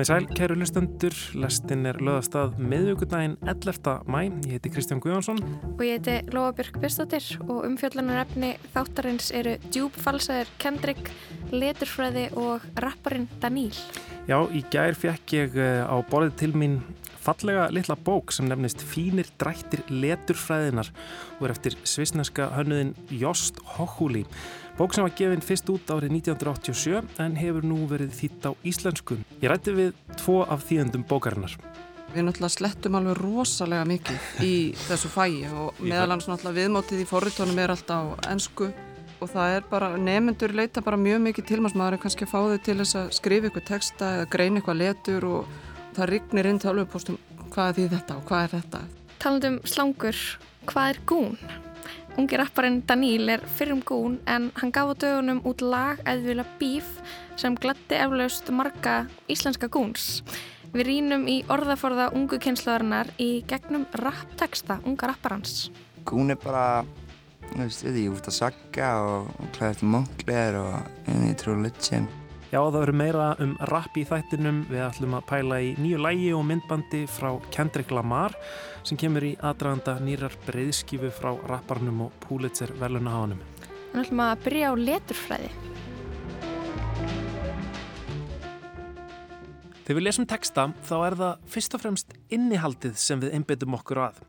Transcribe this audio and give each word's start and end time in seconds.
Komið 0.00 0.08
sæl, 0.08 0.26
kæru 0.32 0.54
lustendur, 0.56 1.16
lestin 1.36 1.82
er 1.84 1.98
löðastað 2.00 2.54
miðvíkudaginn 2.56 3.34
11. 3.44 3.90
mæ, 4.08 4.30
ég 4.48 4.54
heiti 4.54 4.70
Kristján 4.72 5.02
Guðjónsson 5.04 5.42
og 5.74 5.82
ég 5.84 5.98
heiti 5.98 6.14
Lóabjörg 6.32 6.78
Björnstóttir 6.80 7.26
og 7.44 7.66
umfjöllunar 7.68 8.22
efni 8.22 8.54
þáttarins 8.72 9.28
eru 9.36 9.58
djúbfalsaður 9.66 10.54
Kendrick, 10.62 11.10
leturfræði 11.52 12.30
og 12.40 12.64
rapparinn 12.80 13.28
Daníl. 13.44 13.76
Já, 14.24 14.38
í 14.48 14.64
gær 14.72 14.96
fekk 14.96 15.36
ég 15.36 15.60
eh, 15.60 15.84
á 15.84 16.00
borðið 16.08 16.40
til 16.46 16.50
mín 16.56 16.80
fallega 17.20 17.68
litla 17.68 17.98
bók 18.00 18.32
sem 18.32 18.48
nefnist 18.48 18.80
Fínir 18.80 19.28
drættir 19.36 19.84
leturfræðinar 19.92 20.88
og 21.36 21.44
er 21.44 21.54
eftir 21.58 21.76
svisneska 21.84 22.48
hönnuðin 22.56 22.96
Jost 23.20 23.60
Hochuli. 23.76 24.24
Bók 24.80 24.94
sem 24.96 25.04
var 25.04 25.12
gefinn 25.12 25.42
fyrst 25.44 25.68
út 25.68 25.90
árið 25.92 26.14
1987 26.16 27.18
en 27.20 27.34
hefur 27.36 27.66
nú 27.68 27.82
verið 27.84 28.14
þýtt 28.16 28.46
á 28.48 28.50
íslensku. 28.64 29.18
Ég 29.42 29.52
rætti 29.52 29.74
við 29.76 29.90
tvo 30.16 30.38
af 30.48 30.64
þýðendum 30.70 31.04
bókarinnar. 31.04 31.52
Við 32.14 32.24
náttúrulega 32.24 32.54
slettum 32.54 32.96
alveg 32.96 33.20
rosalega 33.20 33.84
mikið 33.90 34.40
í 34.40 34.54
þessu 34.86 35.12
fæi 35.12 35.44
og 35.52 35.84
meðal 35.84 36.14
hans 36.14 36.30
náttúrulega 36.30 36.62
viðmótið 36.62 37.04
í 37.04 37.08
forritónum 37.12 37.60
er 37.60 37.74
alltaf 37.76 38.08
á 38.08 38.32
ennsku 38.32 38.72
og 39.20 39.28
það 39.28 39.58
er 39.58 39.68
bara, 39.68 39.92
nefnendur 40.00 40.56
leita 40.56 40.80
bara 40.80 40.96
mjög 40.96 41.26
mikið 41.28 41.50
til 41.52 41.60
maður 41.66 41.98
er 41.98 42.04
kannski 42.08 42.24
að 42.24 42.32
fá 42.32 42.40
þau 42.40 42.58
til 42.64 42.80
þess 42.80 43.00
að 43.04 43.14
skrifa 43.20 43.50
eitthvað 43.50 43.70
texta 43.74 44.12
eða 44.16 44.30
greina 44.32 44.62
eitthvað 44.62 44.80
letur 44.80 45.28
og 45.28 45.56
það 45.92 46.14
rignir 46.16 46.48
inn 46.48 46.62
til 46.62 46.72
alveg 46.72 46.94
postum 46.96 47.20
hvað 47.52 47.66
er 47.68 47.82
því 47.82 47.90
þetta 47.98 48.16
og 48.16 48.30
hvað 48.32 48.46
er 48.48 48.54
þetta. 48.56 48.86
Talandum 49.20 49.64
slangur, 49.68 50.28
hvað 50.64 50.94
er 50.94 51.04
gún? 51.04 51.36
Ungi 52.18 52.36
rapparinn 52.38 52.80
Daníl 52.86 53.28
er 53.30 53.42
fyrrum 53.46 53.80
gún 53.86 54.18
en 54.26 54.50
hann 54.58 54.72
gaf 54.74 54.90
á 54.90 54.94
dögunum 54.98 55.40
út 55.46 55.62
lag 55.62 56.00
eðvila 56.08 56.44
bíf 56.58 56.88
sem 57.38 57.54
gladdi 57.54 57.94
eflaust 57.94 58.50
marga 58.50 59.04
íslenska 59.30 59.70
gúns. 59.70 60.24
Við 60.74 60.86
rínum 60.86 61.26
í 61.30 61.40
orðaforða 61.50 62.10
ungu 62.14 62.38
kynslaðarinnar 62.42 63.12
í 63.18 63.42
gegnum 63.46 63.86
rappteksta 64.02 64.80
unga 64.86 65.12
rapparans. 65.12 65.70
Gún 66.06 66.34
er 66.34 66.38
bara, 66.42 66.84
þú 67.52 67.62
veist, 67.64 67.86
því 67.86 68.06
út 68.14 68.30
að 68.30 68.38
sagga 68.38 68.94
og, 69.06 69.30
og 69.38 69.52
klæðast 69.56 69.86
móklegar 69.86 70.60
og 70.64 71.12
í 71.30 71.34
trú 71.38 71.58
litsin. 71.62 72.10
Já, 72.50 72.58
það 72.58 72.80
verður 72.80 72.96
meira 72.98 73.26
um 73.38 73.52
rapp 73.70 73.94
í 73.94 74.02
þættinum. 74.02 74.64
Við 74.66 74.80
ætlum 74.82 75.12
að 75.14 75.26
pæla 75.28 75.60
í 75.62 75.68
nýju 75.78 76.00
lægi 76.02 76.32
og 76.34 76.40
myndbandi 76.48 77.04
frá 77.06 77.28
Kendrick 77.54 77.94
Lamar 77.94 78.34
sem 78.82 78.98
kemur 78.98 79.22
í 79.22 79.36
aðdraganda 79.38 79.94
nýrar 80.02 80.34
breyðskifu 80.48 81.12
frá 81.14 81.30
rapparnum 81.46 82.08
og 82.08 82.18
Pulitzer 82.24 82.74
velunaháðanum. 82.82 83.38
Við 83.92 84.02
ætlum 84.02 84.24
að 84.26 84.44
byrja 84.48 84.66
á 84.66 84.74
leturfræði. 84.82 85.54
Þegar 89.84 90.00
við 90.00 90.06
lesum 90.08 90.30
texta 90.34 90.68
þá 90.90 90.94
er 90.98 91.20
það 91.22 91.48
fyrst 91.54 91.78
og 91.78 91.86
fremst 91.86 92.20
innihaldið 92.34 92.98
sem 92.98 93.22
við 93.22 93.38
einbetum 93.38 93.78
okkur 93.78 94.08
að. 94.10 94.22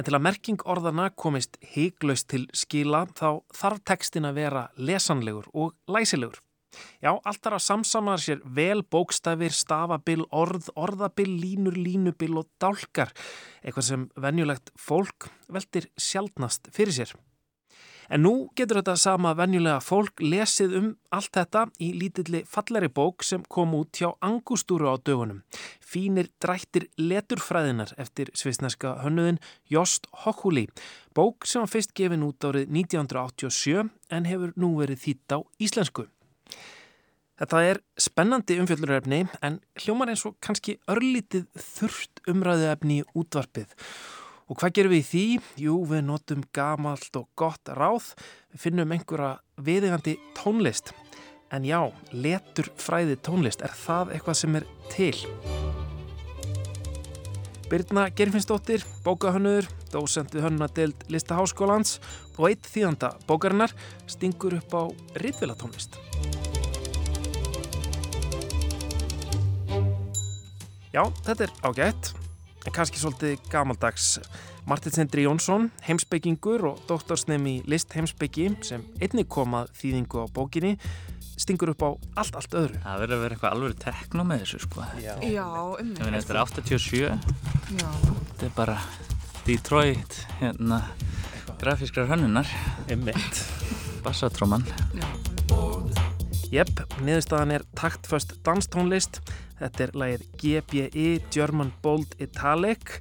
En 0.00 0.06
til 0.08 0.16
að 0.16 0.30
merking 0.32 0.64
orðana 0.64 1.12
komist 1.12 1.60
heiglaust 1.76 2.32
til 2.32 2.46
skila 2.56 3.04
þá 3.12 3.42
þarf 3.52 3.84
textin 3.84 4.24
að 4.24 4.46
vera 4.46 4.70
lesanlegur 4.80 5.52
og 5.52 5.76
læsilegur. 5.92 6.40
Já, 7.02 7.14
allt 7.16 7.40
þar 7.42 7.56
að 7.58 7.64
samsamaðar 7.66 8.24
sér 8.24 8.44
vel 8.58 8.82
bókstafir, 8.82 9.54
stafabill, 9.54 10.26
orð, 10.30 10.70
orðabill, 10.78 11.32
línur, 11.42 11.78
línubill 11.78 12.42
og 12.42 12.50
dálkar. 12.62 13.14
Eitthvað 13.64 13.88
sem 13.88 14.06
venjulegt 14.20 14.70
fólk 14.78 15.30
veldir 15.50 15.90
sjálfnast 15.98 16.70
fyrir 16.76 16.96
sér. 17.00 17.16
En 18.10 18.24
nú 18.26 18.32
getur 18.58 18.80
þetta 18.80 18.96
sama 18.98 19.36
venjulega 19.38 19.78
fólk 19.86 20.18
lesið 20.24 20.72
um 20.80 20.86
allt 21.14 21.30
þetta 21.36 21.62
í 21.78 21.92
lítilli 21.94 22.40
falleri 22.42 22.88
bók 22.90 23.22
sem 23.22 23.44
kom 23.46 23.76
út 23.78 24.00
hjá 24.00 24.08
Angustúru 24.26 24.90
á 24.90 24.98
dögunum. 24.98 25.44
Fínir 25.78 26.32
drættir 26.42 26.88
leturfræðinar 26.98 27.94
eftir 28.02 28.34
svisneska 28.34 28.96
hönnuðin 29.04 29.38
Jost 29.70 30.10
Hokkúli. 30.24 30.66
Bók 31.14 31.46
sem 31.46 31.62
var 31.62 31.70
fyrst 31.70 31.94
gefin 31.94 32.26
út 32.26 32.42
árið 32.42 32.66
1987 32.82 33.86
en 34.10 34.26
hefur 34.26 34.58
nú 34.58 34.74
verið 34.82 35.06
þýtt 35.06 35.38
á 35.38 35.38
íslensku. 35.62 36.10
Þetta 37.40 37.60
er 37.64 37.78
spennandi 37.96 38.58
umfjölduröfni 38.60 39.22
en 39.40 39.54
hljómar 39.80 40.10
eins 40.12 40.26
og 40.28 40.34
kannski 40.44 40.74
örlítið 40.92 41.46
þurft 41.56 42.20
umræðuefni 42.28 42.98
í 43.00 43.06
útvarpið. 43.16 43.72
Og 44.50 44.58
hvað 44.60 44.74
gerum 44.76 44.92
við 44.92 45.00
í 45.00 45.06
því? 45.08 45.22
Jú, 45.64 45.76
við 45.88 46.02
notum 46.04 46.42
gamalt 46.52 47.16
og 47.16 47.30
gott 47.40 47.70
ráð, 47.72 48.10
við 48.52 48.64
finnum 48.66 48.92
einhverja 48.92 49.30
viðegandi 49.56 50.18
tónlist. 50.36 50.92
En 51.54 51.64
já, 51.64 51.80
letur 52.12 52.68
fræði 52.76 53.16
tónlist, 53.24 53.64
er 53.64 53.72
það 53.86 54.12
eitthvað 54.18 54.40
sem 54.42 54.60
er 54.60 54.68
til? 54.92 55.14
Birna 57.70 58.08
Gerfinsdóttir, 58.12 58.84
bókahönnur, 59.06 59.64
dósend 59.94 60.34
við 60.34 60.44
hönnadeild 60.50 61.08
Listaháskólans 61.08 62.00
og 62.36 62.50
eitt 62.50 62.68
þýðanda 62.68 63.14
bókarinnar 63.30 63.72
stingur 64.10 64.60
upp 64.60 64.74
á 64.76 64.82
rittvilatónlist. 65.22 65.96
Já, 70.90 71.04
þetta 71.22 71.44
er 71.46 71.52
ágætt, 71.62 72.08
en 72.66 72.74
kannski 72.74 72.98
svolítið 72.98 73.36
gamaldags. 73.52 74.16
Martin 74.66 74.90
Sendri 74.90 75.22
Jónsson, 75.22 75.68
heimsbyggingur 75.86 76.64
og 76.66 76.80
doktorsnefn 76.88 77.46
í 77.46 77.52
list 77.70 77.94
heimsbyggi 77.94 78.48
sem 78.66 78.82
einnig 78.98 79.28
komað 79.30 79.70
þýðingu 79.78 80.24
á 80.24 80.26
bókinni, 80.34 80.72
stingur 81.38 81.70
upp 81.76 81.84
á 81.86 81.90
allt, 82.18 82.34
allt 82.40 82.56
öðru. 82.58 82.80
Það 82.82 83.04
verður 83.04 83.16
að 83.16 83.22
vera 83.22 83.36
eitthvað 83.36 83.54
alveg 83.54 83.78
tekno 83.84 84.26
með 84.26 84.42
þessu, 84.42 84.60
sko. 84.66 84.88
Já, 84.98 85.14
Já 85.22 85.46
um 85.46 85.92
mig. 85.94 86.02
Þetta 86.02 86.34
er 86.34 86.40
87. 86.42 87.02
Já. 87.78 87.90
Þetta 88.02 88.48
er 88.48 88.54
bara 88.58 88.76
Detroit, 89.46 90.18
hérna, 90.40 90.80
grafískrar 91.62 92.10
hönnunar. 92.10 92.50
Emmett. 92.90 93.44
Bassatróman. 94.02 94.66
Já. 94.98 95.06
Jepp, 96.50 96.82
niðurstaðan 97.06 97.54
er 97.60 97.64
taktföst 97.78 98.34
danstónlist. 98.42 99.20
Þetta 99.60 99.82
er 99.84 99.90
lagið 100.00 100.22
GBI 100.40 101.08
German 101.28 101.70
Bold 101.84 102.14
Italic, 102.16 102.94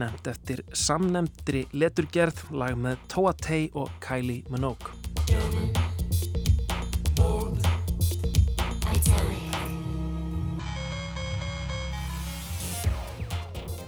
nefnd 0.00 0.28
eftir 0.30 0.62
samnemndri 0.72 1.66
leturgerð, 1.76 2.38
lag 2.56 2.72
með 2.80 3.02
Toa 3.12 3.34
Tei 3.36 3.66
og 3.76 3.90
Kylie 4.00 4.46
Minogue. 4.48 4.94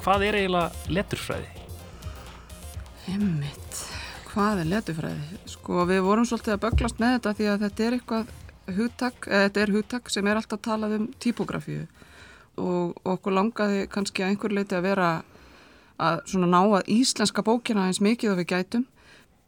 Hvað 0.03 0.25
er 0.27 0.37
eiginlega 0.43 0.93
leturfræði? 0.93 1.49
Emmitt, 3.15 3.81
hvað 4.35 4.61
er 4.67 4.69
leturfræði? 4.75 5.41
Sko 5.49 5.89
við 5.89 6.03
vorum 6.05 6.29
svolítið 6.29 6.59
að 6.59 6.61
böglast 6.67 7.01
með 7.01 7.17
þetta 7.17 7.33
því 7.41 7.49
að 7.55 7.65
þetta 7.65 7.87
er 7.87 7.97
eitthvað 7.97 8.37
hugtak, 8.77 9.31
eða 9.33 9.47
þetta 9.47 9.65
er 9.65 9.75
hugtak 9.79 10.13
sem 10.13 10.29
er 10.29 10.43
alltaf 10.43 10.61
talað 10.69 10.99
um 10.99 11.09
típografíu 11.25 11.87
og, 12.59 12.95
og 13.05 13.17
okkur 13.17 13.35
langaði 13.35 13.87
kannski 13.93 14.25
að 14.25 14.35
einhver 14.35 14.55
leiti 14.59 14.77
að 14.77 14.87
vera 14.91 15.09
að 15.99 16.21
svona 16.31 16.51
ná 16.51 16.61
að 16.63 16.91
íslenska 16.95 17.43
bókina 17.47 17.89
eins 17.89 18.03
mikið 18.05 18.35
og 18.35 18.41
við 18.43 18.51
gætum. 18.53 18.85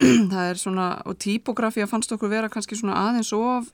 Það 0.33 0.47
er 0.47 0.59
svona, 0.59 0.89
og 1.07 1.19
típografíu 1.21 1.87
fannst 1.91 2.13
okkur 2.15 2.33
vera 2.33 2.51
kannski 2.53 2.79
svona 2.79 2.99
aðeins 3.09 3.33
of 3.37 3.71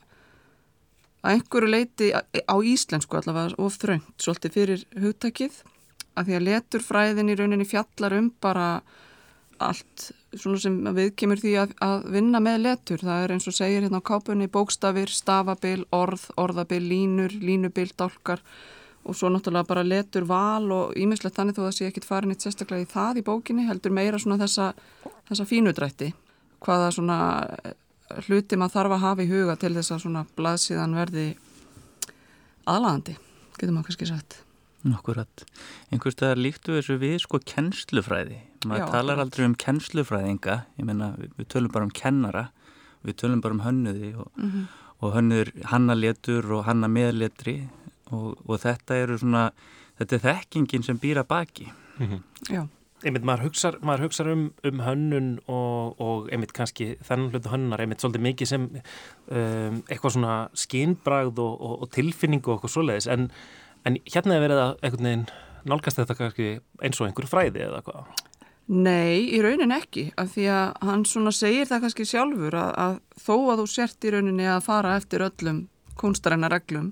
að 1.26 1.36
einhverju 1.36 1.70
leiti 1.70 2.10
á 2.12 2.56
íslensku 2.56 3.18
allavega 3.18 3.56
of 3.62 3.78
þröngt 3.80 4.22
svolítið 4.22 4.56
fyrir 4.58 4.84
hugtakið. 5.02 5.56
Að 6.16 6.28
því 6.28 6.36
að 6.36 6.46
leturfræðin 6.48 7.32
í 7.32 7.36
rauninni 7.38 7.66
fjallar 7.68 8.16
um 8.16 8.30
bara 8.40 8.68
allt 9.62 10.10
svona 10.36 10.60
sem 10.60 10.76
við 10.96 11.12
kemur 11.16 11.40
því 11.40 11.52
að, 11.62 11.74
að 11.84 12.08
vinna 12.12 12.40
með 12.44 12.62
letur. 12.66 13.02
Það 13.04 13.22
er 13.22 13.34
eins 13.34 13.48
og 13.48 13.56
segir 13.56 13.84
hérna 13.84 14.00
á 14.04 14.08
kápunni 14.08 14.48
bókstafir, 14.52 15.12
stafabil, 15.12 15.84
orð, 15.96 16.28
orðabil, 16.40 16.82
línur, 16.84 17.34
línubil, 17.40 17.88
dálkar 17.96 18.42
og 19.06 19.14
svo 19.16 19.30
náttúrulega 19.30 19.68
bara 19.68 19.86
letur 19.86 20.26
val 20.26 20.70
og 20.74 20.94
ímislegt 20.98 21.36
þannig 21.38 21.56
þó 21.56 21.62
að 21.62 21.68
það 21.68 21.76
sé 21.78 21.88
ekkit 21.90 22.08
farin 22.08 22.34
eitt 22.34 22.44
sérstaklega 22.44 22.86
í 22.86 22.90
það 22.90 23.20
í 23.20 23.26
bókinni 23.26 23.66
heldur 23.68 23.94
meira 23.94 24.18
svona 24.18 24.40
þessa, 24.42 24.72
þessa 25.28 25.46
fínudrætti. 25.46 26.08
Hvaða 26.66 26.88
svona 26.96 27.18
eh, 27.64 27.76
hluti 28.26 28.58
maður 28.58 28.74
þarf 28.78 28.96
að 28.96 29.04
hafa 29.04 29.22
í 29.22 29.30
huga 29.30 29.56
til 29.60 29.74
þess 29.76 29.94
að 29.94 30.02
svona 30.06 30.24
blaðsíðan 30.38 30.98
verði 30.98 31.26
aðlagandi, 32.66 33.14
getur 33.60 33.76
maður 33.76 33.92
kannski 33.92 34.10
sagt. 34.10 34.40
Akkurat. 34.86 35.46
Einhverstað 35.90 36.38
líktu 36.38 36.76
þessu 36.76 36.98
við 37.02 37.16
sko 37.24 37.40
kennslufræði. 37.42 38.40
Maður 38.66 38.92
talar 38.94 39.22
aldrei 39.22 39.46
um 39.46 39.56
kennslufræðinga, 39.58 40.60
ég 40.78 40.86
meina 40.86 41.12
við, 41.18 41.46
tölum 41.52 41.72
bara 41.74 41.86
um 41.86 41.94
kennara, 41.94 42.48
við 43.06 43.18
tölum 43.22 43.42
bara 43.42 43.54
um 43.54 43.62
hönnuði 43.62 44.12
og, 44.18 44.30
mm 44.34 44.50
-hmm. 44.50 44.66
og 45.00 45.14
hönnuður 45.14 45.52
hannalétur 45.72 46.52
og 46.52 46.64
hanna 46.66 46.88
meðletri 46.88 47.68
og, 48.12 48.36
og 48.46 48.62
þetta 48.62 49.02
eru 49.02 49.18
svona, 49.18 49.50
þetta 49.98 50.16
er 50.16 50.24
þekkingin 50.24 50.86
sem 50.86 50.98
býra 51.02 51.24
baki. 51.24 51.68
Mm 51.98 52.06
-hmm. 52.06 52.22
Já. 52.50 52.66
Einmitt 53.04 53.24
maður 53.24 53.42
hugsa, 53.42 53.72
maður 53.82 54.02
hugsa 54.06 54.24
um, 54.24 54.52
um 54.64 54.80
hönnun 54.80 55.38
og, 55.46 56.00
og 56.00 56.28
einmitt 56.32 56.52
kannski 56.52 56.96
þennan 57.04 57.30
hlutu 57.30 57.48
hönnunar, 57.48 57.80
einmitt 57.80 58.00
svolítið 58.00 58.20
mikið 58.20 58.46
sem 58.48 58.62
um, 58.62 59.82
eitthvað 59.90 60.12
svona 60.12 60.48
skínbragð 60.54 61.38
og 61.38 61.90
tilfinning 61.92 62.46
og 62.46 62.54
eitthvað 62.54 62.72
svoleiðis 62.72 63.06
en 63.06 63.30
En 63.86 63.98
hérna 64.02 64.34
er 64.36 64.42
verið 64.42 64.60
að 64.60 64.72
einhvern 64.82 65.06
veginn 65.06 65.26
nálgast 65.66 66.00
þetta 66.00 66.16
kannski 66.18 66.46
eins 66.82 66.98
og 67.00 67.06
einhver 67.06 67.28
fræði 67.30 67.62
eða 67.68 67.82
hvað? 67.86 68.22
Nei, 68.66 69.30
í 69.30 69.38
raunin 69.44 69.74
ekki, 69.76 70.08
af 70.18 70.32
því 70.34 70.46
að 70.50 70.88
hann 70.88 71.04
svona 71.06 71.30
segir 71.34 71.68
það 71.70 71.84
kannski 71.84 72.06
sjálfur 72.10 72.56
að, 72.58 72.72
að 72.82 72.96
þó 73.22 73.34
að 73.52 73.60
þú 73.60 73.66
sért 73.70 74.06
í 74.08 74.12
rauninni 74.14 74.48
að 74.50 74.64
fara 74.66 74.96
eftir 74.98 75.22
öllum 75.28 75.60
kunstaræna 75.96 76.50
reglum, 76.50 76.90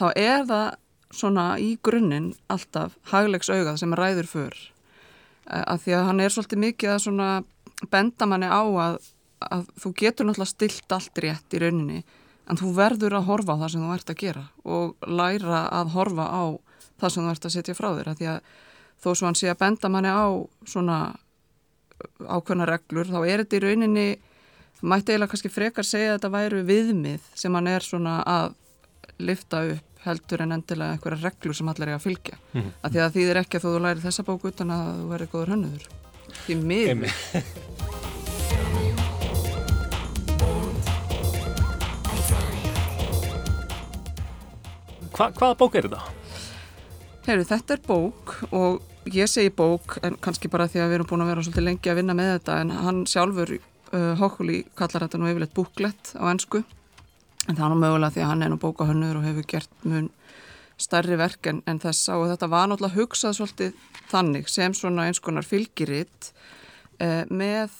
þá 0.00 0.06
er 0.16 0.46
það 0.48 0.68
svona 1.12 1.46
í 1.60 1.74
grunninn 1.84 2.32
alltaf 2.52 2.96
haglegs 3.12 3.50
augað 3.52 3.80
sem 3.82 3.94
ræður 3.96 4.28
för. 4.30 4.56
Af 5.46 5.84
því 5.84 5.96
að 5.98 6.06
hann 6.08 6.22
er 6.22 6.32
svolítið 6.32 6.62
mikið 6.62 6.92
að 6.94 7.02
svona 7.04 7.28
benda 7.92 8.28
manni 8.30 8.48
á 8.48 8.62
að, 8.62 8.98
að 9.42 9.70
þú 9.82 9.94
getur 9.98 10.28
náttúrulega 10.28 10.52
stilt 10.52 10.94
allt 10.94 11.22
rétt 11.24 11.56
í 11.56 11.62
rauninni, 11.62 12.02
en 12.48 12.58
þú 12.58 12.72
verður 12.76 13.18
að 13.18 13.28
horfa 13.28 13.56
á 13.58 13.60
það 13.62 13.72
sem 13.74 13.84
þú 13.84 13.94
ert 13.96 14.12
að 14.12 14.20
gera 14.22 14.44
og 14.64 15.08
læra 15.08 15.62
að 15.70 15.92
horfa 15.96 16.26
á 16.30 16.44
það 17.02 17.14
sem 17.14 17.26
þú 17.26 17.34
ert 17.34 17.48
að 17.48 17.54
setja 17.56 17.76
frá 17.78 17.88
þér, 17.90 18.10
af 18.12 18.18
því 18.18 18.30
að 18.32 18.40
þó 19.02 19.08
svo 19.10 19.28
hann 19.28 19.38
sé 19.38 19.50
að 19.50 19.60
benda 19.62 19.90
manni 19.90 20.14
á 20.14 20.26
svona 20.64 20.98
ákveðna 22.22 22.68
reglur, 22.70 23.10
þá 23.10 23.20
er 23.26 23.42
þetta 23.42 23.58
í 23.58 23.62
rauninni 23.66 24.06
mætti 24.82 25.12
eiginlega 25.12 25.30
kannski 25.30 25.50
frekar 25.52 25.86
segja 25.86 26.12
að 26.12 26.16
þetta 26.16 26.32
væru 26.34 26.62
viðmið 26.66 27.26
sem 27.38 27.54
hann 27.54 27.70
er 27.70 27.86
svona 27.86 28.16
að 28.26 28.54
lifta 29.22 29.64
upp 29.72 29.88
heldur 30.02 30.42
en 30.42 30.56
endilega 30.56 30.96
einhverja 30.96 31.22
reglur 31.22 31.54
sem 31.54 31.68
allir 31.70 31.88
er 31.88 31.98
að 31.98 32.06
fylgja. 32.06 32.38
Mm 32.52 32.60
-hmm. 32.60 32.72
að 32.82 32.92
því 32.92 33.00
að 33.02 33.12
því 33.12 33.20
þið 33.22 33.30
er 33.30 33.40
ekki 33.42 33.58
að 33.58 33.64
þú 33.66 33.82
læri 33.82 34.06
þessa 34.06 34.22
bóku 34.26 34.48
utan 34.48 34.70
að 34.70 34.86
þú 34.98 35.08
verður 35.12 35.32
góður 35.32 35.52
hönnuður. 35.54 35.84
Því 36.46 36.54
miður. 36.70 37.12
Hva, 45.12 45.28
Hvaða 45.36 45.56
bók 45.60 45.74
er 45.76 45.86
þetta? 45.86 46.02
Herru, 47.26 47.44
þetta 47.44 47.74
er 47.74 47.82
bók 47.86 48.32
og 48.50 48.82
ég 49.12 49.28
segi 49.30 49.50
bók 49.54 49.98
en 50.02 50.16
kannski 50.24 50.48
bara 50.50 50.66
því 50.66 50.80
að 50.82 50.88
við 50.88 50.96
erum 50.98 51.10
búin 51.10 51.24
að 51.24 51.30
vera 51.32 51.44
svolítið 51.46 51.66
lengi 51.68 51.90
að 51.92 51.98
vinna 52.00 52.16
með 52.18 52.30
þetta 52.32 52.60
en 52.62 52.70
hann 52.70 53.02
sjálfur 53.06 53.52
uh, 53.58 54.14
Hókuli 54.18 54.62
kallar 54.78 55.06
þetta 55.06 55.20
nú 55.20 55.28
yfirleitt 55.30 55.54
búklett 55.54 56.14
á 56.18 56.24
ennsku 56.32 56.62
en 57.48 57.56
það 57.56 57.64
er 57.64 57.72
nú 57.72 57.78
mögulega 57.82 58.14
því 58.14 58.24
að 58.24 58.30
hann 58.30 58.44
er 58.46 58.52
nú 58.52 58.58
bókahönnur 58.62 59.18
og 59.18 59.26
hefur 59.26 59.48
gert 59.54 59.86
mun 59.88 60.10
starri 60.82 61.18
verk 61.18 61.48
en, 61.50 61.60
en 61.68 61.80
þessa 61.82 62.16
og 62.18 62.28
þetta 62.32 62.48
var 62.50 62.70
náttúrulega 62.70 62.98
hugsað 62.98 63.36
svolítið 63.38 63.74
þannig 64.12 64.50
sem 64.50 64.74
svona 64.76 65.06
eins 65.08 65.22
konar 65.22 65.46
fylgiritt 65.46 66.32
uh, 67.02 67.22
með 67.30 67.74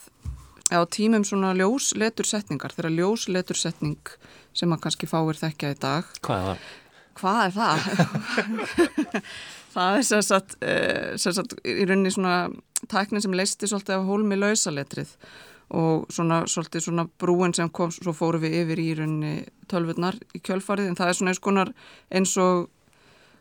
á 0.72 0.80
tímum 0.88 1.24
svona 1.26 1.52
ljósletursetningar 1.58 2.74
þeirra 2.74 2.92
ljósletursetning 2.94 4.14
sem 4.56 4.70
maður 4.70 4.86
kannski 4.86 5.10
fáir 5.10 5.40
þekkja 5.40 5.74
í 5.74 5.80
dag 5.82 6.12
Hvað 6.22 6.38
er 6.38 6.46
það? 6.48 6.68
Hvað 7.20 7.40
er 7.44 7.56
það? 7.56 7.82
það 9.74 9.96
er 9.98 10.06
sem 10.08 10.26
sagt, 10.26 10.58
uh, 10.64 11.14
sem 11.20 11.38
sagt 11.38 11.56
í 11.64 11.80
rauninni 11.86 12.12
svona 12.14 12.36
tæknin 12.90 13.24
sem 13.24 13.34
leisti 13.36 13.68
svolítið 13.70 13.98
af 13.98 14.06
hólmi 14.08 14.38
lausaletrið 14.38 15.16
og 15.72 16.04
svona 16.12 16.42
svolítið 16.50 16.84
svona 16.84 17.06
brúin 17.19 17.54
sem 17.56 17.70
kom, 17.72 17.90
svo 17.92 18.12
fóru 18.12 18.42
við 18.42 18.58
yfir 18.60 18.80
í 18.82 18.88
rauninni 18.98 19.34
tölvurnar 19.70 20.19
í 20.36 20.40
kjölfarið 20.44 20.90
en 20.90 20.98
það 20.98 21.08
er 21.08 21.19
svona 21.19 21.32
eins 21.32 21.40
konar 21.42 21.72
eins 22.12 22.34
og 22.40 22.66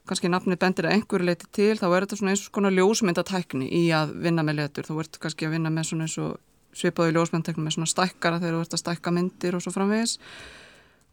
kannski 0.07 0.31
nafni 0.31 0.57
bendir 0.59 0.87
að 0.87 0.95
einhverju 0.97 1.27
leiti 1.27 1.49
til 1.53 1.73
þá 1.79 1.85
er 1.89 2.05
þetta 2.05 2.19
svona 2.21 2.35
eins 2.35 2.45
konar 2.55 2.73
ljósmyndatækni 2.77 3.67
í 3.67 3.83
að 3.95 4.15
vinna 4.23 4.45
með 4.47 4.61
letur, 4.61 4.87
þú 4.87 5.01
ert 5.03 5.19
kannski 5.21 5.47
að 5.47 5.57
vinna 5.57 5.73
með 5.73 5.89
svona 5.89 6.07
eins 6.07 6.17
og 6.23 6.39
svipaðu 6.77 7.17
ljósmyndatækni 7.17 7.65
með 7.65 7.77
svona 7.77 7.91
stækkara 7.91 8.39
þegar 8.39 8.57
þú 8.57 8.63
ert 8.65 8.77
að 8.77 8.83
stækka 8.85 9.13
myndir 9.15 9.57
og 9.57 9.63
svo 9.63 9.73
framvegis. 9.75 10.17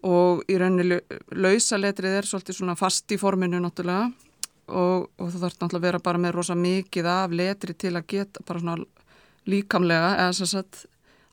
Og 0.07 0.45
í 0.47 0.57
rauninni 0.61 1.01
lausaletrið 1.35 2.21
er 2.21 2.29
svolítið 2.31 2.61
svona 2.61 2.77
fast 2.79 3.11
í 3.11 3.19
forminu 3.19 3.59
náttúrulega 3.59 4.13
og, 4.69 5.09
og 5.19 5.33
þú 5.33 5.41
þarf 5.43 5.57
náttúrulega 5.59 5.81
að 5.81 5.89
vera 5.89 6.03
bara 6.07 6.23
með 6.23 6.37
rosa 6.37 6.55
mikið 6.59 7.11
af 7.11 7.35
letri 7.35 7.75
til 7.75 7.97
að 7.99 8.07
geta 8.15 8.45
bara 8.47 8.63
svona 8.63 8.79
líkamlega 9.49 10.13
eða 10.23 10.37
svo 10.39 10.49
satt 10.53 10.85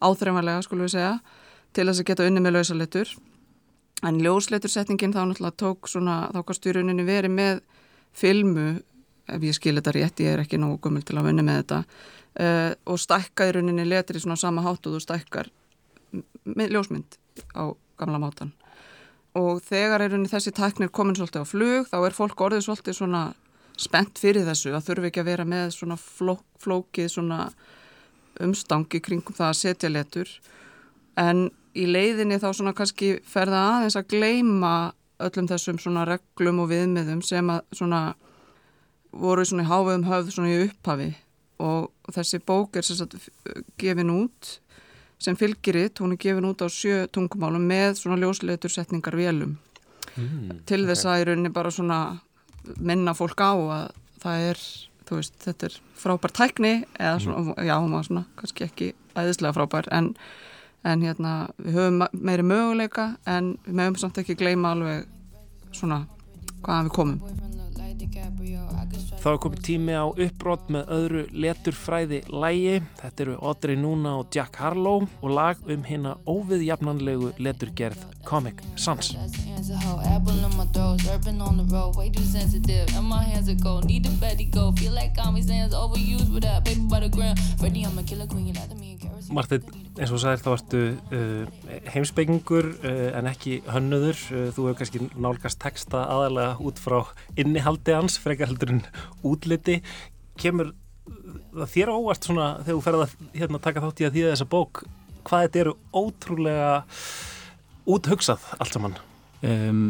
áþreifanlega 0.03 0.65
skulum 0.65 0.87
við 0.87 0.95
segja 0.97 1.13
til 1.75 1.87
þess 1.87 2.01
að 2.01 2.09
geta 2.09 2.27
unni 2.27 2.43
með 2.43 2.57
lausaletur 2.57 3.13
en 4.05 4.19
ljósletursetningin 4.23 5.15
þá 5.15 5.21
náttúrulega 5.23 5.59
tók 5.59 5.89
svona 5.91 6.17
þá 6.33 6.41
kannst 6.47 6.67
í 6.67 6.75
rauninni 6.75 7.07
verið 7.07 7.35
með 7.35 7.63
filmu 8.15 8.67
ef 9.25 9.41
ég 9.43 9.55
skil 9.57 9.75
þetta 9.79 9.95
rétt, 9.95 10.21
ég 10.21 10.35
er 10.35 10.43
ekki 10.43 10.59
nógu 10.61 10.79
gummul 10.83 11.03
til 11.05 11.17
að 11.17 11.29
vinna 11.29 11.45
með 11.45 11.61
þetta 11.61 11.79
uh, 11.81 12.71
og 12.91 12.99
stækka 13.01 13.49
í 13.49 13.55
rauninni 13.55 13.87
letri 13.87 14.21
svona 14.21 14.37
sama 14.39 14.65
hátt 14.65 14.85
og 14.85 14.97
þú 14.97 15.01
stækkar 15.03 15.49
ljósmynd 16.45 17.17
á 17.57 17.73
gamla 17.99 18.21
mátan 18.21 18.53
og 19.35 19.63
þegar 19.65 20.05
er 20.05 20.15
unni 20.15 20.31
þessi 20.31 20.53
tæknir 20.55 20.91
komin 20.95 21.17
svolítið 21.17 21.43
á 21.43 21.45
flug 21.49 21.89
þá 21.89 21.97
er 21.99 22.15
fólk 22.15 22.45
orðið 22.47 22.67
svolítið 22.67 22.99
svona 22.99 23.23
spennt 23.75 24.19
fyrir 24.21 24.45
þessu 24.47 24.71
að 24.75 24.85
þurfi 24.89 25.09
ekki 25.09 25.23
að 25.23 25.31
vera 25.31 25.47
með 25.47 25.73
svona 25.75 25.97
fló, 25.99 26.37
flókið 26.63 27.09
svona 27.11 27.39
umstangi 28.43 29.01
kringum 29.03 29.35
það 29.37 29.51
að 29.51 29.59
setja 29.61 29.91
letur. 29.91 30.31
En 31.19 31.47
í 31.75 31.87
leiðinni 31.87 32.39
þá 32.41 32.49
svona 32.53 32.75
kannski 32.75 33.15
ferða 33.27 33.63
aðeins 33.75 33.97
að 33.99 34.09
gleima 34.15 34.75
öllum 35.23 35.47
þessum 35.47 35.79
svona 35.79 36.03
reglum 36.07 36.61
og 36.63 36.71
viðmiðum 36.71 37.21
sem 37.23 37.49
að 37.51 37.63
svona 37.75 38.01
voru 39.15 39.45
svona 39.47 39.63
í 39.63 39.69
háfum 39.69 40.07
höfð 40.07 40.33
svona 40.35 40.51
í 40.51 40.61
upphafi. 40.65 41.11
Og 41.63 42.11
þessi 42.11 42.41
bók 42.43 42.75
er 42.75 42.83
sérstaklega 42.83 43.63
gefin 43.79 44.11
út 44.11 44.57
sem 45.21 45.37
fylgiritt, 45.39 46.01
hún 46.03 46.15
er 46.15 46.19
gefin 46.19 46.47
út 46.49 46.59
á 46.59 46.67
sjö 46.67 47.05
tungumálum 47.07 47.63
með 47.63 48.01
svona 48.01 48.19
ljósleitursetningar 48.19 49.15
vélum. 49.15 49.55
Mm, 50.15 50.61
til 50.67 50.83
okay. 50.83 50.89
þess 50.91 51.07
að 51.07 51.21
í 51.21 51.27
rauninni 51.29 51.51
bara 51.55 51.71
svona 51.73 51.99
minna 52.79 53.13
fólk 53.15 53.39
á 53.39 53.51
að 53.55 53.87
það 54.23 54.43
er, 54.49 54.61
þú 55.05 55.19
veist, 55.19 55.37
þetta 55.43 55.69
er 55.69 55.77
frábær 55.99 56.33
tækni 56.35 56.73
eða 56.99 57.19
svona, 57.23 57.41
mm. 57.43 57.65
já, 57.67 57.75
hún 57.77 57.95
var 57.95 58.07
svona 58.07 58.25
kannski 58.39 58.67
ekki 58.67 58.91
æðislega 59.15 59.55
frábær 59.57 59.89
en, 59.95 60.11
en 60.85 61.05
hérna, 61.05 61.35
við 61.61 61.79
höfum 61.79 62.05
meiri 62.13 62.45
möguleika 62.45 63.11
en 63.29 63.55
við 63.65 63.79
mögum 63.81 63.99
samt 64.01 64.21
ekki 64.21 64.37
gleyma 64.39 64.75
alveg 64.75 65.05
svona 65.75 66.05
hvaðan 66.65 66.89
við 66.89 66.95
komum 66.99 67.64
Þá 69.25 69.31
er 69.31 69.39
komið 69.41 69.61
tími 69.65 69.93
á 69.97 70.05
uppbrott 70.05 70.67
með 70.69 70.89
öðru 70.93 71.21
leturfræði 71.33 72.19
lægi. 72.29 72.75
Þetta 72.99 73.23
eru 73.23 73.37
Audrey 73.41 73.79
Núna 73.81 74.11
og 74.19 74.27
Jack 74.29 74.59
Harlow 74.61 75.07
og 75.09 75.33
lag 75.33 75.63
um 75.65 75.87
hérna 75.87 76.11
óviðjafnanlegu 76.29 77.31
leturgerð 77.41 78.05
Comic 78.21 78.61
Sans. 78.77 79.15
Martin, 89.33 89.65
eins 89.97 90.13
og 90.13 90.21
sæðir 90.21 90.43
þá 90.43 90.49
ertu 90.53 90.81
uh, 91.17 91.69
heimsbyggingur 91.93 92.67
uh, 92.75 93.17
en 93.17 93.29
ekki 93.29 93.59
hönnuður. 93.71 94.19
Uh, 94.29 94.49
þú 94.53 94.67
hefur 94.69 94.79
kannski 94.81 95.01
nálgast 95.17 95.61
texta 95.63 96.03
aðalega 96.11 96.59
út 96.61 96.81
frá 96.81 96.99
innihaldi 97.39 97.95
hans, 97.95 98.19
frekar 98.21 98.51
heldur 98.51 98.75
en 98.75 98.83
útliti. 99.25 99.79
Kemur 100.41 100.73
það 101.55 101.73
þér 101.73 101.91
óvart 101.93 102.27
svona 102.27 102.47
þegar 102.61 102.77
þú 102.77 102.85
ferða 102.85 103.05
að 103.05 103.17
hérna, 103.35 103.61
taka 103.63 103.83
þátt 103.83 104.01
í 104.01 104.07
að 104.07 104.15
þýða 104.15 104.31
þessa 104.33 104.49
bók 104.55 104.85
hvað 105.25 105.45
þetta 105.45 105.61
eru 105.61 105.75
ótrúlega 105.93 106.71
úthugsað 107.95 108.49
allt 108.57 108.75
saman? 108.75 108.97
Um, 109.45 109.85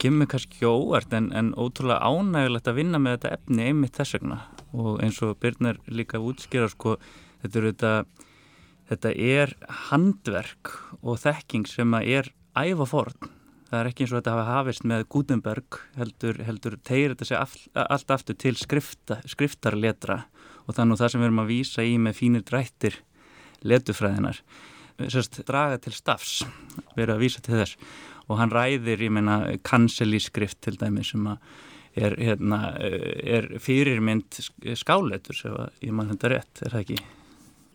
kemur 0.00 0.28
kannski 0.30 0.68
óvart 0.68 1.14
en, 1.16 1.30
en 1.36 1.52
ótrúlega 1.56 2.04
ánægilegt 2.04 2.68
að 2.68 2.78
vinna 2.80 3.00
með 3.00 3.16
þetta 3.16 3.34
efni 3.38 3.68
einmitt 3.70 3.96
þess 3.96 4.18
vegna 4.18 4.42
og 4.76 5.00
eins 5.04 5.20
og 5.24 5.36
Byrnar 5.40 5.80
líka 5.88 6.20
útskýra 6.20 6.68
sko 6.72 6.98
þetta 7.42 7.60
eru 7.60 7.72
þetta 7.72 7.94
þetta 8.86 9.12
er 9.16 9.54
handverk 9.88 10.74
og 11.02 11.18
þekking 11.22 11.66
sem 11.68 11.96
er 12.02 12.30
æfa 12.56 12.86
forn. 12.88 13.32
Það 13.66 13.80
er 13.80 13.88
ekki 13.90 14.04
eins 14.04 14.12
og 14.12 14.20
þetta 14.20 14.34
hafa 14.36 14.46
hafist 14.60 14.84
með 14.86 15.04
Gutenberg 15.10 15.80
heldur, 15.98 16.38
heldur 16.46 16.76
tegir 16.86 17.14
þetta 17.14 17.26
sig 17.26 17.40
all, 17.40 17.86
allt 17.96 18.12
aftur 18.14 18.38
til 18.38 18.54
skrifta, 18.60 19.18
skriftarletra 19.26 20.20
og 20.66 20.76
þannig 20.76 21.00
það 21.00 21.12
sem 21.12 21.22
við 21.22 21.28
erum 21.28 21.42
að 21.42 21.50
výsa 21.50 21.86
í 21.86 21.96
með 21.98 22.18
fínir 22.20 22.44
drættir 22.46 23.00
letufræðinar. 23.66 24.38
Sérst, 25.12 25.40
draga 25.48 25.80
til 25.82 25.92
stafs, 25.96 26.38
við 26.94 27.04
erum 27.08 27.18
að 27.18 27.24
výsa 27.26 27.42
til 27.42 27.58
þess 27.58 27.90
og 28.26 28.40
hann 28.40 28.54
ræðir, 28.54 29.02
ég 29.06 29.12
meina, 29.14 29.36
kanselískrift 29.66 30.60
til 30.66 30.78
dæmi 30.80 31.04
sem 31.06 31.26
er, 31.30 32.16
hérna, 32.18 32.62
er 32.78 33.52
fyrirmynd 33.62 34.40
skáletur, 34.78 35.38
sem 35.38 35.54
ég 35.82 35.94
mann 35.94 36.10
þetta 36.14 36.32
rétt, 36.34 36.62
er 36.62 36.74
það 36.74 36.82
ekki? 36.84 37.15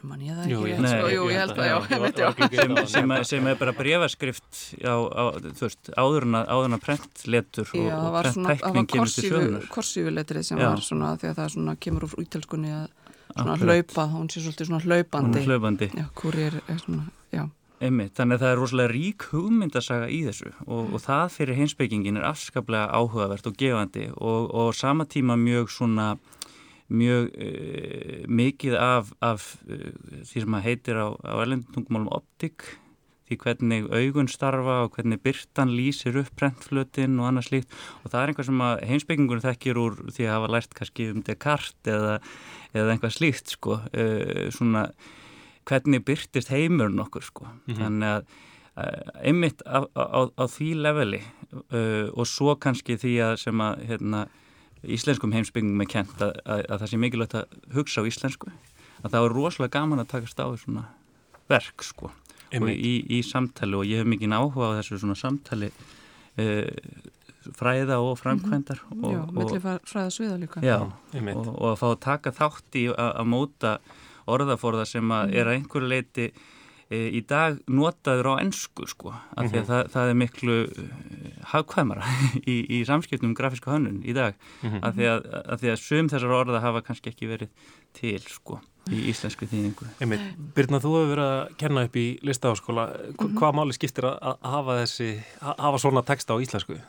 Mann 0.07 0.23
ég 0.25 0.37
það 0.37 0.43
ekki, 0.45 0.53
jú, 0.53 0.61
ég, 0.69 0.81
Nei, 0.83 0.93
jú, 1.13 1.27
ég 1.31 1.41
held 1.41 1.53
að 1.55 1.69
já, 1.69 2.27
sem, 2.55 2.75
sem, 2.93 3.13
sem 3.29 3.49
er 3.51 3.59
bara 3.59 3.75
brefaskrift 3.77 4.61
á, 4.81 4.95
á, 4.95 5.23
þú 5.45 5.67
veist, 5.67 5.91
áðurna, 5.93 6.43
áðurna 6.49 6.81
prentletur 6.81 7.71
og, 7.77 7.87
og 7.91 8.17
prenttækning 8.19 8.91
kemur 8.91 9.13
til 9.13 9.27
sjöðunar 9.27 9.69
korsífuletrið 9.71 10.49
sem 10.49 10.61
já. 10.61 10.67
var 10.67 10.83
svona 10.85 11.15
því 11.21 11.31
að 11.31 11.39
það 11.41 11.55
svona, 11.55 11.77
kemur 11.87 12.07
úr 12.07 12.19
útelskunni 12.25 12.75
að 12.75 12.85
svona 13.31 13.57
hlaupa, 13.61 14.07
hún 14.11 14.29
sé 14.31 14.43
svolítið 14.43 14.71
svona 14.71 14.83
hlaupandi. 14.83 15.43
Hlaupandi. 15.47 15.91
Já, 15.95 16.05
er, 16.35 16.61
er 16.67 16.79
svona, 16.81 17.07
já. 17.31 17.45
Einmitt, 17.81 18.13
þannig 18.13 18.37
að 18.37 18.43
það 18.43 18.51
er 18.51 18.59
rosalega 18.59 18.91
rík 18.91 19.23
hugmyndasaga 19.31 20.09
í 20.13 20.19
þessu 20.27 20.51
og, 20.67 20.91
og 20.93 21.01
það 21.01 21.31
fyrir 21.33 21.57
heimsbyggingin 21.57 22.19
er 22.19 22.27
afskaplega 22.29 22.91
áhugavert 22.93 23.47
og 23.49 23.55
gefandi 23.57 24.03
og, 24.13 24.51
og 24.53 24.75
sama 24.77 25.07
tíma 25.09 25.37
mjög 25.41 25.71
svona 25.73 26.11
mjög 26.91 27.31
uh, 27.31 28.21
mikið 28.27 28.77
af, 28.79 29.11
af 29.23 29.47
uh, 29.67 29.89
því 30.27 30.43
sem 30.43 30.57
að 30.57 30.65
heitir 30.67 30.99
á, 30.99 31.07
á 31.15 31.33
erlendungumálum 31.43 32.11
optik 32.13 32.67
því 33.29 33.37
hvernig 33.45 33.87
augun 33.95 34.27
starfa 34.27 34.81
og 34.85 34.97
hvernig 34.97 35.21
byrtan 35.23 35.71
lýsir 35.71 36.17
upp 36.19 36.33
prentflötin 36.39 37.15
og 37.21 37.29
annað 37.29 37.47
slíkt 37.47 37.79
og 38.01 38.11
það 38.11 38.19
er 38.21 38.33
einhvað 38.33 38.49
sem 38.49 38.63
að 38.67 38.83
heimsbyggingunum 38.89 39.45
þekkir 39.45 39.79
úr 39.79 39.97
því 40.11 40.27
að 40.27 40.35
hafa 40.35 40.51
lært 40.57 40.77
kannski 40.77 41.09
um 41.13 41.25
Descartes 41.27 41.95
eða, 41.95 42.19
eða 42.75 42.95
einhvað 42.95 43.17
slíkt 43.17 43.55
sko, 43.55 43.79
uh, 43.87 44.45
svona 44.51 44.87
hvernig 45.69 46.03
byrtist 46.03 46.49
heimurinn 46.51 47.03
okkur 47.03 47.23
sko. 47.23 47.45
Mm 47.45 47.59
-hmm. 47.67 47.83
þannig 47.83 48.15
að 48.15 48.39
einmitt 49.21 49.61
á, 49.67 49.83
á, 49.83 50.31
á 50.31 50.45
því 50.47 50.69
leveli 50.79 51.19
og 52.15 52.27
svo 52.27 52.55
kannski 52.55 52.95
því 52.95 53.13
að 53.19 53.33
sem 53.43 53.61
að 53.61 53.83
hérna, 53.89 54.21
íslenskum 54.83 55.33
heimsbyggingum 55.35 55.83
er 55.83 55.89
kent 55.91 56.21
að, 56.21 56.33
að, 56.45 56.65
að 56.65 56.81
það 56.81 56.91
sé 56.91 56.99
mikilvægt 57.01 57.37
að 57.37 57.55
hugsa 57.75 58.01
á 58.01 58.09
íslensku. 58.09 58.51
Að 59.01 59.13
það 59.13 59.25
er 59.25 59.37
rosalega 59.37 59.75
gaman 59.77 60.03
að 60.03 60.11
takast 60.15 60.41
á 60.41 60.47
svona 60.57 60.87
verk 61.51 61.83
sko 61.83 62.11
og 62.59 62.69
í, 62.71 62.93
í 63.07 63.21
samtali 63.23 63.77
og 63.77 63.87
ég 63.87 64.01
hef 64.01 64.09
mikið 64.11 64.35
áhuga 64.35 64.75
á 64.75 64.77
þessu 64.81 64.99
svona 64.99 65.15
samtali 65.15 65.69
uh, 65.71 66.67
fræða 67.57 67.97
og 68.03 68.17
framkvæmdar 68.19 68.81
mm 68.83 69.01
-hmm. 69.01 69.05
og, 69.05 69.13
Já, 69.13 69.31
mellir 69.31 69.79
fræða 69.85 70.09
sviða 70.09 70.37
líka. 70.37 70.61
Já, 70.61 70.79
og, 71.35 71.47
og 71.61 71.71
að 71.71 71.79
fá 71.79 71.87
að 71.91 71.99
taka 71.99 72.31
þátt 72.31 72.75
í 72.75 72.87
að 72.93 73.25
móta 73.25 73.79
orðaforða 74.27 74.85
sem 74.85 75.11
að 75.11 75.33
er 75.35 75.47
að 75.47 75.55
einhverju 75.55 75.87
leiti 75.87 76.31
í 76.91 77.21
dag 77.27 77.59
notaður 77.71 78.33
á 78.35 78.41
ennsku 78.41 78.87
sko, 78.89 79.13
af 79.13 79.45
því 79.45 79.45
að 79.45 79.51
mm 79.51 79.61
-hmm. 79.61 79.67
það, 79.69 79.91
það 79.93 80.09
er 80.09 80.17
miklu 80.21 80.57
e, 80.63 80.87
hagkvæmara 81.53 82.03
í, 82.53 82.55
í 82.67 82.81
samskiptum 82.85 83.31
um 83.31 83.35
grafíska 83.37 83.71
hönnun 83.71 84.01
í 84.03 84.13
dag 84.13 84.35
mm 84.61 84.69
-hmm. 84.69 84.83
af, 84.83 84.95
því 84.95 85.05
að, 85.13 85.29
af 85.45 85.61
því 85.61 85.71
að 85.71 85.81
sum 85.85 86.09
þessar 86.09 86.35
orða 86.39 86.59
hafa 86.59 86.81
kannski 86.81 87.09
ekki 87.09 87.31
verið 87.31 87.49
til 87.93 88.19
sko 88.19 88.59
í 88.89 89.09
íslensku 89.11 89.45
þýningu. 89.45 89.85
Einmitt, 90.01 90.21
Birna, 90.55 90.79
þú 90.81 90.95
hefur 90.95 91.11
verið 91.13 91.27
að 91.31 91.55
kenna 91.57 91.83
upp 91.85 91.95
í 91.95 92.07
listaháskóla 92.21 92.85
mm 92.87 93.15
-hmm. 93.15 93.37
hvað 93.37 93.55
máli 93.55 93.73
skiptir 93.73 94.05
að 94.05 94.37
hafa 94.41 94.81
þessi 94.81 95.23
að 95.41 95.55
hafa 95.57 95.77
svona 95.77 96.01
texta 96.01 96.33
á 96.33 96.41
íslensku? 96.41 96.81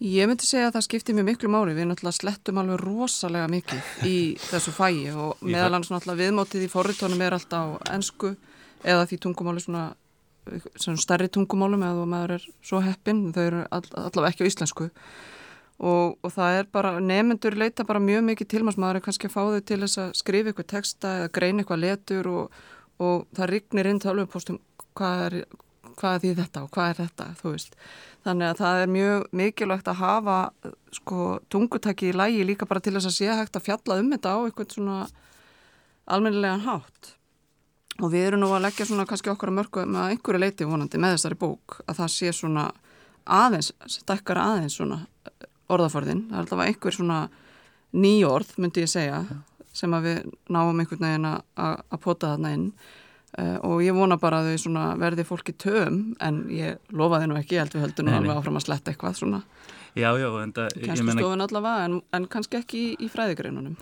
Ég 0.00 0.26
myndi 0.26 0.46
segja 0.48 0.70
að 0.70 0.74
það 0.74 0.86
skiptir 0.86 1.14
mjög 1.14 1.24
miklu 1.24 1.48
máli, 1.48 1.74
við 1.76 1.86
náttúrulega 1.90 2.16
slettum 2.16 2.58
alveg 2.58 2.80
rosalega 2.80 3.48
mikið 3.48 3.82
í 4.08 4.36
þessu 4.40 4.72
fæi 4.72 5.12
og 5.12 5.36
meðal 5.44 5.74
hans 5.76 5.90
náttúrulega 5.90 6.22
viðmótið 6.22 6.62
í 6.64 6.70
forritónum 6.72 7.20
er 7.20 7.36
alltaf 7.36 7.76
á 7.84 7.92
ennsku 7.92 8.36
eða 8.84 9.06
því 9.10 9.20
tungumáli 9.24 9.64
svona, 9.64 9.84
svona 10.76 11.02
stærri 11.02 11.28
tungumálum 11.32 11.84
eða 11.86 12.08
maður 12.08 12.36
er 12.38 12.48
svo 12.64 12.82
heppin, 12.84 13.28
þau 13.34 13.44
eru 13.44 13.62
all, 13.70 13.84
allavega 13.94 14.34
ekki 14.34 14.46
á 14.46 14.50
íslensku 14.50 14.90
og, 15.80 16.18
og 16.20 16.34
það 16.34 16.58
er 16.58 16.68
bara, 16.72 16.96
nefnendur 17.00 17.56
leita 17.56 17.86
bara 17.88 18.02
mjög 18.02 18.26
mikið 18.32 18.52
til 18.52 18.66
maður, 18.68 19.00
er 19.00 19.06
kannski 19.06 19.30
að 19.30 19.36
fá 19.36 19.40
þau 19.42 19.64
til 19.70 19.80
þess 19.84 20.02
að 20.04 20.12
skrifa 20.20 20.52
eitthvað 20.52 20.70
texta 20.74 21.16
eða 21.22 21.32
greina 21.38 21.64
eitthvað 21.64 21.84
letur 21.86 22.30
og, 22.34 22.60
og 23.00 23.26
það 23.36 23.52
rignir 23.54 23.90
inn 23.90 24.02
tálum 24.02 24.30
postum 24.30 24.60
hvað 24.98 25.26
er, 25.26 25.38
hvað 25.96 26.14
er 26.14 26.22
því 26.24 26.36
þetta 26.42 26.64
og 26.64 26.72
hvað 26.74 26.92
er 26.92 27.02
þetta, 27.04 27.32
þú 27.40 27.54
veist 27.54 27.76
Þannig 28.20 28.50
að 28.50 28.58
það 28.60 28.78
er 28.82 28.90
mjög 28.92 29.22
mikilvægt 29.40 29.86
að 29.88 30.00
hafa 30.02 30.36
sko, 30.92 31.38
tungutæki 31.52 32.10
í 32.10 32.16
lægi 32.16 32.44
líka 32.44 32.68
bara 32.68 32.82
til 32.84 32.92
þess 32.98 33.08
að 33.08 33.16
sé 33.16 33.30
hægt 33.32 33.56
að 33.56 33.64
fjalla 33.64 33.96
um 34.02 34.10
þetta 34.12 34.34
á 34.36 34.38
eitthvað 34.44 34.74
svona 34.74 34.98
almennilegan 36.10 36.66
hátt. 36.66 37.14
Og 38.00 38.12
við 38.12 38.30
erum 38.30 38.40
nú 38.44 38.50
að 38.54 38.64
leggja 38.64 38.86
svona 38.88 39.06
kannski 39.08 39.32
okkar 39.32 39.52
að 39.52 39.58
mörgu 39.58 39.84
með 39.84 40.14
einhverju 40.14 40.40
leiti 40.40 40.68
vonandi 40.68 41.00
með 41.00 41.16
þessari 41.16 41.38
bók 41.40 41.80
að 41.84 41.98
það 42.00 42.12
sé 42.14 42.32
svona 42.36 42.70
aðeins, 43.30 43.72
stekkar 43.92 44.40
aðeins 44.40 44.78
svona 44.78 45.02
orðaforðin. 45.70 46.24
Það 46.30 46.38
er 46.38 46.44
alltaf 46.44 46.64
einhver 46.64 46.96
svona 46.96 47.20
nýjórð 47.90 48.56
myndi 48.62 48.84
ég 48.86 48.90
segja 48.90 49.20
sem 49.76 49.92
að 49.94 50.08
við 50.08 50.32
náum 50.50 50.80
einhvern 50.80 51.06
veginn 51.06 51.28
að, 51.30 52.00
pota 52.02 52.32
þarna 52.32 52.54
inn. 52.56 52.66
Uh, 53.38 53.58
og 53.62 53.82
ég 53.84 53.94
vona 53.94 54.16
bara 54.18 54.40
að 54.42 54.56
þau 54.58 54.96
verði 54.98 55.22
fólki 55.28 55.52
töm 55.54 56.00
en 56.18 56.40
ég 56.50 56.80
lofa 56.90 57.20
nú 57.22 57.36
ekki, 57.38 57.54
ég 57.54 57.62
held 57.62 57.76
við 57.76 57.84
höldum 57.84 58.08
nú 58.08 58.16
alveg 58.16 58.40
áfram 58.40 58.58
að 58.58 58.64
sletta 58.64 58.90
eitthvað 58.90 59.20
svona 59.20 59.38
Já, 59.98 60.10
já, 60.18 60.28
en 60.42 60.52
það 60.54 60.74
Kanski 60.86 61.04
meina... 61.06 61.20
stofun 61.20 61.44
allavega, 61.46 61.84
en, 61.88 62.00
en 62.14 62.26
kannski 62.30 62.58
ekki 62.60 62.80
í, 62.80 62.90
í 63.06 63.08
fræðigreinunum 63.10 63.76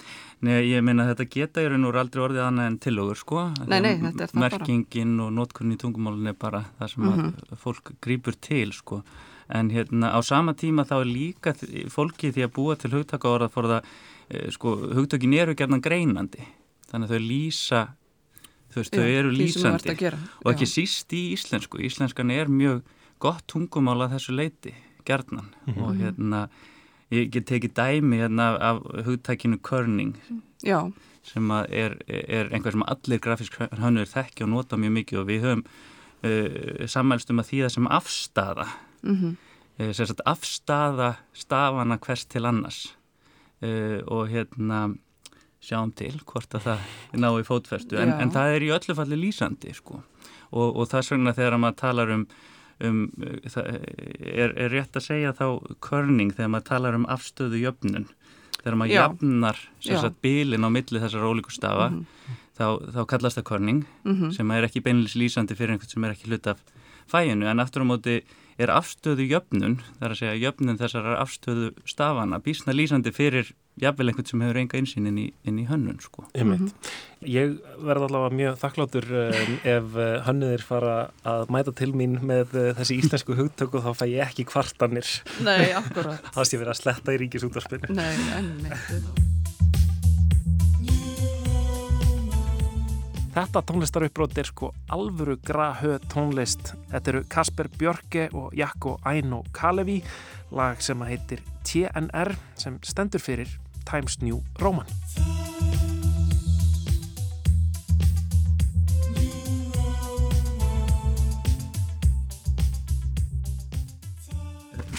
Nei, 0.47 0.71
ég 0.71 0.85
meina 0.87 1.09
þetta 1.09 1.27
geta 1.35 1.65
í 1.65 1.71
raun 1.73 1.89
og 1.89 1.99
aldrei 1.99 2.23
orðið 2.23 2.45
annað 2.45 2.69
en 2.71 2.77
tilogur, 2.85 3.19
sko. 3.19 3.41
Nei, 3.67 3.81
nei, 3.83 3.97
þetta 3.99 4.29
er 4.29 4.31
það 4.31 4.43
bara. 4.45 4.59
Merkingin 4.59 5.17
og 5.25 5.33
notkunni 5.35 5.75
í 5.75 5.81
tungumálunni 5.83 6.31
er 6.31 6.37
bara 6.39 6.61
það 6.79 6.93
sem 6.93 7.03
mm 7.03 7.17
-hmm. 7.19 7.59
fólk 7.65 7.93
grýpur 8.01 8.39
til, 8.41 8.73
sko. 8.73 9.03
En 9.49 9.71
hérna, 9.71 10.13
á 10.15 10.21
sama 10.23 10.55
tíma 10.55 10.85
þá 10.87 11.01
er 11.01 11.11
líka 11.11 11.55
fólki 11.91 12.31
því 12.31 12.45
að 12.47 12.55
búa 12.55 12.77
til 12.79 12.91
hugtaka 12.91 13.29
orða 13.29 13.49
það, 13.49 13.83
eh, 14.31 14.51
sko, 14.51 14.77
hugtökin 14.95 15.35
eru 15.35 15.55
gerðan 15.55 15.83
greinandi. 15.83 16.47
Þannig 16.93 17.11
að 17.11 17.15
þau 17.15 17.29
lýsa 17.29 17.89
þú 18.73 18.83
veist, 18.83 18.93
Já, 18.95 19.01
þau 19.01 19.09
eru 19.09 19.31
lýsandi. 19.33 20.19
og 20.45 20.53
ekki 20.53 20.67
síst 20.67 21.13
í 21.13 21.33
íslensku. 21.35 21.81
Íslenskan 21.81 22.31
er 22.31 22.47
mjög 22.47 22.83
gott 23.19 23.47
tungumál 23.47 24.03
að 24.05 24.15
þessu 24.17 24.37
leiti, 24.37 24.75
gerðnan 25.09 25.49
mm 25.49 25.75
-hmm. 25.75 25.83
og 25.83 25.97
hérna, 25.97 26.49
ég 27.11 27.31
get 27.33 27.47
tekið 27.49 27.75
dæmi 27.75 28.21
hérna 28.21 28.59
af 28.61 28.81
hugtækinu 29.05 29.59
körning 29.59 30.17
Já. 30.63 30.93
sem 31.23 31.51
er, 31.51 31.97
er 32.09 32.49
einhver 32.53 32.73
sem 32.73 32.83
allir 32.87 33.19
grafísk 33.19 33.59
hannur 33.79 34.05
þekki 34.05 34.43
og 34.45 34.49
nota 34.49 34.77
mjög 34.77 34.93
mikið 34.93 35.19
og 35.19 35.27
við 35.27 35.43
höfum 35.43 35.65
uh, 36.25 36.87
sammælst 36.87 37.31
um 37.31 37.39
að 37.39 37.49
því 37.51 37.59
það 37.65 37.69
sem 37.69 37.87
afstafa 37.87 38.67
mm 39.03 39.17
-hmm. 39.17 39.37
uh, 39.85 39.93
sem 39.93 40.07
sagt 40.07 40.21
afstafa 40.27 41.15
stafana 41.33 41.99
hvers 41.99 42.25
til 42.25 42.47
annars 42.47 42.97
uh, 43.63 44.01
og 44.07 44.29
hérna 44.29 44.99
sjáum 45.61 45.93
til 45.95 46.21
hvort 46.27 46.55
að 46.55 46.69
það 46.69 46.79
ná 47.19 47.29
í 47.41 47.47
fótferstu 47.47 47.99
en, 47.99 48.13
en 48.23 48.31
það 48.31 48.55
er 48.55 48.63
í 48.63 48.71
öllu 48.75 48.95
falli 48.95 49.19
lýsandi 49.19 49.75
sko. 49.75 50.03
og, 50.51 50.77
og 50.77 50.89
það 50.89 50.99
er 50.99 51.09
svona 51.09 51.35
þegar 51.37 51.59
maður 51.59 51.81
talar 51.83 52.15
um, 52.15 52.27
um 52.85 53.09
er, 53.19 54.53
er 54.55 54.71
rétt 54.71 54.97
að 54.97 55.07
segja 55.09 55.35
þá 55.35 55.47
körning 55.85 56.33
þegar 56.35 56.53
maður 56.55 56.69
talar 56.71 56.99
um 56.99 57.07
afstöðu 57.11 57.63
jöfnun 57.63 58.07
þegar 58.61 58.79
maður 58.79 58.93
Já. 58.93 59.01
jafnar 59.01 59.63
sagt, 59.83 60.21
bílin 60.23 60.67
á 60.67 60.71
milli 60.71 61.03
þessar 61.03 61.27
ólíku 61.27 61.55
stafa 61.55 61.89
mm 61.91 61.99
-hmm. 62.03 62.43
þá, 62.59 62.67
þá 62.95 63.01
kallast 63.07 63.39
það 63.39 63.49
körning 63.51 63.85
mm 64.05 64.15
-hmm. 64.15 64.33
sem 64.37 64.51
er 64.51 64.69
ekki 64.69 64.85
beinleis 64.85 65.17
lýsandi 65.17 65.57
fyrir 65.59 65.75
einhvern 65.75 65.91
sem 65.91 66.05
er 66.05 66.15
ekki 66.15 66.31
hlut 66.31 66.47
af 66.47 66.59
fæinu 67.09 67.47
en 67.47 67.61
aftur 67.61 67.83
á 67.83 67.91
móti 67.91 68.23
er 68.59 68.71
afstöðu 68.75 69.25
jöfnun, 69.31 69.79
þar 70.01 70.11
að 70.11 70.19
segja 70.19 70.43
jöfnun 70.43 70.79
þessar 70.79 71.07
afstöðu 71.23 71.73
stafana 71.87 72.41
bísna 72.43 72.73
lýsandi 72.75 73.13
fyrir 73.15 73.55
jafnvel 73.83 74.11
einhvern 74.11 74.29
sem 74.29 74.43
hefur 74.45 74.61
enga 74.61 74.79
einsýn 74.79 75.09
inn 75.11 75.21
í, 75.23 75.27
inn 75.49 75.61
í 75.63 75.67
hönnun 75.69 76.01
sko. 76.03 76.25
Mm 76.35 76.53
-hmm. 76.55 76.91
Ég 77.27 77.57
verði 77.83 78.09
allavega 78.09 78.37
mjög 78.41 78.59
þakkláttur 78.63 79.07
um, 79.11 79.55
ef 79.65 79.97
uh, 79.97 80.05
hönnuðir 80.27 80.63
fara 80.63 81.11
að 81.27 81.51
mæta 81.51 81.73
til 81.73 81.91
mín 81.95 82.21
með 82.23 82.55
uh, 82.55 82.69
þessi 82.79 82.99
íslensku 83.03 83.35
hugtöku 83.35 83.83
þá 83.83 83.91
fæ 83.95 84.07
ég 84.07 84.23
ekki 84.29 84.45
kvartanir 84.45 85.09
Nei, 85.43 85.73
akkurat 85.75 86.23
Það 86.37 86.45
sé 86.45 86.61
verið 86.61 86.75
að 86.75 86.81
sletta 86.83 87.17
í 87.17 87.21
ríkisútarspinu 87.25 87.91
Nei, 87.91 88.15
ennveit 88.39 89.27
Þetta 93.39 93.61
tónlistaruppbrót 93.63 94.39
er 94.41 94.49
sko 94.49 94.73
alvöru 94.91 95.37
grahö 95.47 95.93
tónlist. 96.11 96.73
Þetta 96.91 97.11
eru 97.13 97.21
Kasper 97.31 97.69
Björke 97.71 98.25
og 98.35 98.57
Jakko 98.59 98.97
Aino 99.07 99.45
Kalevi, 99.55 100.01
lag 100.51 100.83
sem 100.83 100.99
að 101.05 101.13
heitir 101.13 101.45
TNR 101.63 102.33
sem 102.59 102.81
stendur 102.83 103.23
fyrir 103.23 103.53
Times 103.89 104.21
New 104.21 104.43
Roman. 104.61 104.87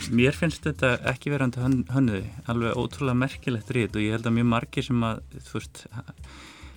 Mér 0.10 0.34
finnst 0.34 0.64
þetta 0.66 0.96
ekki 1.12 1.30
verandi 1.30 1.62
hönnuði, 1.62 2.24
alveg 2.50 2.78
ótrúlega 2.82 3.20
merkilegt 3.20 3.70
rít 3.76 3.94
og 3.94 4.02
ég 4.02 4.16
held 4.16 4.26
að 4.26 4.40
mjög 4.40 4.48
margir 4.56 4.86
sem 4.88 5.04
að, 5.06 5.20
þú 5.46 5.60
veist, 5.60 5.84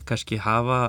kannski 0.08 0.40
hafa 0.44 0.80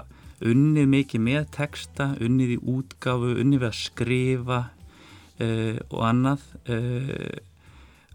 unnið 0.44 0.90
mikið 0.92 1.24
með 1.24 1.46
texta, 1.56 2.10
unnið 2.20 2.58
í 2.58 2.60
útgáfu, 2.74 3.32
unnið 3.40 3.64
við 3.64 3.70
að 3.70 3.80
skrifa 3.80 4.60
uh, 4.68 5.80
og 5.88 6.04
annað 6.10 6.44
uh, 6.68 7.32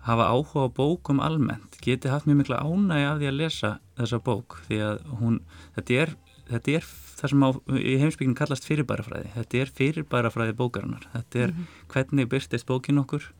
hafa 0.08 0.30
áhuga 0.32 0.64
á 0.64 0.68
bókum 0.72 1.20
almennt. 1.20 1.76
Geti 1.84 2.10
haft 2.10 2.28
mjög 2.28 2.42
mikla 2.42 2.62
ánægi 2.64 3.06
af 3.08 3.20
því 3.20 3.28
að 3.30 3.38
lesa 3.42 3.70
þessa 3.98 4.22
bók 4.24 4.58
því 4.68 4.80
að 4.86 5.04
hún, 5.20 5.38
þetta 5.76 6.00
er, 6.02 6.14
þetta 6.48 6.74
er 6.78 6.88
það 7.18 7.32
sem 7.32 7.44
á, 7.44 7.50
í 7.76 7.94
heimsbygginu 8.02 8.38
kallast 8.38 8.68
fyrirbærafræði. 8.68 9.32
Þetta 9.36 9.62
er 9.62 9.72
fyrirbærafræði 9.80 10.56
bókarinnar. 10.58 11.06
Þetta 11.12 11.44
er 11.44 11.52
mm 11.52 11.60
-hmm. 11.60 11.86
hvernig 11.92 12.30
byrstist 12.32 12.66
bókin 12.66 13.02
okkur 13.04 13.30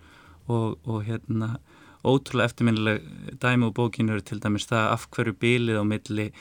og, 0.48 0.78
og 0.84 1.04
hérna 1.08 1.58
ótrúlega 2.04 2.48
eftirminnileg 2.48 3.02
dæmi 3.42 3.68
og 3.68 3.74
bókinu 3.74 4.12
eru 4.14 4.22
til 4.22 4.40
dæmis 4.40 4.68
það 4.70 4.92
af 4.94 5.08
hverju 5.10 5.34
bílið 5.34 5.80
á 5.82 5.84
milli 5.84 6.32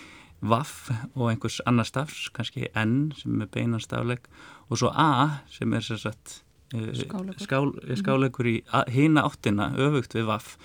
vaff 0.41 0.91
og 1.15 1.31
einhvers 1.31 1.61
annar 1.65 1.85
stafs, 1.85 2.29
kannski 2.29 2.67
N 2.75 3.11
sem 3.17 3.41
er 3.41 3.49
beinan 3.49 3.81
stafleik 3.81 4.27
og 4.69 4.77
svo 4.77 4.91
A 4.93 5.41
sem 5.49 5.73
er 5.73 5.81
sér 5.81 5.97
satt 5.97 6.35
uh, 6.35 6.46
Skáleikur. 6.73 7.45
skál, 7.45 7.71
skáleikur 7.95 8.45
í 8.49 8.55
a- 8.73 8.83
hina 8.91 9.23
áttina 9.23 9.69
öfugt 9.77 10.13
við 10.17 10.25
vaff 10.27 10.57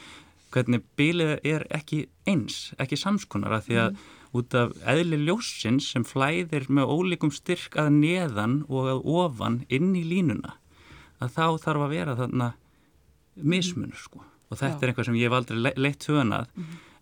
hvernig 0.52 0.82
bílið 0.99 1.38
er 1.44 1.66
ekki 1.71 2.06
eins, 2.26 2.73
ekki 2.78 2.97
samskonar 2.99 3.52
af 3.52 3.66
því 3.68 3.76
að 3.85 3.97
út 4.35 4.54
af 4.54 4.73
eðli 4.88 5.21
ljósins 5.26 5.87
sem 5.92 6.04
flæðir 6.04 6.66
með 6.68 6.90
ólíkum 6.90 7.32
styrk 7.32 7.76
að 7.76 7.92
neðan 8.00 8.59
og 8.68 8.90
að 8.90 9.04
ofan 9.04 9.61
inn 9.68 9.94
í 9.94 10.02
línuna 10.04 10.54
að 11.23 11.30
þá 11.37 11.47
þarf 11.62 11.87
að 11.87 11.94
vera 11.94 12.16
þarna 12.18 12.52
mismunur 13.37 13.97
sko. 13.97 14.21
Og 14.50 14.59
þetta 14.59 14.80
Já. 14.80 14.82
er 14.82 14.92
eitthvað 14.92 15.04
sem 15.09 15.14
ég 15.16 15.28
hef 15.30 15.32
aldrei 15.38 15.59
le- 15.62 15.75
leitt 15.76 16.04
hugan 16.09 16.32
að 16.37 16.47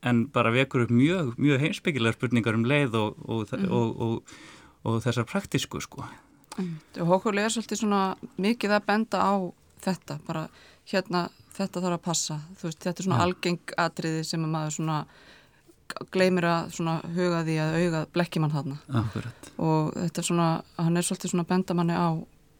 en 0.03 0.27
bara 0.27 0.53
vekur 0.55 0.83
upp 0.87 0.91
mjög, 0.95 1.35
mjög 1.37 1.61
heimsbyggilegar 1.65 2.15
spurningar 2.17 2.55
um 2.55 2.65
leið 2.65 2.95
og, 2.95 3.17
og, 3.29 3.49
mm 3.51 3.71
og, 3.73 4.01
og, 4.01 4.23
og 4.85 5.01
þessar 5.03 5.27
praktísku 5.27 5.81
sko 5.83 6.05
Og 7.01 7.07
Hókuli 7.15 7.43
er 7.45 7.53
svolítið 7.55 7.81
svona 7.83 8.03
mikið 8.39 8.77
að 8.77 8.87
benda 8.87 9.19
á 9.23 9.33
þetta, 9.85 10.19
bara 10.27 10.49
hérna 10.91 11.29
þetta 11.57 11.81
þarf 11.85 11.97
að 11.99 12.05
passa, 12.05 12.39
þú 12.61 12.69
veist, 12.69 12.81
þetta 12.85 13.01
er 13.03 13.07
svona 13.09 13.19
Já. 13.21 13.25
algeng 13.27 13.75
atriði 13.85 14.25
sem 14.25 14.45
að 14.47 14.53
maður 14.55 14.77
svona 14.79 14.99
gleymir 16.15 16.47
að 16.47 16.69
svona 16.77 16.95
huga 17.17 17.41
því 17.47 17.57
að 17.65 17.77
auga 17.81 18.03
blekki 18.15 18.41
mann 18.43 18.53
þarna 18.55 18.77
Akkurat. 19.01 19.49
og 19.59 19.89
þetta 19.97 20.23
er 20.23 20.29
svona, 20.29 20.49
hann 20.79 20.97
er 21.01 21.07
svolítið 21.07 21.33
svona 21.33 21.45
að 21.47 21.51
benda 21.51 21.75
manni 21.81 21.97
á 21.99 22.09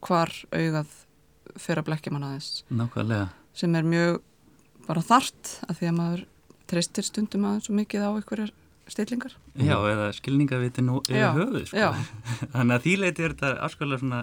hvar 0.07 0.33
augað 0.51 0.97
fyrir 1.61 1.83
að 1.83 1.89
blekki 1.91 2.13
mann 2.15 2.27
aðeins 2.27 2.65
Nákvæmlega. 2.71 3.29
sem 3.55 3.75
er 3.79 3.87
mjög 3.87 4.21
bara 4.89 5.05
þart 5.07 5.53
að 5.69 5.79
því 5.79 5.91
að 5.91 5.97
maður 6.01 6.25
treystir 6.71 7.07
stundum 7.07 7.47
aðeins 7.49 7.69
svo 7.71 7.77
mikið 7.79 8.07
á 8.07 8.11
einhverjar 8.11 8.53
stillingar. 8.93 9.33
Já, 9.57 9.77
eða 9.95 10.07
skilningavitin 10.17 10.91
Mhm. 10.91 11.01
Yfir 11.09 11.41
höfuð 11.41 11.67
sko. 11.71 11.77
já. 11.77 11.91
Þannig 12.55 12.77
að 12.77 12.85
því 12.87 12.95
leiti 13.05 13.25
er 13.29 13.35
þetta 13.35 13.53
afskalega 13.67 14.03
svona 14.03 14.23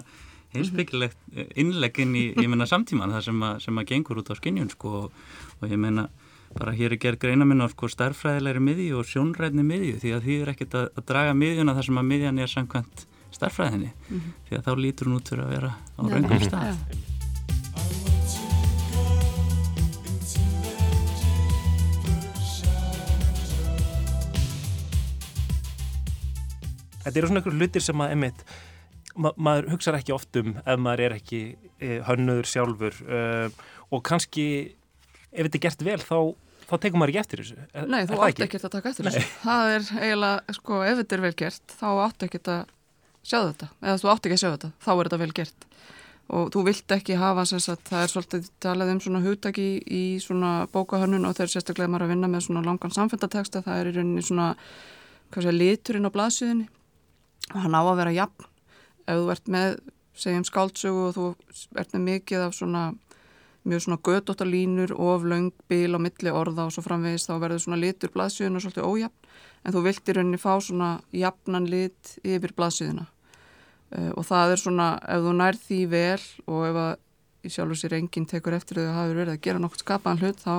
heimsbyggilegt 0.54 1.18
innlegg 1.60 1.98
inn 2.00 2.14
í, 2.16 2.22
ég 2.36 2.48
meina, 2.48 2.64
samtíman 2.68 3.12
það 3.12 3.24
sem 3.28 3.42
að, 3.44 3.58
sem 3.66 3.78
að 3.82 3.88
gengur 3.90 4.20
út 4.22 4.30
á 4.32 4.34
skinjun 4.38 4.70
sko 4.72 4.92
og, 5.02 5.12
og 5.60 5.68
ég 5.68 5.76
meina, 5.80 6.06
bara 6.56 6.72
hér 6.72 6.94
er 6.96 7.00
gerð 7.02 7.18
greina 7.26 7.44
minn 7.44 7.60
á 7.60 7.68
sko 7.68 7.90
starffræðilegri 7.92 8.62
miðju 8.64 8.96
og 9.02 9.04
sjónræðni 9.10 9.64
miðju 9.68 9.98
því 10.00 10.14
að 10.16 10.24
því 10.24 10.38
er 10.42 10.52
ekkert 10.54 10.78
að, 10.80 10.86
að 10.96 11.06
draga 11.10 11.34
miðjuna 11.36 11.74
þar 11.76 11.88
sem 11.90 12.00
að 12.00 12.08
miðjan 12.14 12.40
er 12.40 12.52
samkvæmt 12.54 13.04
starffræðinni 13.36 13.90
því 14.48 14.56
að 14.56 14.64
þá 14.64 14.72
lítur 14.80 15.10
hún 15.10 15.18
út 15.20 15.28
fyrir 15.28 15.44
að 15.44 15.52
vera 15.58 15.74
á 15.76 16.00
raungum 16.08 16.40
stað. 16.48 16.72
Já. 16.72 17.07
Þetta 27.08 27.22
eru 27.22 27.30
svona 27.32 27.40
einhver 27.42 27.56
hlutir 27.58 27.84
sem 27.84 28.04
að, 28.04 28.14
einmitt, 28.14 28.42
ma 29.18 29.32
maður 29.34 29.70
hugsar 29.74 29.96
ekki 29.98 30.14
oft 30.14 30.36
um 30.40 30.52
ef 30.62 30.78
maður 30.84 31.04
er 31.08 31.16
ekki 31.18 31.40
e, 31.82 31.98
hönnuður 32.06 32.46
sjálfur 32.52 32.98
uh, 33.08 33.48
og 33.90 34.04
kannski 34.06 34.44
ef 35.32 35.48
þetta 35.48 35.58
er 35.58 35.64
gert 35.66 35.84
vel 35.88 35.98
þá, 36.02 36.18
þá 36.68 36.74
tekum 36.84 37.02
maður 37.02 37.14
ekki 37.14 37.22
eftir 37.24 37.42
þessu. 37.42 37.60
Er- 37.72 37.88
Nei, 37.90 38.02
þú 38.08 38.20
átt 38.26 38.42
ekkert 38.46 38.68
að 38.68 38.74
taka 38.76 38.92
eftir 38.92 39.08
þessu. 39.08 39.24
Það 39.44 39.72
er 39.76 39.88
eiginlega, 40.02 40.58
sko, 40.58 40.82
ef 40.86 41.00
þetta 41.02 41.16
er 41.18 41.24
vel 41.26 41.32
gert, 41.42 41.74
þá 41.80 41.88
átt 42.04 42.28
ekkert 42.28 42.52
að 42.54 42.74
sjá 43.28 43.38
þetta. 43.40 43.70
Eða 43.84 43.98
þú 44.02 44.12
átt 44.12 44.28
ekki 44.28 44.38
að 44.38 44.42
sjá 44.44 44.50
þetta, 44.54 44.70
þá 44.84 44.90
er 44.94 45.02
þetta 45.10 45.20
vel 45.24 45.32
gert. 45.40 45.68
Og 46.28 46.50
þú 46.52 46.62
vilt 46.66 46.92
ekki 46.92 47.14
hafa, 47.16 47.44
sem 47.48 47.60
sagt, 47.64 47.86
það 47.88 48.02
er 48.04 48.10
svolítið 48.12 48.48
talað 48.60 48.90
um 48.92 48.98
svona 49.00 49.20
hugtaki 49.24 49.68
í, 49.80 50.02
svona 50.20 50.50
bókahönnun 50.74 51.24
og 51.24 51.36
þeir 51.38 51.54
sérstaklega 51.54 51.88
maður 51.88 52.04
að 52.04 52.10
vinna 52.12 52.28
með 52.28 52.42
svona 52.44 52.64
langan 52.66 52.92
samféldateksta, 52.92 53.62
það 53.64 53.80
er 53.80 53.88
í 53.88 53.94
rauninni 53.96 54.24
svona, 54.26 54.48
hvað 55.32 55.46
sé, 55.46 55.54
liturinn 55.56 56.04
á 56.04 56.12
blaðsjöðinni 56.12 56.66
og 57.54 57.60
hann 57.64 57.74
á 57.76 57.82
að 57.82 57.96
vera 58.02 58.12
jafn. 58.16 58.46
Ef 59.08 59.18
þú 59.22 59.30
ert 59.32 59.46
með, 59.48 59.76
segjum 60.18 60.44
skáldsögu 60.48 61.04
og 61.08 61.14
þú 61.16 61.26
ert 61.80 61.92
með 61.94 62.06
mikið 62.08 62.46
af 62.48 62.56
svona 62.58 62.82
mjög 63.68 63.82
svona 63.84 63.98
gödóttar 64.06 64.48
línur, 64.48 64.92
of 64.96 65.24
löng 65.28 65.50
bil 65.68 65.92
á 65.92 65.98
milli 66.00 66.30
orða 66.32 66.68
og 66.68 66.72
svo 66.72 66.82
framvegis 66.86 67.26
þá 67.28 67.34
verður 67.42 67.60
svona 67.60 67.80
litur 67.82 68.12
blaðsíðuna 68.14 68.62
svolítið 68.62 68.86
ójafn 68.88 69.28
en 69.66 69.74
þú 69.74 69.82
vilt 69.84 70.08
í 70.08 70.14
rauninni 70.16 70.40
fá 70.40 70.54
svona 70.64 70.88
jafnan 71.12 71.66
lit 71.68 72.14
yfir 72.24 72.54
blaðsíðuna 72.56 73.04
uh, 73.04 74.10
og 74.16 74.24
það 74.24 74.54
er 74.54 74.62
svona 74.62 74.86
ef 75.04 75.26
þú 75.26 75.34
nær 75.36 75.58
því 75.66 75.80
vel 75.92 76.24
og 76.46 76.64
ef 76.70 76.80
að 76.86 76.94
í 77.44 77.52
sjálfur 77.52 77.80
sér 77.82 77.96
enginn 77.98 78.28
tekur 78.30 78.56
eftir 78.56 78.80
því 78.80 78.86
að 78.88 78.96
hafa 78.96 79.12
verið 79.18 79.34
að 79.34 79.42
gera 79.48 79.62
nokkuð 79.66 79.84
skapaðan 79.84 80.22
hlut 80.24 80.40
þá, 80.46 80.54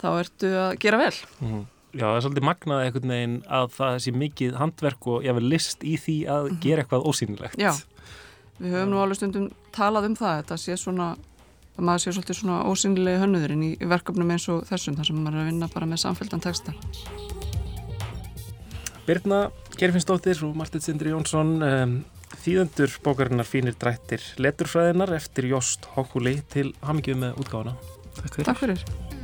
þá 0.00 0.08
ertu 0.22 0.54
að 0.64 0.72
gera 0.86 1.02
vel 1.04 1.14
Mhm. 1.42 1.62
Já, 1.94 2.08
það 2.08 2.16
er 2.16 2.24
svolítið 2.24 2.46
magnað 2.48 2.80
einhvern 2.84 3.12
veginn 3.14 3.34
að 3.46 3.68
það 3.76 3.98
sé 4.02 4.12
mikið 4.18 4.56
handverk 4.58 5.06
og 5.12 5.26
ég 5.26 5.36
vil 5.36 5.50
list 5.52 5.84
í 5.86 5.94
því 6.00 6.16
að 6.34 6.48
gera 6.64 6.82
eitthvað 6.82 7.06
ósýnilegt. 7.10 7.60
Já, 7.60 7.70
við 8.58 8.74
höfum 8.74 8.90
nú 8.90 8.98
alveg 9.02 9.20
stundum 9.20 9.46
talað 9.74 10.08
um 10.10 10.16
það, 10.18 10.40
þetta 10.42 10.58
sé 10.64 10.78
svona 10.80 11.12
að 11.74 11.86
maður 11.88 12.04
sé 12.04 12.14
svolítið 12.14 12.38
svona 12.40 12.58
ósynlegi 12.70 13.22
hönnuðurinn 13.22 13.64
í, 13.66 13.70
verkefnum 13.90 14.30
eins 14.34 14.46
og 14.52 14.62
þessum 14.68 14.98
þar 14.98 15.10
sem 15.10 15.20
maður 15.20 15.38
er 15.38 15.44
að 15.44 15.48
vinna 15.50 15.70
bara 15.74 15.88
með 15.90 16.02
samfélgdan 16.04 16.44
texta. 16.44 16.74
Birna 19.04 19.40
Gerfinsdóttir 19.78 20.40
og 20.46 20.54
Martin 20.56 20.84
Sindri 20.84 21.12
Jónsson 21.12 21.58
um, 21.66 21.98
þýðendur 22.44 22.94
bókarinnar 23.04 23.48
Fínir 23.48 23.76
drættir 23.78 24.22
leturfræðinar 24.40 25.12
eftir 25.18 25.50
Jóst 25.50 25.90
Hókuli 25.96 26.38
til 26.54 26.70
hamingju 26.86 27.18
með 27.20 27.44
útgáfana. 27.44 27.76
Takk 28.22 28.38
fyrir. 28.38 28.48
Takk 28.48 28.64
fyrir. 28.64 29.22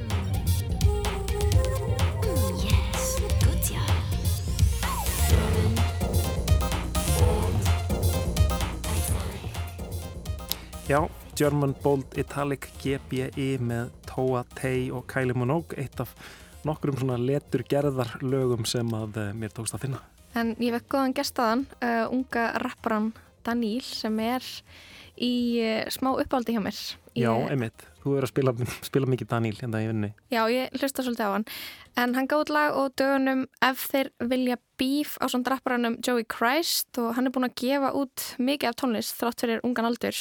Já, 10.90 11.08
German 11.38 11.70
Bold 11.82 12.16
Italic 12.18 12.66
GBI 12.82 13.60
með 13.62 13.92
Toa 14.08 14.40
Tei 14.58 14.88
og 14.90 15.04
Kylie 15.06 15.36
Minogue, 15.38 15.76
eitt 15.78 16.00
af 16.02 16.10
nokkrum 16.66 16.96
svona 16.98 17.14
letur 17.14 17.62
gerðar 17.62 18.16
lögum 18.26 18.66
sem 18.66 18.88
að 18.98 19.20
uh, 19.22 19.28
mér 19.38 19.54
tókst 19.54 19.76
að 19.76 19.84
finna. 19.84 20.00
En 20.34 20.56
ég 20.58 20.74
vekk 20.74 20.88
góðan 20.90 21.14
gestaðan, 21.14 21.62
uh, 21.78 22.10
unga 22.10 22.48
rapparan 22.64 23.12
Daníl 23.46 23.84
sem 23.86 24.18
er 24.18 24.48
í 25.14 25.30
uh, 25.62 25.84
smá 25.94 26.10
uppáldi 26.10 26.56
hjá 26.56 26.64
mér. 26.64 26.80
Ég, 27.14 27.22
Já, 27.22 27.30
einmitt, 27.54 27.86
þú 28.02 28.16
er 28.18 28.26
að 28.26 28.32
spila, 28.32 28.54
spila 28.90 29.12
mikið 29.14 29.30
Daníl 29.30 29.54
hérna 29.60 29.84
í 29.84 29.86
vinni. 29.92 30.10
Já, 30.34 30.42
ég 30.50 30.74
hlusta 30.74 31.06
svolítið 31.06 31.30
á 31.30 31.34
hann. 31.36 31.46
En 32.02 32.16
hann 32.18 32.28
gáði 32.30 32.56
lag 32.56 32.80
og 32.80 32.90
dögunum 32.98 33.46
ef 33.62 33.86
þeir 33.92 34.10
vilja 34.26 34.58
bíf 34.82 35.14
á 35.22 35.30
svona 35.30 35.54
rapparanum 35.54 36.00
Joey 36.02 36.26
Christ 36.26 36.98
og 36.98 37.14
hann 37.14 37.30
er 37.30 37.36
búin 37.38 37.46
að 37.46 37.56
gefa 37.62 37.94
út 37.94 38.26
mikið 38.42 38.72
af 38.72 38.78
tónlist 38.82 39.22
þrátt 39.22 39.46
fyrir 39.46 39.64
ungan 39.66 39.86
aldur. 39.92 40.18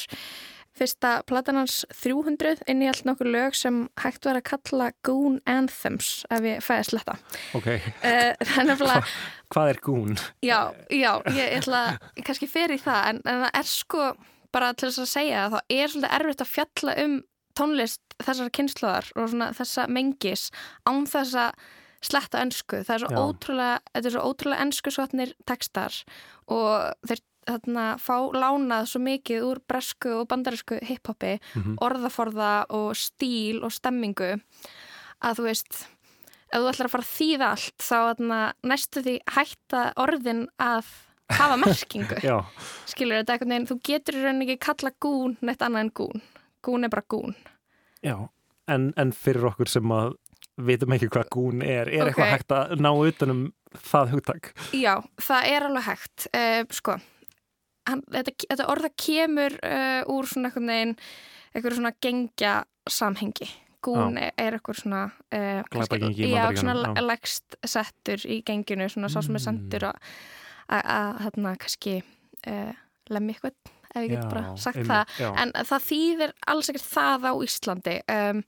Fyrsta 0.80 1.10
platan 1.28 1.58
hans 1.60 1.82
300 2.00 2.62
innihjalt 2.72 3.04
nokkur 3.04 3.28
lög 3.28 3.56
sem 3.58 3.82
hægt 4.00 4.24
var 4.24 4.38
að 4.40 4.46
kalla 4.48 4.86
Goon 5.04 5.38
Anthems 5.50 6.22
ef 6.32 6.46
ég 6.48 6.62
fæði 6.64 6.80
að 6.84 6.88
sletta. 6.90 7.16
Ok, 7.58 7.68
Uh, 8.00 8.32
það 8.40 8.58
er 8.62 8.68
nefnilega, 8.70 9.02
hvað 9.52 9.72
er 9.74 9.80
gún? 9.84 10.14
já, 10.42 10.60
já, 10.88 11.10
ég 11.36 11.56
ætla 11.60 11.82
að 11.92 12.22
kannski 12.24 12.48
fer 12.48 12.72
í 12.72 12.78
það 12.80 13.10
en, 13.10 13.20
en 13.28 13.42
það 13.44 13.58
er 13.60 13.68
sko 13.68 14.06
bara 14.50 14.72
til 14.74 14.88
þess 14.88 15.04
að 15.04 15.10
segja 15.12 15.42
að 15.44 15.52
það 15.58 15.76
er 15.76 15.92
svolítið 15.92 16.16
erfitt 16.18 16.44
að 16.46 16.54
fjalla 16.54 16.94
um 17.04 17.18
tónlist 17.60 18.16
þessar 18.24 18.50
kynnslóðar 18.56 19.10
og 19.20 19.28
svona 19.34 19.50
þessa 19.60 19.84
mengis 19.92 20.48
án 20.88 21.04
þess 21.10 21.36
að 21.44 21.68
sletta 22.00 22.40
önsku. 22.40 22.78
Það 22.88 22.94
er 22.94 23.02
svo 23.04 23.10
Já. 23.12 23.20
ótrúlega, 23.28 23.80
þetta 23.92 24.08
er 24.08 24.14
svo 24.14 24.22
ótrúlega 24.30 24.64
önsku 24.64 24.92
svotnir 24.94 25.32
textar 25.50 25.98
og 26.48 26.94
þeir 27.10 27.20
þarna 27.48 27.84
fá 27.98 28.16
lánað 28.36 28.88
svo 28.90 29.00
mikið 29.04 29.46
úr 29.48 29.60
bresku 29.68 30.12
og 30.20 30.28
bandarísku 30.28 30.78
hiphopi, 30.86 31.38
Mhm. 31.56 31.76
orðaforða 31.80 32.64
og 32.70 32.92
stíl 32.96 33.62
og 33.64 33.72
stemmingu 33.72 34.40
að 35.22 35.36
þú 35.38 35.42
veist 35.48 35.86
ef 36.52 36.58
þú 36.58 36.68
ætlar 36.72 36.86
að 36.88 36.90
fara 36.90 37.04
að 37.04 37.14
þýða 37.18 37.46
allt 37.50 37.78
þá 37.78 37.96
þarna, 38.14 38.40
næstu 38.64 39.02
því 39.06 39.18
hætta 39.36 39.82
orðin 39.96 40.46
að 40.58 40.84
hafa 41.30 41.56
merkingu 41.64 42.16
skilur 42.90 43.20
þetta 43.22 43.36
eitthvað 43.38 43.68
þú 43.70 43.76
getur 43.86 44.14
í 44.18 44.24
rauninni 44.24 44.48
ekki 44.50 44.64
kalla 44.66 44.90
gún 45.00 45.36
neitt 45.42 45.62
annað 45.62 45.80
en 45.86 45.90
gún 45.94 46.22
gún 46.66 46.84
er 46.84 46.88
bara 46.90 47.06
gún 47.08 47.34
já, 48.02 48.16
en, 48.68 48.92
en 48.96 49.12
fyrir 49.12 49.46
okkur 49.52 49.68
sem 49.68 49.84
að 49.94 50.16
vitum 50.60 50.92
ekki 50.92 51.08
hvað 51.08 51.28
gún 51.32 51.62
er, 51.64 51.88
er 51.88 52.02
Ok. 52.02 52.18
eitthvað 52.18 52.32
hægt 52.34 52.52
að 52.52 52.74
ná 52.82 52.90
utanum 52.92 53.52
það 53.78 54.10
hugtak? 54.16 54.50
já, 54.74 54.98
það 55.22 55.46
er 55.54 55.62
alveg 55.68 55.86
hægt 55.86 56.26
uh, 56.34 56.64
sko 56.74 56.98
hann, 57.88 58.02
þetta, 58.12 58.32
þetta 58.50 58.68
orða 58.68 58.90
kemur 58.96 59.56
uh, 59.64 60.02
úr 60.12 60.26
svona 60.28 60.50
eitthvað 61.54 61.74
svona 61.78 61.92
gengja 62.02 62.64
samhengi 62.88 63.48
gún 63.82 64.18
er, 64.20 64.32
er 64.36 64.58
eitthvað 64.58 64.82
svona 64.82 65.04
uh, 65.32 65.62
í 66.12 66.30
já, 66.30 66.50
svona 66.60 66.74
já. 66.94 67.02
legst 67.06 67.56
settur 67.64 68.20
í 68.28 68.42
genginu 68.44 68.88
svona 68.92 69.08
sá 69.08 69.22
sem 69.22 69.34
er 69.34 69.40
Mm. 69.40 69.44
sendur 69.46 69.88
að 69.90 69.96
að- 70.70 70.86
að 70.86 71.20
hérna 71.24 71.56
kannski 71.58 72.02
uh, 72.46 72.72
lemmi 73.10 73.32
eitthvað 73.34 73.54
ef 73.90 74.02
ég 74.04 74.10
get 74.12 74.28
bara 74.30 74.56
sagt 74.56 74.76
einmitt, 74.76 74.90
það 74.92 75.06
já. 75.18 75.30
en 75.42 75.52
það 75.66 75.86
þýðir 75.90 76.32
alls 76.46 76.68
ekkert 76.70 76.90
það 76.92 77.24
á 77.26 77.32
Íslandi 77.42 77.96
um, 78.14 78.42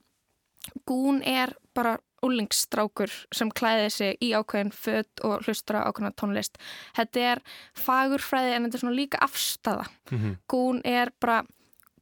gún 0.87 1.21
er 1.25 1.55
bara 1.75 1.97
úlingsstrákur 2.23 3.11
sem 3.35 3.51
klæði 3.51 3.89
sig 3.91 4.23
í 4.23 4.31
ákveðin 4.37 4.71
fött 4.71 5.23
og 5.27 5.43
hlustra 5.43 5.83
ákveðina 5.89 6.15
tónlist. 6.19 6.57
Þetta 6.95 7.25
er 7.33 7.43
fagurfræði 7.75 8.55
en 8.55 8.67
þetta 8.67 8.79
er 8.79 8.83
svona 8.85 8.95
líka 8.95 9.19
afstafa. 9.25 9.85
Mm 10.11 10.19
-hmm. 10.19 10.37
Gún 10.47 10.81
er 10.85 11.11
bara, 11.19 11.43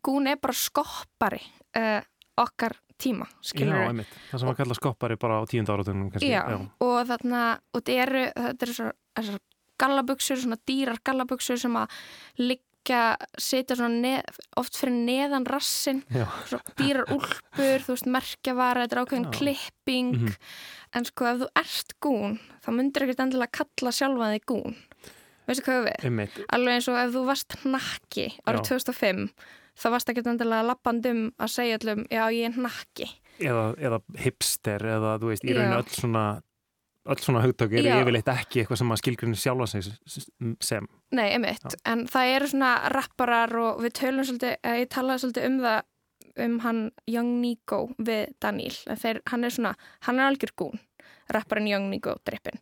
gún 0.06 0.28
er 0.28 0.38
bara 0.38 0.54
skoppari 0.54 1.42
uh, 1.78 2.02
okkar 2.38 2.78
tíma, 2.98 3.26
skilur 3.42 3.74
við. 3.74 3.82
Já, 3.82 3.88
einmitt. 3.88 4.18
Það 4.32 4.40
sem 4.40 4.50
að 4.50 4.58
kalla 4.58 4.74
skoppari 4.74 5.16
bara 5.16 5.42
á 5.42 5.44
tíund 5.50 5.70
áratunum 5.70 6.12
kannski. 6.12 6.30
Já, 6.30 6.44
Já, 6.50 6.70
og 6.80 7.08
þarna, 7.08 7.60
og 7.74 7.82
þetta 7.82 7.92
eru, 8.04 8.26
þetta 8.36 8.66
eru 8.66 8.74
svona 8.74 9.40
gallaböksur, 9.82 10.38
svona 10.38 10.58
dýrar 10.70 11.00
gallaböksur 11.04 11.58
sem 11.58 11.76
að 11.76 11.88
liggja, 12.82 13.18
setja 13.38 13.76
oft 14.58 14.78
fyrir 14.78 14.94
neðan 14.94 15.46
rassin, 15.46 16.04
dýrar 16.78 17.06
úlpur, 17.14 17.84
þú 17.86 17.94
veist, 17.94 18.08
merkjavara, 18.08 18.86
þetta 18.86 18.96
er 18.96 19.02
ákveðin 19.06 19.32
klipping, 19.32 20.16
mm 20.16 20.28
-hmm. 20.28 20.36
en 20.96 21.06
sko 21.06 21.26
ef 21.26 21.38
þú 21.40 21.48
ert 21.56 21.94
gún, 22.02 22.40
þá 22.66 22.72
myndir 22.72 23.04
ekkert 23.04 23.20
endilega 23.20 23.52
kalla 23.52 23.92
sjálfa 23.92 24.34
þig 24.34 24.46
gún. 24.46 24.76
Veistu 25.48 25.64
hvað 25.64 25.86
við? 25.86 26.06
Einmitt. 26.06 26.46
Alveg 26.50 26.74
eins 26.74 26.88
og 26.88 26.98
ef 26.98 27.14
þú 27.14 27.26
varst 27.26 27.56
nakki 27.66 28.28
árið 28.46 28.62
2005, 28.68 29.30
þá 29.78 29.90
varst 29.90 30.10
ekkert 30.10 30.28
endilega 30.28 30.64
lappandum 30.64 31.32
að 31.38 31.50
segja 31.50 31.78
allum, 31.78 32.06
já 32.10 32.32
ég 32.32 32.46
er 32.50 32.58
nakki. 32.58 33.10
Eða, 33.40 33.76
eða 33.78 34.00
hipster, 34.18 34.82
eða 34.82 35.20
þú 35.20 35.28
veist, 35.28 35.44
í 35.44 35.54
rauninu 35.54 35.78
öll 35.78 35.90
svona 35.90 36.42
öll 37.10 37.22
svona 37.22 37.42
hugtök 37.42 37.74
eru 37.80 37.94
yfirleitt 38.02 38.30
ekki 38.30 38.62
eitthvað 38.62 38.82
sem 38.82 38.94
að 38.94 39.00
skilgrunni 39.02 39.40
sjálfa 39.40 39.68
sig 39.72 39.88
sem. 40.62 40.90
Nei, 41.18 41.28
emitt, 41.34 41.66
Já. 41.66 41.80
en 41.94 42.06
það 42.12 42.34
eru 42.36 42.52
svona 42.52 42.74
rapparar 42.94 43.56
og 43.62 43.82
við 43.86 43.96
tölum 44.02 44.28
svolítið, 44.28 44.58
ég 44.82 44.92
talaði 44.94 45.24
svolítið 45.26 45.48
um 45.50 45.58
það 45.66 45.80
um 46.42 46.60
hann 46.64 46.82
Young 47.12 47.32
Nico 47.42 47.82
við 48.00 48.32
Daniel, 48.44 48.76
þeir, 49.02 49.20
hann 49.32 49.44
er 49.44 49.56
svona 49.56 49.74
hann 50.08 50.22
er 50.22 50.30
algjör 50.30 50.54
gún, 50.62 50.80
rapparinn 51.36 51.70
Young 51.72 51.90
Nico 51.92 52.18
drippin. 52.28 52.60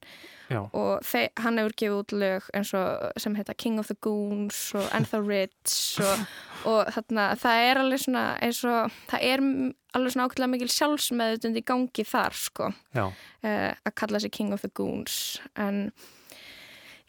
Já. 0.50 0.64
og 0.74 1.04
þeir, 1.06 1.28
hann 1.44 1.60
hefur 1.62 1.74
gefið 1.78 1.96
út 2.00 2.14
lög 2.18 2.46
eins 2.58 2.72
og 2.74 3.20
sem 3.22 3.36
heita 3.38 3.54
King 3.54 3.78
of 3.78 3.92
the 3.92 3.96
Goons 4.02 4.58
og 4.74 4.88
And 4.98 5.06
the 5.12 5.20
Rich 5.22 6.00
og, 6.02 6.24
og 6.66 6.90
þarna, 6.96 7.28
það 7.38 7.66
er 7.68 7.82
alveg 7.84 8.02
svona 8.02 8.24
eins 8.42 8.64
og 8.66 8.96
það 9.12 9.28
er 9.28 9.44
alveg 10.00 10.16
svona 10.16 10.26
ákveðlega 10.26 10.54
mikil 10.56 10.72
sjálfsmeðutund 10.74 11.60
í 11.62 11.66
gangi 11.70 12.06
þar 12.10 12.40
sko. 12.40 12.72
Uh, 12.98 13.70
að 13.78 13.94
kalla 14.02 14.24
sig 14.24 14.34
King 14.34 14.56
of 14.58 14.66
the 14.66 14.72
Goons 14.74 15.38
en 15.54 15.92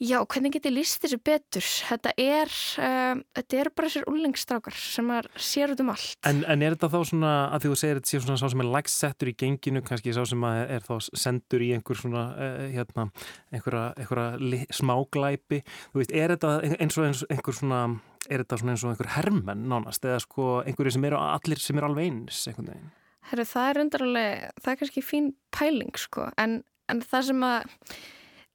Já, 0.01 0.17
hvernig 0.25 0.55
getur 0.55 0.73
líst 0.73 1.03
þessu 1.03 1.19
betur? 1.21 1.61
Þetta 1.61 2.15
er, 2.17 2.49
uh, 2.81 3.19
þetta 3.37 3.57
er 3.61 3.69
bara 3.77 3.89
þessir 3.91 4.07
úlengstrákar 4.09 4.77
sem 4.81 5.11
sér 5.37 5.75
út 5.75 5.81
um 5.85 5.91
allt. 5.93 6.15
En, 6.25 6.39
en 6.49 6.63
er 6.65 6.73
þetta 6.73 6.89
þá 6.95 7.11
svona, 7.11 7.33
að 7.53 7.67
því 7.67 7.73
þú 7.73 7.77
segir 7.77 7.99
þetta 7.99 8.09
sé 8.09 8.21
svona 8.23 8.39
sá 8.41 8.47
sem 8.49 8.63
er 8.65 8.71
lægsettur 8.73 9.29
í 9.29 9.35
genginu, 9.43 9.83
kannski 9.85 10.15
sá 10.17 10.23
sem 10.31 10.47
er 10.49 10.87
þá 10.87 10.95
sendur 11.05 11.65
í 11.67 11.69
einhver 11.77 12.01
svona, 12.01 12.23
uh, 12.33 12.63
hérna, 12.73 13.05
einhverja, 13.53 13.83
einhverja 14.01 14.63
smáglæpi, 14.79 15.59
þú 15.91 16.01
veist, 16.01 16.15
er 16.17 16.33
þetta 16.33 16.53
eins 16.71 16.97
og 16.97 17.09
eins, 17.11 17.21
einhver 17.37 17.59
svona, 17.59 17.81
er 18.25 18.41
þetta 18.41 18.59
svona 18.63 18.77
eins 18.77 18.85
og 18.87 18.95
einhver 18.95 19.11
hermenn 19.19 19.67
nánast, 19.69 20.07
eða 20.09 20.23
sko 20.25 20.47
einhverju 20.63 20.95
sem 20.97 21.05
eru 21.11 21.19
allir 21.27 21.61
sem 21.61 21.77
eru 21.77 21.91
alveg 21.91 22.09
eins, 22.09 22.39
einhvern 22.49 22.71
veginn? 22.73 22.89
Herru, 23.35 23.47
það 23.53 23.69
er 23.75 23.83
undarlega, 23.85 24.49
það 24.65 24.73
er 24.73 24.81
kannski 24.81 25.05
fín 25.05 25.29
pæling, 25.53 25.93
sko, 26.01 26.31
en, 26.41 26.63
en 26.89 27.05
það 27.05 27.29
sem 27.29 27.47
að 27.51 27.77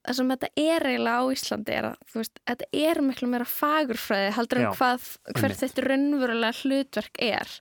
það 0.05 0.17
sem 0.19 0.33
þetta 0.33 0.49
er 0.61 0.87
eiginlega 0.89 1.21
á 1.21 1.25
Íslandi 1.35 1.73
er 1.75 1.87
að 1.91 2.13
veist, 2.15 2.41
þetta 2.51 2.67
er 2.81 3.01
miklu 3.05 3.29
meira 3.31 3.47
fagurfræði 3.49 4.35
heldur 4.35 4.61
en 4.61 4.75
hvað, 4.77 5.07
hvert 5.39 5.61
þetta 5.61 5.85
raunverulega 5.85 6.59
hlutverk 6.61 7.21
er. 7.25 7.55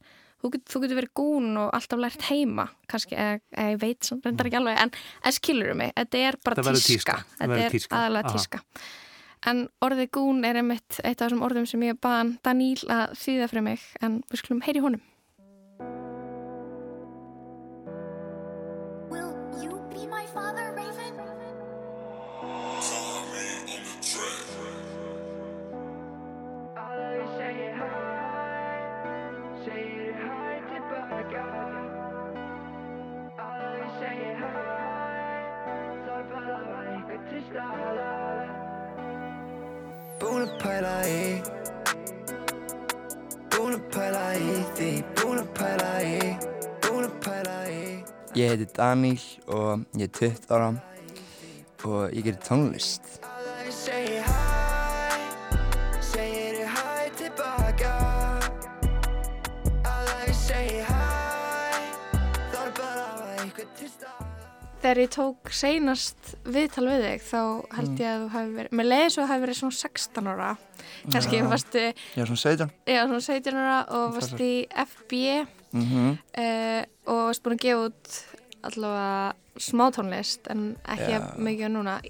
Þú, 0.45 0.51
get, 0.53 0.67
getur 0.69 0.99
verið 0.99 1.15
gún 1.17 1.55
og 1.57 1.71
alltaf 1.73 2.03
lært 2.03 2.27
heima 2.29 2.67
kannski, 2.91 3.17
eða 3.17 3.71
ég 3.71 3.81
veit 3.81 4.05
sem 4.05 4.21
reyndar 4.25 4.51
ekki 4.51 4.61
alveg 4.61 4.83
en, 4.83 4.93
en 5.25 5.37
skilurum 5.39 5.81
mig, 5.81 5.95
þetta 5.97 6.21
er 6.21 6.39
bara 6.45 6.67
tíska. 6.67 6.85
tíska. 6.91 7.17
Þetta 7.39 7.63
er 7.63 7.75
tíska. 7.79 7.97
aðalega 7.97 8.35
tíska. 8.35 8.61
En 9.49 9.65
orðið 9.85 10.11
gún 10.17 10.45
er 10.49 10.61
einmitt 10.61 11.01
eitt 11.01 11.19
af 11.19 11.27
þessum 11.27 11.45
orðum 11.45 11.67
sem 11.69 11.83
ég 11.85 11.99
baðan 12.01 12.37
Daníl 12.45 12.79
að 12.93 13.17
þýða 13.21 13.49
fyrir 13.53 13.67
mig 13.67 13.89
en 14.05 14.21
við 14.31 14.41
skulum 14.41 14.63
heyri 14.65 14.85
honum 14.85 15.03
Ég 48.35 48.49
heiti 48.51 48.67
Daníl 48.75 49.21
og 49.47 49.85
ég 49.95 50.09
er 50.09 50.11
20 50.11 50.49
ára 50.51 50.73
og 51.87 52.11
ég 52.11 52.25
gerir 52.27 52.41
tónlist. 52.43 53.05
Þegar 64.83 64.99
ég 64.99 65.13
tók 65.15 65.55
seinast 65.55 66.35
viðtal 66.43 66.91
við 66.91 67.07
þig 67.07 67.23
þá 67.31 67.41
held 67.79 67.93
mm. 67.95 67.99
ég 68.03 68.09
að 68.11 68.19
þú 68.19 68.31
hafi 68.35 68.55
verið 68.59 68.79
með 68.81 68.91
leiðis 68.91 69.17
og 69.23 69.31
hafi 69.31 69.47
verið 69.47 69.63
svona 69.63 69.79
16 69.79 70.35
ára. 70.35 70.55
Kannski 71.07 71.39
ja. 71.39 71.51
varstu 71.55 71.91
já 72.19 72.25
svona 72.27 72.43
17 72.43 72.73
já 72.91 73.05
svona 73.07 73.27
17 73.31 73.63
ára 73.63 73.83
og 73.95 74.17
varst 74.19 74.43
í 74.43 74.55
FB 74.91 75.23
mm 75.75 75.87
-hmm. 75.91 76.11
uh, 76.45 76.83
og 77.11 77.23
varst 77.29 77.45
búin 77.45 77.59
að 77.59 77.65
gefa 77.67 77.87
út 77.89 78.11
allavega 78.65 79.35
smátónlist 79.61 80.51
en 80.51 80.77
ekki 80.89 81.11
ja. 81.13 81.33
mikið 81.37 81.75
núna 81.75 82.01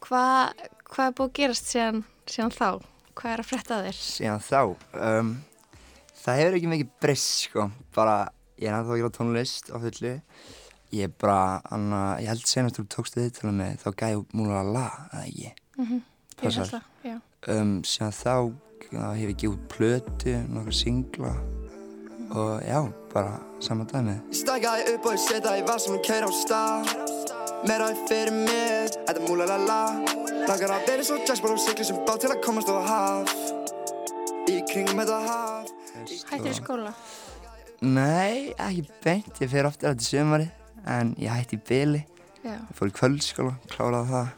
hvað 0.00 0.54
hva 0.86 1.06
er 1.06 1.12
búin 1.12 1.30
að 1.30 1.36
gerast 1.40 1.66
síðan, 1.72 2.04
síðan 2.26 2.54
þá? 2.54 2.70
hvað 3.16 3.32
er 3.32 3.40
að 3.40 3.50
fretta 3.50 3.82
þér? 3.82 3.98
síðan 4.00 4.40
þá 4.40 4.62
um, 4.94 5.32
það 6.14 6.38
hefur 6.40 6.56
ekki 6.56 6.72
mikið 6.74 6.90
breyst 7.00 7.48
sko 7.48 7.70
bara 7.94 8.28
ég 8.56 8.68
er 8.68 8.78
að 8.78 8.86
þá 8.86 8.92
að 8.92 9.00
gera 9.00 9.16
tónlist 9.18 9.70
á 9.72 9.76
fulli 9.78 10.14
Ég 10.94 11.10
bara, 11.18 11.60
anna, 11.74 12.16
ég 12.22 12.30
held 12.30 12.46
senast 12.46 12.78
þú 12.78 12.84
tókst 12.94 13.16
þið 13.18 13.30
til 13.34 13.50
með 13.50 13.80
þá 13.82 13.88
gæði 14.00 14.20
múlur 14.38 14.58
að 14.60 14.68
la, 14.76 14.86
eða 15.10 15.22
ekki? 15.24 15.50
Mm 15.76 15.86
-hmm. 15.86 16.02
Ég 16.42 16.54
held 16.54 16.70
það, 16.70 16.84
já. 17.02 17.16
Um, 17.48 17.72
síðan 17.84 18.12
þá 18.12 18.34
hef 19.16 19.28
ég 19.28 19.36
gefið 19.36 19.58
plötu, 19.68 20.34
nokkar 20.48 20.72
singla 20.72 21.32
og 22.36 22.62
já, 22.66 22.80
bara 23.12 23.36
saman 23.60 23.88
dæmið. 23.90 24.18
Ég 24.30 24.38
stækjaði 24.40 24.94
upp 24.94 25.06
og 25.08 25.16
ég 25.16 25.22
setjaði 25.24 25.62
í 25.62 25.66
vassum 25.68 25.96
og 25.96 26.02
kæra 26.06 26.28
á 26.28 26.32
stað. 26.36 26.90
Meiraði 27.66 28.02
fyrir 28.08 28.34
mig, 28.36 28.96
þetta 28.96 29.14
er 29.16 29.22
múlur 29.26 29.52
að 29.52 29.64
la. 29.70 29.80
Langar 30.46 30.74
að 30.76 30.90
vera 30.90 31.06
svo 31.08 31.20
jazzból 31.22 31.54
og 31.54 31.62
sigli 31.62 31.86
sem 31.88 32.02
bá 32.08 32.12
til 32.20 32.32
að 32.32 32.42
komast 32.44 32.72
á 32.72 32.76
haf. 32.90 33.36
Í 34.52 34.58
kringum 34.70 35.00
þetta 35.02 35.22
haf. 35.26 35.72
Hættir 36.30 36.52
í 36.52 36.58
skóla? 36.58 36.92
Nei, 37.82 38.52
ekki 38.52 38.84
beint, 39.04 39.40
ég 39.42 39.50
fer 39.52 39.68
ofta 39.68 39.88
á 39.88 39.92
þetta 39.92 40.06
sömari 40.06 40.50
en 40.86 41.16
ég 41.20 41.32
hætti 41.32 41.58
í 41.58 41.64
byli 41.66 42.04
ég 42.46 42.76
fór 42.76 42.90
í 42.90 42.94
kvöldskóla, 42.94 43.56
kláraði 43.72 44.12
það. 44.12 44.28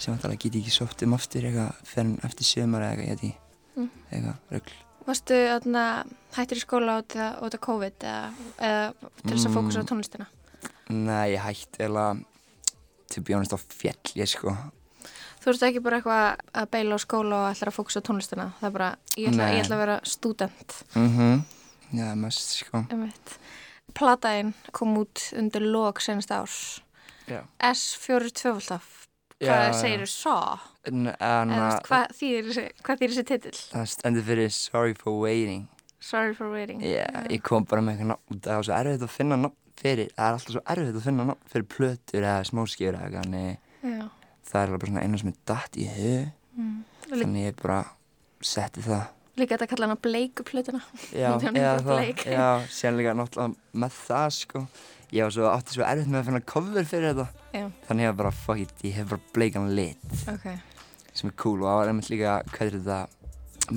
Sem 0.00 0.14
alltaf 0.14 0.34
get 0.34 0.56
ég 0.56 0.62
ekki 0.62 0.74
sótt 0.74 1.04
um 1.06 1.14
aftur 1.14 1.44
eitthvað 1.46 1.84
fyrir 1.86 2.24
eftir 2.26 2.48
sömur 2.48 2.82
eða 2.82 3.04
eitthvað 3.04 3.28
ég 3.28 3.36
mm. 3.76 3.90
eitthvað 4.08 4.56
röggl 4.56 4.80
Varstu 5.06 5.38
öðna, 5.56 5.86
hættir 6.36 6.60
í 6.60 6.62
skóla 6.62 7.00
át 7.00 7.16
af 7.18 7.56
COVID 7.64 8.04
eða, 8.06 8.50
eða 8.58 8.84
til 9.22 9.32
þess 9.32 9.48
að 9.48 9.56
fókusa 9.56 9.80
á 9.80 9.84
mm. 9.84 9.88
tónlistina? 9.90 10.28
Nei, 10.92 11.32
ég 11.34 11.42
hætti 11.42 11.86
eða 11.88 12.06
til 13.12 13.24
bjónast 13.26 13.56
á 13.56 13.58
fjell 13.58 14.14
ég 14.20 14.30
sko. 14.30 14.54
Þú 15.42 15.50
veist 15.50 15.64
ekki 15.66 15.82
bara 15.82 15.98
eitthvað 15.98 16.44
að 16.62 16.70
beila 16.76 16.98
á 16.98 17.00
skóla 17.02 17.40
og 17.40 17.48
ætla 17.50 17.72
að 17.72 17.78
fókusa 17.80 18.02
á 18.04 18.06
tónlistina? 18.06 18.46
Það 18.60 18.68
er 18.68 18.76
bara, 18.76 18.92
ég 19.18 19.32
ætla, 19.32 19.50
ég 19.56 19.64
ætla 19.64 19.78
að 19.78 19.84
vera 19.86 19.98
student 20.06 20.78
Mhm. 20.94 21.32
Mm 21.32 21.42
Já, 21.92 22.14
mest 22.16 22.54
sko. 22.56 22.86
Ég 22.88 23.00
veit 23.02 23.32
Plataðinn 23.92 24.54
kom 24.72 24.94
út 24.96 25.20
undir 25.36 25.60
lók 25.60 26.00
senast 26.00 26.32
árs. 26.32 26.80
S42 27.28 28.78
hvað 29.42 29.74
segir 29.76 30.04
þú 30.04 30.08
svo? 30.08 30.36
Hvað 30.82 32.14
þýðir 32.18 32.52
þessi 32.98 33.24
titill? 33.28 33.56
Það 33.70 33.88
stendur 33.92 34.26
fyrir 34.26 34.52
Sorry 34.54 34.96
for 34.98 35.20
Waiting 35.22 35.68
Sorry 36.02 36.34
for 36.34 36.50
Waiting 36.50 36.82
yeah, 36.82 37.06
yeah. 37.06 37.26
Ég 37.30 37.42
kom 37.46 37.66
bara 37.68 37.84
með 37.84 38.00
eitthvað 38.00 38.12
nátt 38.12 38.46
það 38.46 38.58
var 38.58 38.66
svo 38.66 38.78
erfitt 38.80 39.06
að 39.06 39.12
finna 39.14 39.38
nátt 39.38 39.58
fyrir 39.82 40.10
það 40.16 40.26
er 40.26 40.36
alltaf 40.36 40.56
svo 40.56 40.62
erfitt 40.74 40.98
að 40.98 41.06
finna 41.06 41.26
nátt 41.30 41.50
fyrir 41.52 41.68
plötur 41.76 42.26
eða 42.26 42.48
smóskjur 42.50 42.98
eða 42.98 43.24
það 44.52 44.62
er 44.62 44.72
bara 44.74 44.90
svona 44.90 45.04
eina 45.06 45.20
sem 45.20 45.32
er 45.32 45.36
dætt 45.48 45.78
í 45.78 45.88
hug 45.96 46.30
mm. 46.58 46.78
þannig 47.12 47.46
ég 47.46 47.60
bara 47.62 47.82
setti 48.42 48.84
það 48.86 49.10
Líka 49.40 49.56
þetta 49.56 49.68
kalla 49.70 49.86
hana 49.88 50.00
bleikuplötuna 50.04 50.82
Já, 51.22 51.30
eða 51.38 51.76
það, 51.86 52.02
já, 52.28 52.48
sérlega 52.74 53.14
náttúrulega 53.16 53.78
með 53.84 53.94
það 54.02 54.34
sko 54.40 54.64
ég 55.12 55.24
var 55.24 55.32
svo 55.36 55.48
átti 55.52 55.76
svo 55.76 55.86
erfitt 55.86 56.10
með 56.10 56.20
að 56.20 56.28
finna 56.28 56.42
cover 56.52 56.88
fyrir 56.88 57.12
þetta 57.12 57.26
Já. 57.52 57.64
þannig 57.88 58.10
að 58.10 58.20
bara 58.20 58.34
fuck 58.42 58.62
it, 58.64 58.74
ég 58.84 58.98
hef 58.98 59.10
bara 59.12 59.32
bleikan 59.36 59.72
lit 59.76 60.28
Ok. 60.32 60.46
Sem 61.12 61.28
er 61.30 61.36
cool 61.42 61.58
og 61.62 61.66
það 61.68 61.78
var 61.80 61.90
einmitt 61.92 62.10
líka 62.12 62.36
hvað 62.52 62.66
er 62.66 62.76
þetta 62.78 63.00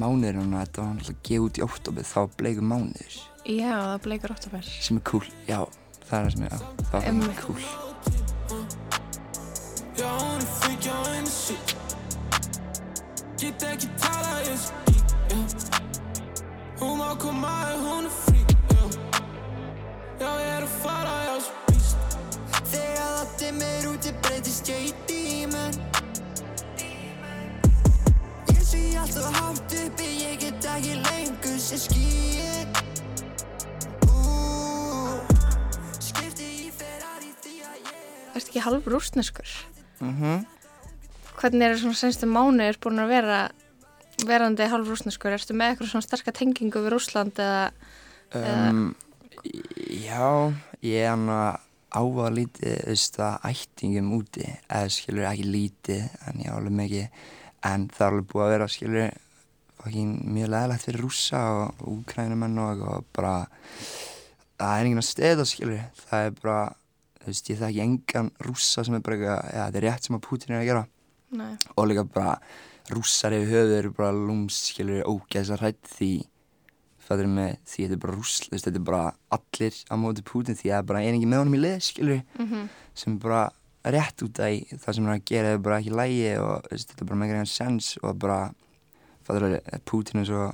mánuður 0.02 0.40
og 0.42 0.54
þetta 0.56 0.82
var 0.86 0.92
alltaf 0.96 1.18
gefið 1.30 1.46
út 1.48 1.60
í 1.60 1.66
óttobið 1.68 2.12
þá 2.14 2.20
bleikum 2.40 2.72
mánuður 2.74 3.18
Já, 3.46 3.74
það 3.78 4.00
bleikur 4.08 4.34
óttafær. 4.36 4.66
sem 4.88 4.98
er 4.98 5.04
cool, 5.12 5.28
já, 5.46 5.60
það 6.08 6.16
er 6.18 6.24
það 6.26 6.32
sem 6.34 6.44
ég, 6.46 6.52
já, 6.52 6.58
það 6.90 6.96
var 6.96 7.10
Einmitt. 7.12 7.44
cool 7.46 8.66
Get 13.38 13.64
ekki 13.64 13.88
tala 14.00 14.40
geek, 14.46 15.10
já 15.30 15.38
Hún 16.80 16.98
má 17.00 17.10
koma 17.20 17.52
ef 17.72 17.80
hún 17.86 18.06
er 18.06 18.14
freak, 18.24 18.50
já 18.72 18.84
Já, 20.20 20.32
ég 20.40 20.54
er 20.58 20.64
að 20.66 20.74
fara, 20.82 21.16
já, 21.28 21.36
svo 21.46 21.54
býst 21.68 21.98
Þegar 22.72 23.12
það 23.20 23.36
dimmir 23.42 23.88
úti 23.92 24.14
breytist 24.24 24.72
ég 24.72 24.88
í 24.90 24.94
dímun 25.10 25.95
alltaf 29.02 29.38
hátt 29.40 29.76
uppi, 29.82 30.08
ég 30.24 30.40
get 30.40 30.68
ekki 30.72 30.96
lengur 31.04 31.60
sem 31.62 31.82
skýr 31.82 32.66
Skipti 36.00 36.48
í 36.66 36.72
Ferrari 36.76 37.32
því 37.44 37.56
að 37.66 37.78
ég 37.80 37.94
er 37.94 38.40
Ertu 38.40 38.50
ekki 38.50 38.66
halv 38.68 38.90
rústneskur? 38.96 39.56
mhm 40.02 40.46
Hvernig 41.36 41.68
eru 41.68 41.78
svona 41.82 42.00
senstu 42.00 42.28
mánuðir 42.32 42.78
búin 42.80 43.02
að 43.04 43.12
vera 43.12 43.40
verandi 44.26 44.70
halv 44.72 44.88
rústneskur? 44.88 45.36
Ertu 45.36 45.54
með 45.58 45.74
eitthvað 45.74 45.92
svona 45.92 46.06
sterka 46.08 46.32
tengingu 46.36 46.80
við 46.86 46.94
Rúsland 46.94 47.36
eða 47.44 47.66
um, 48.40 48.86
já, 49.92 50.54
ég 50.80 51.04
er 51.04 51.12
hann 51.12 51.28
að 51.36 51.58
áhuga 51.96 52.30
lítið, 52.34 52.72
þú 52.80 52.94
veist, 52.94 53.20
að 53.24 53.50
ættingum 53.52 54.14
úti, 54.18 54.48
eða 54.68 54.94
skilur 54.96 55.28
ekki 55.30 55.46
lítið, 55.48 56.08
en 56.28 56.42
ég 56.44 56.56
alveg 56.56 56.76
mikið, 56.80 57.28
en 57.66 57.88
það 57.94 58.06
er 58.06 58.12
alveg 58.12 58.28
búið 58.32 58.46
að 58.46 58.52
vera, 58.56 58.68
skilur, 58.72 59.14
fucking 59.82 60.12
mjög 60.36 60.52
leðilegt 60.54 60.86
fyrir 60.88 61.06
rússa 61.06 61.42
og 61.60 61.86
úkrænumenn 61.92 62.60
og, 62.64 62.84
og 62.90 63.08
bara, 63.16 63.36
það 64.60 64.76
er 64.76 64.90
enginn 64.90 65.04
að 65.04 65.10
steða, 65.10 65.48
skilur, 65.50 65.82
það 66.06 66.28
er 66.30 66.38
bara, 66.42 66.60
þú 67.24 67.32
veist, 67.32 67.50
ég 67.52 67.64
þekki 67.64 67.84
engan 67.86 68.32
rússa 68.46 68.86
sem 68.86 68.98
er 68.98 69.04
bara 69.06 69.18
eitthvað, 69.18 69.50
já, 69.50 69.64
þetta 69.66 69.82
er 69.82 69.88
rétt 69.90 70.08
sem 70.08 70.20
að 70.20 70.24
Putin 70.30 70.56
er 70.56 70.62
að 70.62 70.70
gera. 70.72 70.86
Nei. 71.36 71.56
og 71.76 71.88
líka 71.90 72.06
bara 72.08 72.38
rússar 72.94 73.34
yfir 73.34 73.50
höfuð 73.50 73.74
eru 73.80 73.92
bara 73.98 74.14
lúms, 74.16 74.60
skilur, 74.70 75.02
ógeðs 75.10 75.50
að 75.52 75.64
hrætt 75.64 75.90
því 75.98 76.12
fæður 77.06 77.30
með 77.34 77.52
því 77.66 77.86
þetta 77.86 77.98
er 77.98 78.02
bara 78.06 78.18
veist, 78.22 78.48
þetta 78.54 78.80
er 78.80 78.86
bara 78.88 79.04
allir 79.36 79.80
á 79.90 79.96
móti 80.00 80.26
Putin 80.26 80.58
því 80.58 80.70
það 80.70 80.78
er 80.78 80.88
bara 80.92 81.02
einingi 81.06 81.30
með 81.30 81.42
honum 81.44 81.58
í 81.58 81.62
lið, 81.66 81.78
skilur, 81.90 82.22
Mm 82.40 82.68
sem 82.96 83.18
er 83.18 83.24
bara 83.26 83.42
rétt 83.94 84.24
út 84.26 84.40
af 84.42 84.78
það 84.82 84.94
sem 84.96 85.06
hann 85.06 85.14
er 85.14 85.20
að 85.20 85.26
gera 85.30 85.52
er 85.54 85.60
bara 85.66 85.80
ekki 85.82 85.94
lægi 85.94 86.30
og 86.42 86.70
þetta 86.72 86.96
er 87.02 87.10
bara 87.10 87.20
með 87.20 87.28
einhvern 87.30 87.52
sens 87.52 87.90
og 88.02 88.16
bara 88.22 88.40
fæður 89.28 89.46
að 89.60 89.84
Putin 89.90 90.22
er 90.22 90.30
svo 90.30 90.46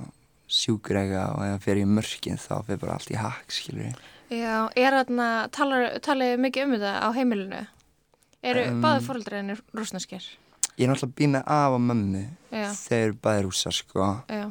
sjúkur 0.52 0.98
eitthvað 1.00 1.30
og 1.36 1.44
ef 1.46 1.52
hann 1.54 1.62
fer 1.64 1.80
í 1.80 1.86
mörkin 1.88 2.40
þá 2.40 2.54
fer 2.66 2.80
bara 2.82 2.98
allt 2.98 3.12
í 3.12 3.16
hakk, 3.16 3.52
skilur. 3.52 3.96
Já, 4.32 4.68
er 4.76 4.96
þarna, 4.98 5.28
talar 5.52 6.36
mikið 6.40 6.66
um 6.66 6.74
þetta 6.76 6.92
á 7.04 7.08
heimilinu? 7.16 7.62
Eru 8.42 8.64
um, 8.72 8.80
báði 8.82 9.04
fóröldræðinir 9.06 9.60
rúsneskir? 9.76 10.24
Ég 10.76 10.86
er 10.86 10.92
náttúrulega 10.92 11.16
býð 11.20 11.32
með 11.36 11.50
af 11.52 11.74
og 11.76 11.82
mömmu, 11.84 12.22
Já, 12.52 12.68
þeir 12.88 13.12
bæði 13.22 13.46
rússar, 13.48 13.76
sko. 13.76 14.10
já, 14.28 14.44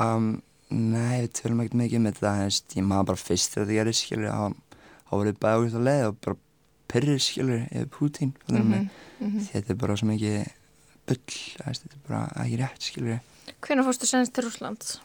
Um, 0.00 0.38
nei, 0.72 1.20
við 1.26 1.32
tölum 1.36 1.58
ekkert 1.60 1.76
mikið 1.76 1.98
um 1.98 2.06
þetta, 2.08 2.30
ég 2.78 2.84
maður 2.88 3.10
bara 3.10 3.20
fyrst 3.20 3.52
þegar 3.52 3.66
þetta 3.66 3.76
gerði, 3.76 3.92
skilur, 3.98 4.30
þá, 4.32 4.78
þá 5.04 5.12
voruð 5.12 5.40
bæði 5.42 5.66
út 5.66 5.76
á 5.76 5.82
leið 5.84 6.04
og 6.06 6.14
bara 6.24 6.36
pyrrið, 6.92 7.18
skilur, 7.24 7.62
yfir 7.70 7.88
Putin, 7.94 8.34
mm 8.48 8.72
-hmm. 9.20 9.46
þetta 9.52 9.70
er 9.72 9.78
bara 9.80 9.96
svo 9.96 10.06
mikið 10.10 10.46
bull, 11.06 11.38
þetta 11.58 11.94
er 11.96 12.02
bara 12.08 12.22
ekki 12.44 12.58
rétt, 12.60 12.82
skilur. 12.82 13.18
Hvenær 13.62 13.84
fórstu 13.86 14.06
senst 14.06 14.32
til 14.34 14.44
Rúsland? 14.44 14.98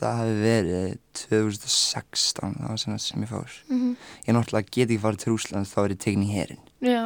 Það 0.00 0.16
hefði 0.18 0.40
verið 0.42 0.98
2016, 1.14 2.54
það 2.58 2.68
var 2.68 2.78
sem, 2.82 2.98
sem 2.98 3.22
ég 3.22 3.28
fór. 3.30 3.50
Mm 3.68 3.78
-hmm. 3.80 3.96
Ég 4.26 4.34
náttúrulega 4.34 4.68
get 4.70 4.90
ekki 4.90 5.00
farið 5.00 5.18
til 5.18 5.32
Rúsland, 5.32 5.66
þá 5.66 5.78
er 5.84 5.90
ég 5.90 5.98
tekin 5.98 6.22
í 6.22 6.32
herin 6.32 6.58
Já, 6.80 7.04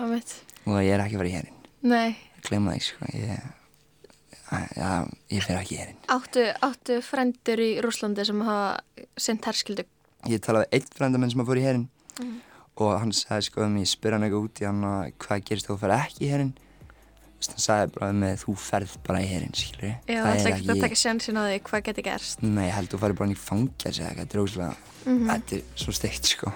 og 0.67 0.83
ég 0.83 0.93
er 0.95 1.01
ekki 1.01 1.17
farið 1.19 1.31
í 1.31 1.37
herin. 1.37 1.55
Nei, 1.83 2.17
Gleima 2.43 2.73
því, 2.73 2.81
sko, 2.81 3.07
ég, 3.15 3.41
já, 4.77 5.09
ég 5.31 5.43
fer 5.45 5.57
ekki 5.61 5.75
í 5.75 5.79
herin. 5.79 5.97
áttu, 6.09 6.41
áttu 6.63 7.01
frendur 7.03 7.59
í 7.59 7.81
Rúslandi 7.83 8.25
sem 8.25 8.41
hafa 8.41 8.81
sint 9.17 9.45
herskildu? 9.45 9.85
ég 10.27 10.41
talaði 10.41 10.67
einn 10.73 10.87
frendamenn 10.97 11.31
sem 11.31 11.41
að 11.41 11.47
fór 11.47 11.59
í 11.59 11.63
herinn 11.63 11.89
Mhm. 12.19 12.41
Og 12.85 12.95
hann 13.01 13.13
sagði 13.17 13.47
sko 13.49 13.65
um 13.67 13.77
ég 13.81 13.89
spyr 13.91 14.13
hann 14.17 14.25
eitthvað 14.27 14.47
út 14.49 14.63
í 14.63 14.67
hann 14.69 14.83
að 14.89 15.13
hvað 15.25 15.45
gerist 15.51 15.69
þú 15.69 15.75
að 15.77 15.83
fara 15.85 16.01
ekki 16.07 16.25
í 16.27 16.33
herinn 16.33 16.55
Vist, 17.39 17.53
hann 17.55 17.63
sagði 17.63 17.93
bara 17.95 18.13
með 18.19 18.41
þú 18.43 18.55
ferð 18.59 18.95
bara 19.07 19.21
í 19.23 19.29
herinn 19.31 19.55
skilur 19.55 19.93
Já, 20.11 20.23
það 20.25 20.31
er 20.43 20.49
ekki 20.53 20.73
að 20.75 20.81
taka 20.83 20.99
sjansin 21.03 21.39
á 21.39 21.43
því 21.47 21.59
hvað 21.69 21.85
geti 21.91 22.03
gerst. 22.09 22.43
nei, 22.43 22.65
ég 22.67 22.75
held 22.75 22.91
þú 22.91 22.99
farið 23.05 23.21
bara 23.21 23.29
inn 23.31 23.37
í 23.37 23.43
eða 23.87 23.95
eitthvað, 23.99 24.25
þetta 24.25 24.35
er 24.39 24.43
óslega 24.43 24.75
Mhm. 25.09 25.29
þetta 25.31 25.57
er 25.57 25.63
svo 25.85 25.93
steikt 25.95 26.25
sko 26.35 26.53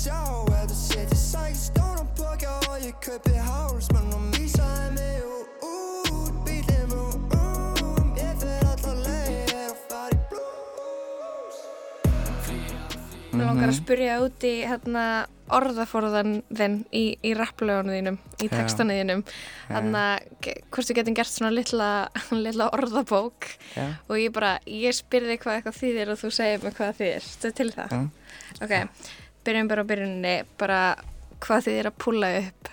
sjá 0.00 0.20
Ef 0.60 0.70
þú 0.70 0.76
setjir 0.80 1.18
sæk 1.20 1.56
stóna 1.58 2.04
boka 2.16 2.54
og 2.70 2.78
ég 2.84 2.96
kaupi 3.04 3.34
hálsmann 3.36 4.14
og 4.16 4.22
mísaði 4.32 4.88
mig 4.96 5.18
út 5.66 6.38
Bílinn 6.46 6.94
og 6.96 7.34
um 7.36 8.14
Ég 8.16 8.32
fer 8.40 8.64
allar 8.70 9.02
leið 9.04 9.52
og 9.66 9.82
fari 9.90 10.16
í 10.16 10.22
blues 10.30 11.60
Mér 13.34 13.44
langar 13.44 13.68
að 13.74 13.76
spyrja 13.82 14.16
út 14.24 14.48
í 14.48 14.54
hérna, 14.66 15.04
orðaforðan 15.50 16.40
þinn 16.48 16.80
í, 16.94 17.04
í 17.26 17.30
rapplögunum 17.38 17.94
þínum, 17.94 18.16
í 18.42 18.46
Já. 18.48 18.52
textanu 18.56 18.94
þínum. 18.96 19.22
Þannig 19.68 20.00
að 20.00 20.50
hvort 20.70 20.88
þú 20.88 20.96
getum 20.98 21.16
gert 21.18 21.30
svona 21.32 21.52
litla, 21.54 21.88
litla 22.46 22.68
orðabók 22.74 23.48
já, 23.76 23.86
og 24.08 24.14
ég 24.18 24.34
bara, 24.34 24.56
ég 24.66 24.94
spyrði 24.96 25.38
hvað 25.42 25.56
eitthvað 25.60 25.78
þýðir 25.80 26.12
og 26.14 26.20
þú 26.22 26.30
segir 26.40 26.62
mig 26.66 26.76
hvað 26.78 27.00
þýðir. 27.00 27.26
Þetta 27.32 27.56
til 27.60 27.70
það? 27.76 27.96
já. 27.96 28.00
Ok, 28.66 28.74
byrjum 29.46 29.68
bara 29.70 29.82
á 29.84 29.90
byrjunni, 29.90 30.34
bara 30.60 30.80
hvað 31.40 31.66
þýðir 31.66 31.88
að 31.90 31.98
púla 32.04 32.30
upp? 32.40 32.70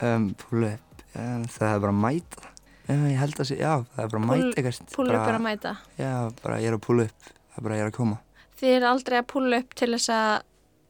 Um, 0.00 0.30
pull 0.40 0.64
up, 0.70 1.04
um, 1.14 1.44
það 1.52 1.74
er 1.74 1.82
bara 1.84 1.92
að 1.94 2.00
mæta 2.04 2.48
já, 2.90 2.96
ég 3.06 3.18
held 3.20 3.38
að 3.40 3.48
sé, 3.50 3.56
já, 3.60 3.72
það 3.94 4.02
er 4.04 4.10
bara 4.14 4.20
að 4.22 4.28
mæta 4.30 4.50
eitthvað 4.60 4.94
Púla 4.96 5.18
upp 5.20 5.28
er 5.30 5.36
að 5.38 5.44
mæta. 5.46 5.72
já, 6.00 6.12
bara 6.42 6.58
ég 6.60 6.70
er 6.72 6.76
að 6.78 6.84
pull 6.86 7.00
up 7.04 7.28
það 7.30 7.58
er 7.60 7.66
bara 7.68 7.76
ég 7.80 7.84
er 7.86 7.90
að 7.92 7.96
koma 8.00 8.18
Þið 8.60 8.74
er 8.76 8.84
aldrei 8.90 9.16
að 9.22 9.26
púla 9.32 9.58
upp 9.62 9.74
til 9.80 9.88
þess 9.94 10.10
að, 10.12 10.42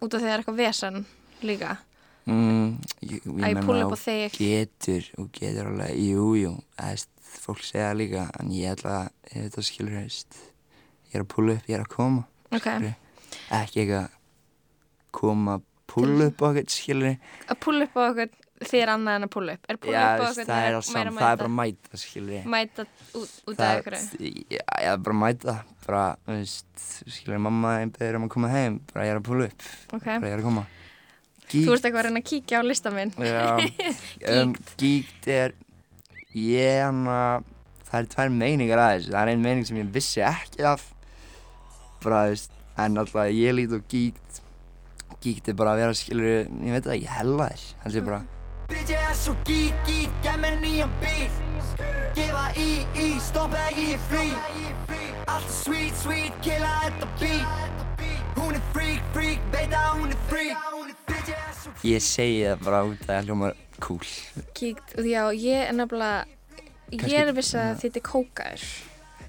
út 0.03 0.15
af 0.15 0.21
því 0.21 0.27
það 0.27 0.33
er 0.35 0.41
eitthvað 0.43 0.57
vesan 0.59 0.97
líka. 1.47 1.75
mm, 2.27 2.71
ég, 3.07 3.13
ég 3.27 3.45
Að 3.47 3.53
ég 3.55 3.61
púla 3.69 3.85
upp 3.87 3.95
á 3.95 4.01
þig. 4.03 4.39
getur 4.41 5.11
og 5.23 5.29
getur 5.39 5.69
alveg, 5.71 6.01
jú, 6.03 6.25
jú 6.41 6.55
eðst, 6.83 7.11
fólk 7.45 7.63
segja 7.63 7.93
líka 7.95 8.25
en 8.41 8.51
ég 8.55 8.73
ætla 8.75 8.97
að, 9.05 9.13
ég 9.35 9.45
veit 9.47 9.59
að 9.63 9.69
skilur 9.69 9.99
veist, 10.01 10.41
ég 11.11 11.21
er 11.21 11.23
að 11.27 11.31
púla 11.35 11.55
upp, 11.59 11.69
ég 11.71 11.79
er 11.79 11.85
að 11.85 11.93
koma 11.95 12.25
Ok, 12.51 12.67
skilur, 12.67 12.97
ekki 13.61 13.85
eitthvað 13.85 14.09
koma, 15.17 15.59
upp 16.31 16.45
og 16.47 16.61
eitthvað, 16.61 16.77
skilur 16.77 17.17
að 17.51 17.61
púla 17.65 17.89
upp 17.89 17.99
á 17.99 18.03
okkur 18.11 18.31
er 18.77 18.91
annað 18.93 19.17
en 19.17 19.25
að 19.25 19.31
púla 19.33 19.55
upp. 19.57 19.63
Er 19.73 19.79
púla 19.81 19.95
já, 19.97 20.03
upp 20.05 20.21
á 20.21 20.27
okkur 20.31 20.47
það 20.47 20.59
er, 20.59 20.65
meira 20.67 20.81
að 20.81 20.87
sam, 20.87 20.99
mæta? 21.01 21.21
það 21.21 21.31
er 21.33 21.41
bara 21.41 21.51
að 21.51 21.57
mæta, 21.61 22.01
skilur 22.03 22.49
Mæta 22.55 22.85
út, 23.17 23.33
út 23.49 23.63
af 23.65 23.79
ykkur. 23.81 23.97
já, 24.53 24.61
er 24.93 24.99
bara 25.07 25.17
mæta 25.23 25.55
bara, 25.87 26.03
þú 26.27 26.37
veist, 26.37 26.85
skilur 27.17 27.41
mamma 27.47 27.73
einn 27.81 27.95
beður 27.97 28.19
um 28.21 28.27
að 28.29 28.35
koma 28.37 28.51
heim, 28.53 28.77
bara 28.93 29.07
ég 29.09 29.15
er 29.15 29.23
að 29.23 29.27
púla 29.31 29.49
upp 29.49 29.65
Ok, 29.97 30.05
bara 30.05 30.29
ég 30.29 30.37
er 30.37 30.43
að 30.43 30.49
koma 30.51 30.67
þú 31.51 31.73
ert 31.75 31.87
eitthvað 31.89 32.01
að 32.01 32.07
reyna 32.07 32.21
að 32.23 32.29
kíkja 32.31 32.61
á 32.61 32.63
lista 32.63 32.93
minn. 32.95 33.11
Já, 33.19 33.49
um, 34.37 34.53
gíkt 34.79 35.27
er 35.35 35.57
ég 36.37 36.85
hann 36.85 37.03
að 37.11 37.49
það 37.89 37.99
er 38.01 38.11
tvær 38.15 38.33
meiningar 38.37 38.83
aðeins 38.85 39.09
það 39.11 39.21
er 39.25 39.33
ein 39.33 39.43
meining 39.43 39.67
sem 39.67 39.81
ég 39.81 39.91
vissi 39.95 40.23
ekki 40.23 40.63
af 40.69 40.85
bara, 42.05 42.27
þú 42.29 42.37
veist, 42.37 42.55
en 42.81 43.03
alltaf 43.03 43.33
ég 43.35 43.57
lít 43.57 43.75
og 43.77 43.89
gíkt 43.91 44.43
gíkt 45.21 45.49
er 45.51 45.57
bara 45.59 45.75
að 45.75 45.83
vera 45.83 45.97
skilur 45.99 46.29
ég 46.31 46.75
veit 46.75 46.87
það 46.87 46.95
ekki, 46.97 47.11
hella 47.17 47.49
þér 47.51 47.65
held 47.85 47.99
ég 47.99 48.07
bara. 48.09 48.21
Bitch 48.71 48.93
ég 48.95 49.07
er 49.11 49.17
svo 49.19 49.35
geek, 49.49 49.81
geek, 49.89 50.19
gef 50.25 50.37
mér 50.41 50.59
nýjan 50.63 50.93
bíl. 51.03 51.31
Gefa 52.17 52.45
í, 52.59 52.69
í, 52.95 53.09
stoppa 53.23 53.65
ekki 53.69 53.87
í 53.95 53.99
frí. 54.09 54.27
Alltaf 55.31 55.51
sweet, 55.55 55.97
sweet, 56.01 56.37
killa 56.45 56.71
þetta 56.85 57.09
beat. 57.21 57.87
Hún 58.39 58.59
er 58.59 58.69
freak, 58.75 59.03
freak, 59.15 59.43
veit 59.55 59.75
að 59.75 59.91
hún 60.01 60.15
er 60.15 60.23
freak. 60.31 60.69
Ég 61.81 61.97
er 61.97 61.97
ég 61.97 62.05
segi 62.05 62.45
það 62.45 62.65
bara 62.67 62.85
út 62.89 63.03
að 63.05 63.11
það 63.13 63.29
hljómar 63.29 63.59
cool. 63.81 64.13
Kíkt, 64.57 64.95
já, 65.07 65.23
ég 65.33 65.67
er 65.67 65.77
nefnilega, 65.77 66.25
ég 66.93 67.19
er 67.21 67.35
viss 67.37 67.57
að 67.59 67.77
þetta 67.85 68.01
er 68.01 68.07
kókaður. 68.11 68.71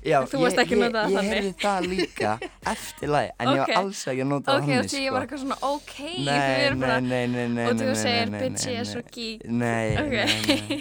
Já, 0.01 0.17
Þú 0.25 0.39
varst 0.41 0.57
ekki 0.57 0.73
að 0.73 0.79
nota 0.81 1.01
það 1.03 1.11
Ég 1.11 1.17
þannig. 1.17 1.33
heyrði 1.35 1.51
það 1.61 1.87
líka 1.91 2.29
eftir 2.71 3.09
lagi, 3.13 3.29
en 3.37 3.47
ég 3.51 3.59
Ok. 3.61 3.67
var 3.69 3.77
alls 3.81 3.99
ekki 4.09 4.23
að 4.23 4.29
nota 4.31 4.47
það 4.51 4.55
Ok, 4.55 4.63
þannig, 4.65 4.79
og 4.81 4.87
því 4.91 4.97
ég 4.97 5.05
sko. 5.05 5.13
var 5.13 5.25
eitthvað 5.27 5.41
svona, 5.43 5.57
ok, 5.67 5.93
Nei, 6.01 6.39
erum 6.65 6.79
nei, 6.79 6.87
bara, 6.87 6.95
nei, 7.05 7.27
nei, 7.27 7.47
nei, 7.53 7.65
og 7.69 7.75
þú 7.81 7.89
segir, 8.01 8.31
bitch, 8.33 8.65
ég 8.71 8.79
er 8.81 8.87
svo 8.89 9.03
geek. 9.13 9.43
Nei, 9.45 9.89
Ok. 10.01 10.15
nei, 10.15 10.57
nei. 10.57 10.79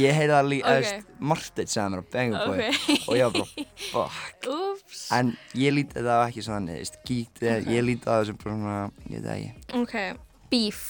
Ég 0.00 0.16
heyrði 0.16 0.32
það 0.38 0.48
líka, 0.54 0.72
Ok. 0.72 0.86
okay. 0.86 1.02
Marteit 1.20 1.68
sagði 1.68 1.90
mér 1.92 2.00
á 2.00 2.40
Ok. 2.46 2.62
og 2.96 3.12
ég 3.20 3.22
var 3.26 3.32
bara, 3.36 3.66
fuck. 3.92 4.48
Úps. 4.56 5.02
En 5.12 5.36
ég 5.54 5.76
lítið 5.76 6.08
það 6.08 6.24
ekki 6.30 6.46
svona, 6.48 6.78
þú 6.80 6.96
geeked, 7.12 7.60
Ok. 7.60 7.68
ég 7.76 7.84
lítið 7.90 8.08
það 8.08 8.26
sem 8.30 8.36
bara 8.40 8.56
svona, 8.56 8.80
ég 9.10 9.20
veit 9.20 9.28
það 9.28 9.36
ekki. 9.36 9.52
Ok, 9.82 10.18
beef. 10.50 10.82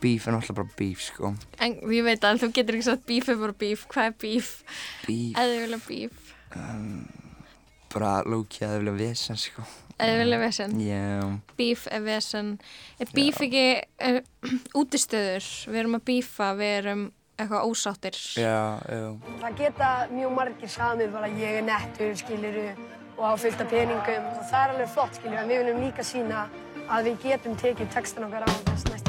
Beef 0.00 0.24
er 0.26 0.32
náttúrulega 0.32 0.56
bara 0.56 0.70
beef, 0.78 1.00
sko. 1.04 1.34
En 1.60 1.74
ég 1.92 2.02
veit 2.06 2.22
að 2.24 2.38
þú 2.40 2.48
getur 2.56 2.78
ekki 2.78 2.86
sagt 2.86 3.02
beef 3.04 3.28
er 3.28 3.36
bara 3.36 3.52
beef. 3.52 3.82
Hvað 3.92 4.06
er 4.08 4.14
beef? 4.22 4.64
Beef, 5.04 5.36
Eða 5.36 5.58
vilja 5.60 5.80
beef? 6.54 7.20
bara 7.90 8.20
lókið 8.22 8.62
að 8.66 8.70
það 8.70 8.76
vilja 8.80 8.92
vesen, 9.00 9.38
sko. 9.40 9.64
Eða 10.00 10.12
þið 10.12 10.20
vilja 10.22 10.36
vesen? 10.40 10.76
Já, 10.80 11.06
Beef 11.58 11.86
er 11.90 12.04
vesen. 12.06 12.52
Er 13.02 13.10
beef 13.14 13.40
ekki 13.44 13.64
uh, 14.06 14.20
útistöður? 14.80 15.48
Við 15.66 15.80
erum 15.82 15.98
að 15.98 16.04
beefa, 16.12 16.52
við 16.60 16.72
erum 16.78 17.02
eitthvað 17.40 17.66
ósáttir. 17.72 18.16
já, 18.36 18.78
já. 18.84 19.04
Það 19.42 19.58
geta 19.58 19.90
mjög 20.12 20.32
margir 20.36 20.68
sagðið 20.68 21.12
bara 21.16 21.28
ég 21.40 21.60
er 21.60 21.64
nettur, 21.64 22.16
skiliru, 22.20 22.66
og 23.16 23.24
á 23.26 23.32
fullt 23.40 23.60
af 23.64 23.70
peningum 23.72 24.26
og 24.30 24.42
það 24.50 24.60
er 24.60 24.74
alveg 24.74 24.92
flott, 24.94 25.14
skiliru, 25.16 25.40
en 25.42 25.48
við 25.48 25.62
viljum 25.64 25.80
líka 25.86 26.04
sína 26.04 26.46
að 26.90 27.10
við 27.10 27.16
getum 27.24 27.56
tekið 27.56 27.92
textan 27.96 28.28
okkar 28.28 28.44
á 28.44 28.50
þess 28.68 28.84
næstu 28.92 28.99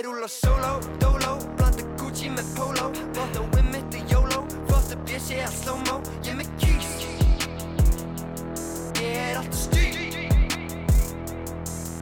Ég 0.00 0.06
rúla 0.06 0.28
solo, 0.28 0.78
dolo. 0.98 1.36
Blanda 1.56 1.84
Gucci 2.00 2.30
með 2.32 2.46
polo. 2.56 2.86
Votta 3.12 3.42
with 3.52 3.68
mitt 3.68 3.96
og 3.98 4.08
YOLO. 4.08 4.46
Flotta 4.64 4.96
bjössi 5.04 5.42
að 5.44 5.52
slow-mo. 5.58 5.98
Ég 6.24 6.38
með 6.38 6.48
kýs 6.62 6.88
Ég 8.96 9.12
er 9.12 9.36
alltaf 9.42 9.58
stíl 9.60 9.98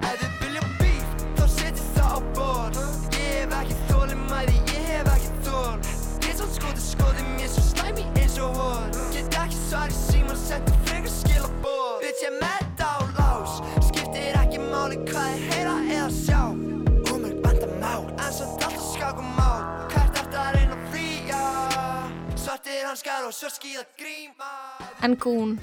Ef 0.06 0.14
þið 0.20 0.30
vilja 0.44 0.62
beef. 0.78 1.10
Þá 1.40 1.44
setjum 1.56 1.90
það 1.96 2.14
á 2.14 2.18
borð 2.38 2.78
Ég 3.18 3.34
hef 3.34 3.58
ekki 3.64 3.80
þólimæði 3.90 4.56
Ég 4.76 4.86
hef 4.92 5.12
ekki 5.16 5.34
þól 5.48 5.76
Ég 6.22 6.30
er 6.30 6.38
svo 6.38 6.48
skoði 6.54 6.86
skoði 6.86 7.26
Mér 7.34 7.50
svo 7.56 7.66
slæmi 7.72 8.06
eins 8.14 8.38
og 8.38 8.62
hor 8.62 8.88
Get 9.10 9.42
ekki 9.42 9.58
svar 9.64 9.90
í 9.90 9.98
síman 10.04 10.38
Sendu 10.46 10.78
frekar 10.84 11.14
skilabóð 11.18 11.98
Bitch 12.06 12.22
ég 12.28 12.38
með 12.38 12.62
þetta 12.62 12.94
á 12.94 12.98
lás 13.18 13.58
Skiptir 13.90 14.38
ekki 14.44 14.62
máli 14.70 15.02
hvað 15.10 15.32
ég 15.34 15.50
heyra 15.50 15.78
eða 15.88 16.10
sjá 16.14 16.27
Svartir 22.88 23.12
hanskar 23.12 23.26
og 23.28 23.34
svart 23.36 23.52
skíða 23.58 23.82
gríma 23.98 24.48
En 25.04 25.16
gún. 25.20 25.58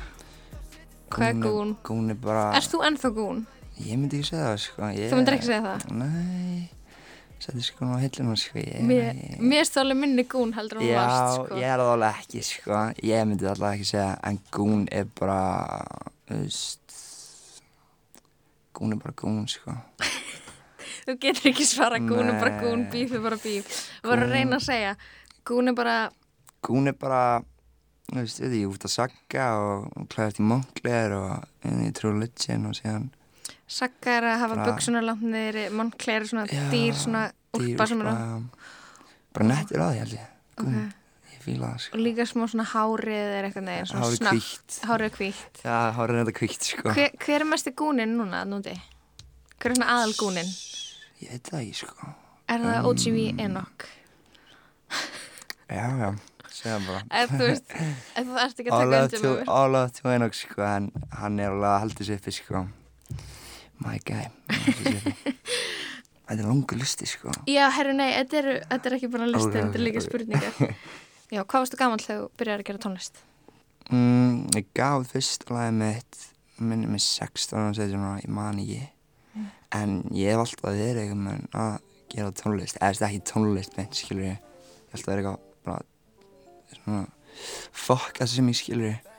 Hvað 1.09 1.27
er 1.27 1.37
gún? 1.41 1.75
Gún 1.83 2.09
er 2.13 2.17
bara, 2.21 2.51
Erst 2.53 2.73
þú 2.73 2.83
ennþá 2.85 3.09
gún? 3.15 3.45
ég 3.81 3.97
myndi 3.97 4.19
ekki 4.19 4.29
segja 4.29 4.45
það, 4.45 4.59
sko. 4.61 4.89
Ég, 4.93 5.09
Þú 5.09 5.17
myndir 5.17 5.35
ekki 5.35 5.47
segja 5.47 5.61
það? 5.63 5.85
Nei, 5.99 6.69
setja 7.41 7.63
sko 7.65 7.87
á 7.89 7.97
hillinu, 8.03 8.35
sko. 8.37 8.61
Ég, 8.61 8.83
Mér, 8.85 9.21
mér 9.41 9.71
alveg 9.81 9.97
minni 10.03 10.25
gún 10.29 10.53
heldur 10.53 10.79
hún 10.79 10.85
Já, 10.87 10.99
varst, 11.01 11.39
sko. 11.39 11.57
ég 11.57 11.71
er 11.71 11.81
það 11.81 11.93
alveg 11.95 12.19
ekki, 12.21 12.43
sko. 12.45 12.81
Ég 13.09 13.25
myndi 13.31 13.49
alltaf 13.49 13.73
ekki 13.73 13.87
segja, 13.89 14.11
en 14.29 14.39
gún 14.53 14.83
er 14.91 15.07
bara, 15.19 15.39
veist, 16.29 16.99
gún 18.77 18.93
er 18.93 19.01
bara 19.01 19.15
gún, 19.23 19.47
sko. 19.49 19.73
Þú 21.07 21.17
getur 21.25 21.49
ekki 21.51 21.65
svara 21.65 21.97
gún 22.05 22.29
er 22.29 22.37
bara 22.37 22.61
gún, 22.61 22.85
bíf 22.93 23.17
er 23.17 23.25
bara 23.25 23.41
bíf. 23.41 23.81
Þú 24.03 24.13
voru 24.13 24.29
að 24.29 24.37
reyna 24.37 24.61
að 24.61 24.67
segja, 24.69 24.93
gún 25.43 25.73
er 25.73 25.75
bara, 25.77 25.97
Gún 26.65 26.87
er 26.89 26.95
bara, 26.97 27.21
þú 28.09 28.17
veist, 28.23 28.39
við 28.41 28.55
því, 28.55 28.61
út 28.71 28.87
að 28.87 28.93
sagga 28.95 29.45
og, 29.61 29.85
klæðast 30.09 30.39
í 30.41 30.45
monkleir 30.49 31.13
og 31.13 31.69
í 31.69 31.91
True 31.93 32.13
Religion 32.15 32.65
og 32.71 32.75
síðan 32.79 33.09
sagga 33.69 34.17
er 34.19 34.27
að 34.31 34.39
hafa 34.43 34.59
buksunar 34.65 35.05
langt 35.05 35.23
niður, 35.25 35.57
Moncler 35.73 36.21
er 36.21 36.27
svona 36.29 36.45
Já, 36.49 36.61
dýr, 36.73 36.93
svona 36.97 37.23
úlpa 37.57 37.87
er 37.89 38.43
Bara 39.35 39.47
nettir 39.49 39.81
á 39.83 39.87
því, 39.89 39.97
held 39.99 40.13
ég. 40.15 40.27
Gún, 40.55 40.75
Ok. 40.75 40.93
ég 41.35 41.41
fíla 41.43 41.69
það, 41.73 41.79
sko. 41.83 41.97
Og 41.97 42.03
líka 42.05 42.25
smá 42.29 42.45
svona 42.47 42.65
hárið 42.71 43.31
er 43.35 43.47
eitthvað 43.49 43.65
neginn, 43.67 43.89
Hárið 44.01 44.29
hvítt. 44.31 44.77
Hárið 44.89 45.05
er 45.09 45.15
hvítt. 45.19 45.63
Já, 45.65 45.77
hárið 45.97 46.15
er 46.15 46.21
þetta 46.23 46.35
kvíkt, 46.39 46.69
sko. 46.69 46.93
Hver, 46.95 47.11
hver 47.25 47.41
er 47.41 47.49
mest 47.51 47.67
í 47.67 47.73
gúnin 47.75 48.15
núna, 48.15 48.45
núti? 48.47 48.75
Hver 49.59 49.71
er 49.73 49.75
svona 49.75 49.89
aðal 49.97 50.13
gúnin? 50.21 50.49
Ég 51.21 51.33
veit 51.35 51.49
það 51.51 51.59
ekki, 51.65 51.75
sko. 51.83 52.13
Er 52.47 52.59
Um, 52.61 52.65
það 52.69 52.85
OGV 52.85 53.19
Enoch? 53.41 53.85
Já, 55.69 55.85
já, 55.99 56.09
segja 56.55 56.79
bara. 56.87 57.03
Eða 57.11 57.27
þú 57.39 57.49
veist, 57.49 57.75
eða 58.15 58.25
þú 58.29 58.39
ert 58.45 58.59
ekki 58.63 58.71
að 58.71 58.79
taka 58.79 59.01
undir 59.03 59.23
með 59.25 59.35
mér. 59.35 59.53
out 59.81 59.99
to 59.99 60.13
Enoch, 60.15 60.37
sko, 60.39 60.65
en 60.67 60.89
hann 61.19 61.39
er 61.39 61.51
alveg 61.53 61.69
að 61.71 61.79
halda 61.85 62.07
sér 62.09 62.19
uppi, 62.21 62.35
sko. 62.39 62.63
My 63.85 63.97
guy. 64.07 64.25
hann. 64.25 65.15
Þetta 66.25 66.41
er 66.41 66.47
langur 66.47 66.79
listi, 66.81 67.05
sko. 67.05 67.33
Já, 67.45 67.67
herru, 67.75 67.93
nei, 67.93 68.07
þetta 68.15 68.37
er, 68.41 68.47
þetta 68.71 68.89
er 68.89 68.95
ekki 68.97 69.09
bara 69.13 69.27
listi, 69.29 69.49
Ok, 69.51 69.57
þetta 69.59 69.77
er 69.77 69.83
líka 69.85 70.01
ok. 70.01 70.05
spurningar. 70.07 70.75
Já, 71.35 71.41
hvað 71.43 71.65
varstu 71.65 71.77
gammal 71.81 71.99
þegar 72.01 72.21
þú 72.23 72.29
byrjar 72.39 72.61
að 72.63 72.67
gera 72.69 72.81
tónlist? 72.85 73.19
Mm, 73.91 74.39
ég 74.57 74.71
gaf 74.77 75.05
fyrst 75.11 75.45
lagið 75.53 75.77
mitt, 75.83 76.21
minni 76.57 76.89
með 76.89 77.03
16 77.05 77.59
og 77.61 77.75
segja 77.77 77.91
svona, 77.93 78.15
ég 78.23 78.31
man 78.33 78.61
ekki. 78.63 78.87
En 79.75 79.95
ég 80.15 80.31
hef 80.31 80.41
alltaf 80.45 80.77
verið 80.79 81.13
að 81.53 81.75
gera 82.13 82.31
tónlist, 82.39 82.79
eða 82.79 82.93
þetta 82.95 83.05
er 83.05 83.11
ekki 83.11 83.25
tónlist 83.33 83.77
mitt, 83.77 83.99
skilur 83.99 84.25
ég. 84.31 84.39
Ég 84.39 84.87
hef 84.87 84.97
alltaf 84.97 85.11
verið 85.11 85.29
eitthvað, 85.29 85.85
svona, 86.73 87.03
fokka 87.75 88.27
sem 88.29 88.49
ég, 88.51 88.59
skilur 88.59 88.89
ég. 88.89 89.11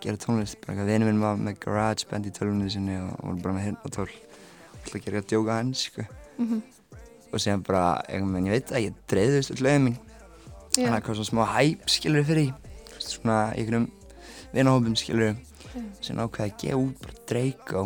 Gera 0.00 0.16
tónlist, 0.16 0.56
bara 0.62 0.74
eitthvað, 0.74 0.92
vinur 0.94 1.10
minn 1.10 1.22
var 1.22 1.40
með 1.40 1.58
garage 1.60 2.08
band 2.08 2.28
í 2.28 2.32
tölvunni 2.32 2.70
sinni 2.72 2.96
og 3.02 3.18
voru 3.20 3.42
bara 3.44 3.56
með 3.58 3.66
hirnatól. 3.68 4.08
Alltaf 4.70 4.96
að 4.96 5.04
gera 5.04 5.24
djóka 5.28 5.58
hann, 5.58 5.74
sko. 5.76 6.06
Og 7.30 7.42
síðan 7.42 7.66
bara, 7.66 7.84
eitthvað, 8.08 8.48
ég 8.48 8.56
veit 8.56 8.72
að 8.72 8.86
ég 8.86 9.04
dreifðist 9.12 9.54
öll 9.56 9.60
lögum 9.66 9.90
mín. 9.90 10.00
Þannig 10.70 10.88
að 10.88 10.96
eitthvað 10.96 11.20
svona 11.20 11.30
smá 11.34 11.44
hæp, 11.52 11.86
skilur 11.92 12.26
fyrir. 12.30 12.50
Svona 13.00 13.38
í 13.52 13.60
einhverjum 13.60 13.90
vinahópum, 14.54 14.96
skilur 14.98 15.36
sem 16.02 16.18
ákveði 16.18 16.46
að 16.46 16.56
gefa 16.62 16.80
út 16.80 17.04
bara 17.04 17.24
Draco 17.30 17.84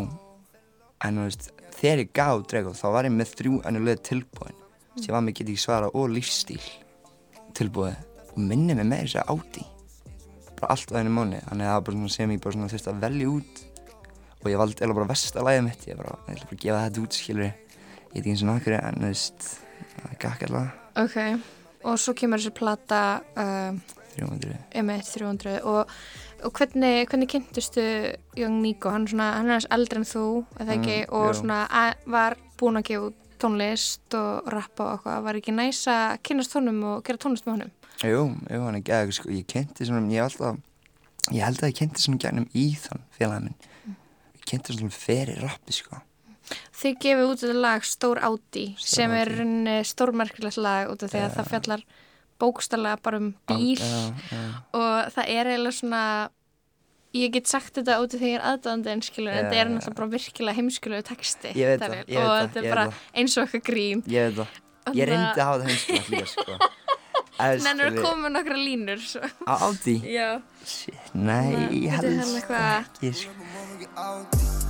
en 1.05 1.19
þú 1.19 1.27
veist, 1.27 1.49
þegar 1.77 2.03
ég 2.03 2.13
gaf 2.17 2.47
Draco 2.51 2.75
þá 2.79 2.87
var 2.97 3.09
ég 3.09 3.15
með 3.15 3.35
þrjú 3.41 3.61
annulega 3.69 4.05
tilbúin 4.09 4.57
mm. 4.57 5.05
ég 5.05 5.13
var 5.13 5.25
með 5.25 5.39
getið 5.41 5.61
svara 5.61 5.91
og 5.93 6.13
lífstíl 6.15 6.63
tilbúið 7.57 7.99
og 8.35 8.41
minni 8.43 8.75
mig 8.75 8.87
með 8.91 9.05
þess 9.07 9.21
að 9.23 9.33
áti 9.35 9.65
bara 10.55 10.71
allt 10.75 10.93
á 10.95 10.99
einu 11.01 11.11
mánu 11.15 11.41
þannig 11.49 11.65
að 11.67 11.71
það 11.71 11.75
var 11.79 11.85
bara 11.89 11.97
svona 11.99 12.13
sem 12.15 12.31
ég 12.35 12.43
bara 12.45 12.55
svona 12.57 12.69
þurfti 12.73 12.91
að 12.93 13.01
velja 13.05 13.31
út. 13.35 13.65
Og 14.45 14.51
ég 14.53 14.59
valdi 14.61 14.85
eða 14.85 14.95
bara 14.99 15.09
versta 15.09 15.43
lagið 15.45 15.63
mitt. 15.67 15.85
Ég 15.89 15.97
bara, 15.99 16.15
ég 16.29 16.35
ætla 16.37 16.47
bara 16.51 16.57
að 16.59 16.63
gefa 16.65 16.81
þetta 16.85 17.03
út, 17.05 17.17
skilur 17.19 17.45
ég 17.45 17.55
veit 18.15 18.21
ekki 18.21 18.31
eins 18.35 18.43
og 18.45 18.49
nákvæmlega 18.51 18.89
en 18.93 19.01
þú 19.03 19.09
veist 19.11 19.49
það 19.95 20.17
gakk 20.25 20.45
allavega. 20.47 20.73
Ok, 21.03 21.17
og 21.91 21.99
svo 21.99 22.15
kemur 22.15 22.39
þessi 22.43 22.53
plata 22.55 23.01
uh, 23.35 23.97
300 24.15 24.59
M1 24.79 25.09
300 25.11 25.57
og, 25.67 25.95
og 26.47 26.53
hvernig, 26.61 27.09
hvernig 27.11 27.31
kynntustu 27.33 27.83
Young 28.39 28.61
Nico, 28.63 28.93
hann, 28.95 29.09
svona, 29.11 29.33
hann 29.41 29.51
er 29.51 29.57
hans 29.59 29.67
eldri 29.75 29.99
en 30.05 30.07
þú, 30.07 30.25
eða 30.63 30.77
ekki, 30.79 31.01
Mm, 31.03 31.15
og 31.19 31.27
jú. 31.33 31.39
svona 31.41 31.59
að, 31.83 31.95
var 32.15 32.37
búinn 32.61 32.79
að 32.79 32.87
gefa 32.93 33.11
tónlist 33.43 34.15
og 34.17 34.47
rappa 34.55 34.85
og 34.87 34.93
eitthvað, 35.01 35.25
var 35.27 35.41
ekki 35.41 35.57
næs 35.59 35.83
að 35.91 36.21
kynnast 36.31 36.55
honum 36.55 36.79
og 36.93 37.03
gera 37.05 37.19
tónlist 37.25 37.49
með 37.49 37.57
honum? 37.57 37.73
Jú, 38.03 38.25
jú, 38.51 38.63
hann 38.67 38.79
er 38.79 38.85
gæðið, 38.85 39.13
sko, 39.19 39.31
ég 39.33 39.47
kynnti 39.51 39.87
svona, 39.87 40.11
ég 40.13 40.25
alltaf, 40.25 40.59
ég 41.31 41.45
held 41.47 41.63
að 41.63 41.71
ég 41.71 41.79
kynnti 41.79 42.03
svona 42.03 42.21
gænum 42.25 42.49
Íþann, 42.51 43.05
félagið 43.15 43.47
minn. 43.47 43.95
Ég 44.35 44.49
kynnti 44.51 44.77
svona 44.77 44.97
fyrir 44.99 45.41
rappi, 45.45 45.77
sko. 45.77 46.01
Þið 46.77 46.97
gefið 47.01 47.31
út 47.31 47.41
þetta 47.41 47.61
lag 47.65 47.87
Stór 47.89 48.21
Áti 48.27 48.65
sem 48.83 49.13
er 49.17 49.31
stórmerkilegt 49.89 50.59
lag 50.61 50.91
út 50.93 51.05
af 51.07 51.13
því 51.15 51.23
að 51.23 51.29
Já. 51.31 51.35
það 51.39 51.51
fjallar 51.55 51.85
bókstallega 52.43 53.01
bara 53.01 53.21
um 53.23 53.31
bíl 53.49 53.79
Já, 53.81 54.13
já, 54.29 54.43
og 54.77 55.15
það 55.15 55.31
er 55.33 55.51
eiginlega 55.55 55.77
svona 55.79 56.03
ég 57.15 57.33
get 57.33 57.49
sagt 57.49 57.79
þetta 57.79 57.97
út 58.03 58.13
af 58.13 58.21
því 58.21 58.27
að 58.27 58.33
ég 58.35 58.39
er 58.41 58.47
aðdæðandi 58.51 58.93
en 58.93 59.05
skilur, 59.07 59.31
en 59.33 59.39
þetta 59.39 59.61
er 59.63 59.71
náttúrulega 59.71 59.99
bara 60.03 60.13
virkilega 60.19 60.59
heimskulegu 60.59 61.07
texti 61.09 61.55
Ég 61.55 61.73
veit 61.73 61.81
það, 61.85 61.97
ég 61.97 62.05
veit 62.05 62.19
og 62.19 62.29
það, 62.29 62.41
þetta 62.43 62.61
ég 62.61 62.69
er 62.69 62.75
bara 62.77 62.87
eins 63.15 63.39
og 63.39 63.45
eitthvað 63.47 63.67
grín 63.71 64.05
ég 64.11 64.29
veit 64.29 64.41
það. 64.43 64.61
Ég 64.99 65.09
reyndi 65.09 65.41
að 65.41 65.47
hafa 65.49 65.61
það 65.63 65.69
heimskulega 65.71 66.09
líka, 66.13 66.33
sko. 66.35 66.59
Nennur 67.39 67.89
að 67.91 67.97
koma 67.99 68.29
með 68.29 68.35
nokkra 68.37 68.59
línur 68.59 69.01
svo. 69.03 69.27
Á 69.51 69.55
áti? 69.67 69.97
Já, 70.07 70.29
Shit, 70.65 71.11
nei, 71.13 71.51
ég 71.75 71.91
er 71.91 71.99
hann 71.99 72.37
eitthvað 72.39 72.69
ekki. 72.79 73.11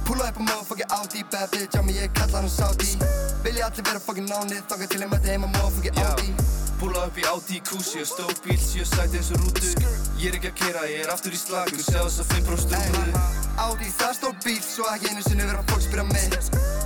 Púla 0.04 0.28
upp 0.30 0.40
á 0.40 0.42
motherfucking 0.42 0.96
Audi 0.96 1.22
Bad 1.32 1.52
bitch 1.52 1.76
á 1.76 1.82
mig, 1.84 2.00
ég 2.00 2.10
kalla 2.16 2.40
hann 2.40 2.50
Saudi. 2.50 2.96
Vilja 3.44 3.68
allir 3.68 3.86
vera 3.86 4.00
fucking 4.00 4.28
nánið 4.28 4.64
Þanga 4.72 4.90
til 4.90 5.04
ég 5.04 5.12
mætti 5.12 5.32
heima 5.34 5.52
motherfucking 5.54 6.02
Audi. 6.08 6.34
Púla 6.80 7.06
upp 7.06 7.20
í 7.20 7.28
Audi 7.30 7.62
Kusi 7.68 8.02
og 8.02 8.10
stór 8.10 8.36
bíl 8.44 8.58
Sjö 8.58 8.84
sæti 8.88 9.20
eins 9.20 9.32
og 9.36 9.44
rútu. 9.44 9.72
Ég 10.18 10.32
er 10.32 10.40
ekki 10.40 10.52
að 10.52 10.60
keira, 10.64 10.86
ég 10.90 11.04
er 11.06 11.14
aftur 11.14 11.36
í 11.36 11.40
slagu 11.40 11.80
Sjá 11.80 12.00
þess 12.02 12.24
að 12.24 12.38
5% 12.40 13.43
úr 13.54 13.84
Átti 13.84 13.90
það 13.94 14.12
stór 14.16 14.34
bíl, 14.44 14.60
svo 14.62 14.84
ekki 14.90 15.10
einu 15.10 15.22
sinni 15.22 15.44
vera 15.46 15.62
fólk 15.68 15.82
spyrja 15.84 16.04
mig. 16.08 16.34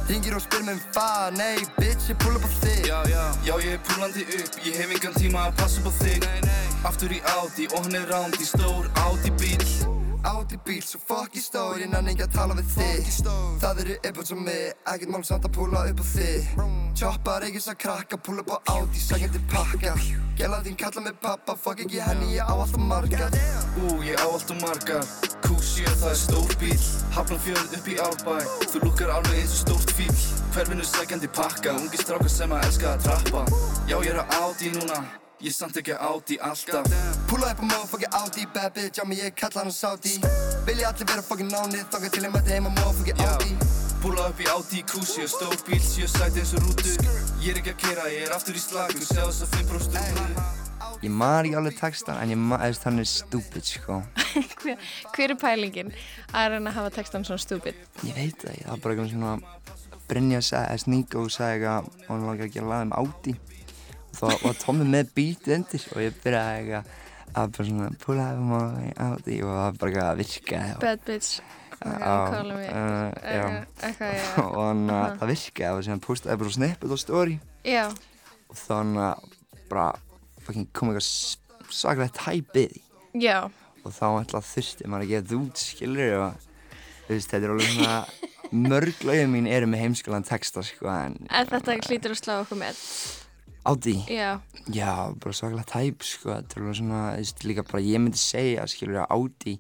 Ringir 0.09 0.35
og 0.37 0.43
spyr 0.43 0.65
mig 0.67 0.75
um 0.75 0.81
hvað, 0.93 1.37
nei, 1.37 1.65
bitch, 1.79 2.09
ég 2.11 2.19
pull 2.21 2.37
upp 2.37 2.45
á 2.45 2.51
þig. 2.61 2.83
Já, 2.89 2.99
já, 3.09 3.23
já, 3.47 3.55
ég 3.65 3.73
er 3.77 3.81
pullandi 3.89 4.25
upp 4.39 4.59
Ég 4.65 4.77
hef 4.77 4.93
engan 4.97 5.15
tíma 5.17 5.47
að 5.49 5.55
passa 5.61 5.81
á 5.81 5.93
þig. 6.01 6.19
Nei, 6.25 6.41
nei. 6.45 6.65
Aftur 6.89 7.13
í 7.13 7.21
Audi 7.37 7.69
og 7.73 7.87
hann 7.87 7.97
er 7.99 8.09
ránd 8.13 8.37
í 8.39 8.47
stór 8.47 8.89
Audi 9.05 9.33
bíl 9.41 9.65
Audi 10.29 10.59
bíl, 10.67 10.83
svo 10.85 11.01
fuck 11.03 11.35
í 11.35 11.43
stór 11.43 11.81
Ég 11.83 11.91
nenni 11.91 12.13
ekki 12.15 12.27
að 12.27 12.35
tala 12.37 12.57
við 12.59 12.69
þig. 12.77 13.11
Það 13.63 13.83
eru 13.85 13.97
yfirbútt 13.99 14.31
sem 14.31 14.43
mig 14.45 14.65
Ekkert 14.85 15.15
mál 15.15 15.25
samt 15.27 15.49
að 15.49 15.55
pulla 15.57 15.85
upp 15.91 16.03
á 16.03 16.07
þig. 16.13 16.53
Choppar 16.99 17.49
ekki 17.49 17.63
svo 17.65 17.75
krakka 17.79 18.21
Pulla 18.21 18.45
upp 18.45 18.55
á 18.55 18.59
Audi, 18.77 19.01
sækjandi 19.03 19.43
pakka. 19.53 19.97
Gela 20.39 20.61
þín 20.63 20.79
kalla 20.79 21.03
mig 21.09 21.19
pappa 21.23 21.57
Fuck 21.59 21.83
ekki 21.87 22.03
henni, 22.03 22.37
ég 22.37 22.45
á 22.47 22.55
alltaf 22.55 22.79
margar 22.79 23.35
Ú, 23.83 23.99
ég 24.07 24.19
á 24.19 24.27
alltaf 24.27 24.59
margar 24.63 25.03
Q7, 25.79 25.91
það 26.01 26.11
er 26.11 26.19
stór 26.19 26.55
bíl 26.59 26.79
Hafna 27.15 27.37
fjörð 27.43 27.75
upp 27.77 27.89
í 27.89 27.95
árbæ. 28.03 28.35
Þú 28.73 28.81
lukkar 28.83 29.13
alveg 29.15 29.37
eins 29.39 29.53
og 29.55 29.61
stórt 29.61 29.93
fíl 29.95 30.11
Hverfinu 30.55 30.87
sækjandi 30.87 31.31
pakka? 31.37 31.75
Ungi 31.79 32.01
strákar 32.01 32.33
sem 32.33 32.55
að 32.55 32.67
elska 32.67 32.95
að 32.97 33.05
trappa. 33.07 33.45
Já, 33.87 33.95
ég 34.03 34.11
er 34.11 34.19
á 34.19 34.25
Audi 34.41 34.73
núna. 34.75 34.99
Ég 35.39 35.55
samt 35.55 35.79
ekki 35.79 35.95
átt 35.95 36.35
í 36.35 36.41
alltaf. 36.43 36.91
Púla 37.31 37.53
upp 37.53 37.63
á 37.63 37.67
motherfucking 37.71 38.19
Audi 38.19 38.49
Bad 38.55 38.75
bitch. 38.75 38.99
Á 38.99 39.05
mig, 39.07 39.23
ég 39.23 39.39
kalla 39.39 39.63
hann 39.63 39.73
Saudi. 39.73 40.19
Vilja 40.67 40.91
allir 40.91 41.13
vera 41.13 41.23
fucking 41.23 41.53
nánið 41.55 41.87
Þanga 41.95 42.15
til 42.15 42.27
ég 42.27 42.35
mæti 42.35 42.57
heima 42.57 42.75
motherfucking 42.75 43.27
Audi. 43.29 43.55
Púla 44.03 44.31
upp 44.33 44.43
í 44.43 44.51
Audi 44.51 44.83
Q7 44.83 45.31
Stór 45.31 45.59
bíl, 45.69 45.79
7 45.79 46.11
sæti 46.11 46.43
eins 46.43 46.57
og 46.59 46.67
rútu. 46.67 46.99
Ég 47.39 47.55
er 47.55 47.63
ekki 47.63 47.77
að 47.77 47.83
keira, 47.87 48.11
ég 48.11 48.27
er 48.27 48.35
aftur 48.35 48.59
í 48.59 48.63
slagu 48.63 48.99
Sjá 48.99 49.29
þess 49.29 49.47
að 49.47 49.61
5% 49.61 50.25
úr 50.27 50.58
Ég 50.99 51.13
maður 51.15 51.47
ekki 51.47 51.59
alveg 51.61 51.77
textan 51.79 52.17
en 52.19 52.33
ég 52.33 52.41
maður 52.43 52.75
þannig 52.83 53.07
stúpid 53.07 53.67
sko. 53.69 54.01
Hver, 54.59 54.77
hver 55.15 55.31
er 55.31 55.39
pælingin? 55.39 55.93
Að 56.35 56.57
reyna 56.57 56.73
að 56.73 56.79
hafa 56.81 56.91
textan 56.97 57.27
svona 57.27 57.39
stúpid? 57.43 57.77
Ég 58.03 58.17
veit 58.17 58.35
það, 58.43 58.57
það 58.65 58.73
var 58.73 58.81
bara 58.83 58.95
eitthvað 58.97 59.13
svona 59.13 59.35
Brynja 60.09 60.41
sagði, 60.43 60.81
Sníko 60.83 61.23
sagði 61.31 61.53
eitthvað 61.59 61.87
og 61.93 62.09
hann 62.09 62.25
var 62.27 62.35
ekki 62.35 62.49
að 62.49 62.55
gera 62.57 62.71
lag 62.73 62.83
um 62.89 62.95
Audi. 62.99 63.35
Og 64.09 64.15
þá 64.19 64.27
var 64.43 64.59
Tommi 64.65 64.89
með 64.89 65.13
beatið 65.19 65.55
undir 65.59 65.83
og 65.93 65.99
ég 66.03 66.19
byrjaði 66.25 66.57
eitthvað 66.59 66.85
að 67.29 67.47
bara 67.55 67.69
svona 67.69 67.89
pull 68.03 68.19
up 68.25 68.43
my 68.49 68.89
Audi 69.07 69.37
og 69.45 69.55
það 69.55 69.79
bara 69.85 69.91
eitthvað 69.93 70.11
að 70.11 70.21
virka. 70.25 70.57
Bad 70.83 71.07
bitch. 71.07 71.31
Og 71.79 72.27
þannig 74.59 74.97
að 74.99 75.11
það 75.21 75.31
virkaði 75.31 75.71
og 75.77 75.87
síðan 75.87 76.05
postaði 76.09 76.41
bara 76.43 76.57
snippet 76.59 76.91
á 76.91 76.99
story. 76.99 77.39
Og 78.49 78.61
þannig 78.65 79.05
að 79.07 79.19
bara 79.71 79.89
kom 80.49 80.93
eitthvað 80.93 81.09
saklega 81.69 82.15
tæpið 82.17 82.79
Já. 83.19 83.39
og 83.85 83.93
þá 83.93 84.07
ætlaði 84.23 84.51
þurfti 84.55 84.89
maður 84.89 85.07
að 85.07 85.13
gefa 85.13 85.23
þetta 85.29 85.41
út 85.43 85.63
skilur 85.63 86.19
og 86.19 86.51
þú 87.07 87.15
veist 87.15 87.33
þetta 87.33 87.49
er 87.49 87.55
alveg 87.55 87.73
svona 87.75 87.97
mörg 88.69 89.03
lögum 89.05 89.35
mín 89.37 89.49
eru 89.53 89.69
með 89.69 89.83
heimskalan 89.85 90.25
texta 90.25 90.65
sko 90.65 90.89
en 90.93 91.19
En 91.29 91.49
þetta 91.51 91.79
hlýtur 91.85 92.15
að 92.15 92.21
slá 92.23 92.37
okkur 92.43 92.61
með 92.63 92.85
Átti? 93.69 93.93
Já. 94.09 94.39
Já, 94.73 95.13
bara 95.21 95.35
svakalega 95.37 95.69
tæp 95.69 96.05
sko, 96.07 96.31
þetta 96.31 96.57
er 96.57 96.63
alveg 96.63 96.77
svona, 96.79 97.01
þú 97.11 97.19
veist, 97.21 97.43
líka 97.45 97.65
bara 97.69 97.83
ég 97.85 98.01
myndi 98.01 98.21
segja, 98.21 98.65
skilur, 98.71 99.03
að 99.03 99.11
Átti 99.19 99.55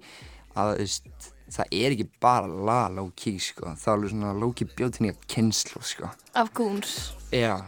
að, 0.55 0.70
þú 0.70 0.86
veist, 0.86 1.28
það 1.59 1.74
er 1.80 1.97
ekki 1.97 2.07
bara 2.22 2.49
la 2.68 2.78
low-key 2.95 3.43
sko, 3.43 3.74
það 3.74 3.91
er 3.91 3.95
alveg 3.99 4.14
svona 4.14 4.32
low-key 4.39 4.70
bjótinni 4.78 5.12
að 5.12 5.26
kynslu 5.34 5.82
sko. 5.84 6.09
Af 6.41 6.53
gúns? 6.57 6.95
Já. 7.31 7.64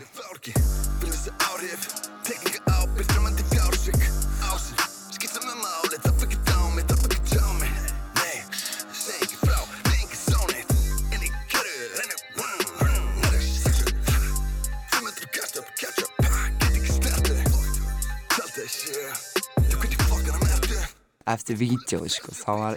eftir 21.31 21.57
vídjói 21.57 22.11
sko, 22.11 22.33
þá 22.35 22.51
var, 22.59 22.77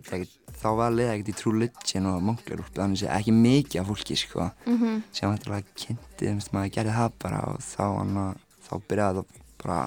þetta 0.00 0.18
ekkert, 0.20 0.45
þá 0.66 0.72
var 0.80 1.00
ekkert 1.06 1.30
í 1.30 1.36
True 1.38 1.60
Legend 1.62 2.10
og 2.10 2.22
Monglerúpi, 2.26 2.74
þannig 2.76 3.04
að 3.06 3.14
ekki 3.20 3.34
mikið 3.36 3.80
af 3.82 3.90
fólki 3.90 4.16
sko, 4.18 4.50
mm 4.66 4.78
-hmm. 4.80 5.02
sem 5.12 5.32
hættilega 5.32 5.76
kynnti, 5.82 6.26
þú 6.26 6.34
veist, 6.34 6.52
maður 6.52 6.74
gerði 6.76 6.96
það 6.96 7.18
bara 7.22 7.42
og 7.52 7.60
þá, 7.62 7.84
hana, 7.98 8.26
þá 8.66 8.72
byrjaði 8.88 9.22
það 9.22 9.42
bara 9.62 9.80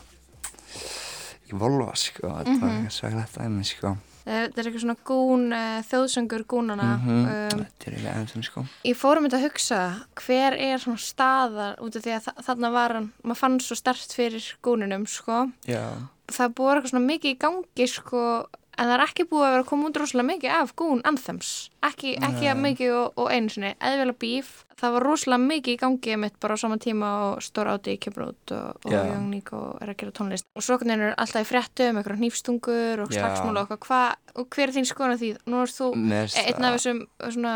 í 1.50 1.58
volva 1.58 1.96
sko, 1.96 2.28
þetta 2.28 2.50
mm 2.50 2.56
-hmm. 2.56 2.62
var 2.62 2.76
eitthvað 2.76 2.96
svaklegt 3.00 3.38
aðeins 3.38 3.74
sko. 3.76 3.98
Þetta 4.30 4.62
er 4.62 4.68
eitthvað 4.68 4.84
svona 4.84 5.00
gún, 5.10 5.46
uh, 5.54 5.80
þjóðsöngur 5.90 6.44
gúnana. 6.46 6.90
Mm 6.98 7.08
-hmm. 7.08 7.24
um, 7.26 7.64
þetta 7.64 7.88
er 7.88 7.94
eitthvað 7.94 8.14
aðeins 8.14 8.46
sko. 8.46 8.66
Ég 8.86 8.98
fórum 8.98 9.26
þetta 9.26 9.40
að 9.40 9.46
hugsa, 9.48 9.80
hver 10.16 10.54
er 10.54 10.78
svona 10.78 10.98
staðar 10.98 11.74
út 11.82 11.96
af 11.96 12.04
því 12.04 12.14
að 12.14 12.24
þa 12.28 12.34
þarna 12.46 12.70
var 12.72 12.94
hann, 12.94 13.12
maður 13.24 13.42
fann 13.42 13.60
svo 13.60 13.76
stert 13.76 14.14
fyrir 14.14 14.46
gúnunum 14.62 15.08
sko. 15.08 15.50
Já. 15.66 15.86
Það 16.30 16.54
búið 16.56 16.76
eitthvað 16.76 16.90
svona 16.90 17.10
mikið 17.10 17.32
í 17.32 17.40
gangi 17.42 17.88
sko, 17.88 18.46
en 18.80 18.88
það 18.88 18.96
er 18.96 19.04
ekki 19.04 19.26
búið 19.28 19.44
að 19.46 19.52
vera 19.54 19.64
að 19.66 19.70
koma 19.70 19.90
út 19.90 19.98
rosalega 20.00 20.28
mikið 20.30 20.54
af 20.56 20.70
gún 20.80 21.02
anthems. 21.10 21.50
Ekki, 21.84 22.14
ekki 22.24 22.48
að 22.52 22.60
mikið 22.64 22.94
og, 22.96 23.20
og 23.20 23.30
einu 23.36 23.52
sinni, 23.52 23.74
eðvela 23.84 24.16
bíf. 24.20 24.50
Það 24.80 24.94
var 24.96 25.04
rosalega 25.04 25.44
mikið 25.44 25.74
í 25.74 25.80
gangi 25.82 26.16
mitt 26.22 26.38
bara 26.40 26.56
á 26.56 26.58
sama 26.62 26.78
tíma 26.80 27.10
og 27.28 27.42
Stór 27.44 27.68
Áti 27.74 27.98
kemur 28.00 28.30
út 28.30 28.54
og, 28.56 28.80
og 28.88 28.94
Já. 28.94 29.02
Young 29.10 29.26
Nico 29.34 29.60
er 29.84 29.92
að 29.92 29.98
gera 30.00 30.14
tónlist. 30.16 30.48
Og 30.56 30.64
svo 30.64 30.78
er 30.80 31.04
alltaf 31.12 31.44
í 31.44 31.50
fréttum, 31.50 32.00
eitthvað 32.00 32.22
hnífstungur 32.24 33.04
og 33.04 33.12
Já. 33.12 33.20
slagsmál 33.20 33.60
og 33.60 33.74
eitthvað. 33.74 33.84
Hva, 33.90 34.02
og 34.40 34.48
hver 34.56 34.68
er 34.70 34.76
þín 34.78 34.88
skoðan 34.88 35.16
af 35.18 35.20
því? 35.24 35.32
Nú 35.52 35.62
erst 35.66 35.82
þú 35.82 35.90
finnst 35.98 36.40
einn 36.40 36.54
af 36.56 36.64
það- 36.64 36.78
þessum 36.78 37.02
svona, 37.36 37.54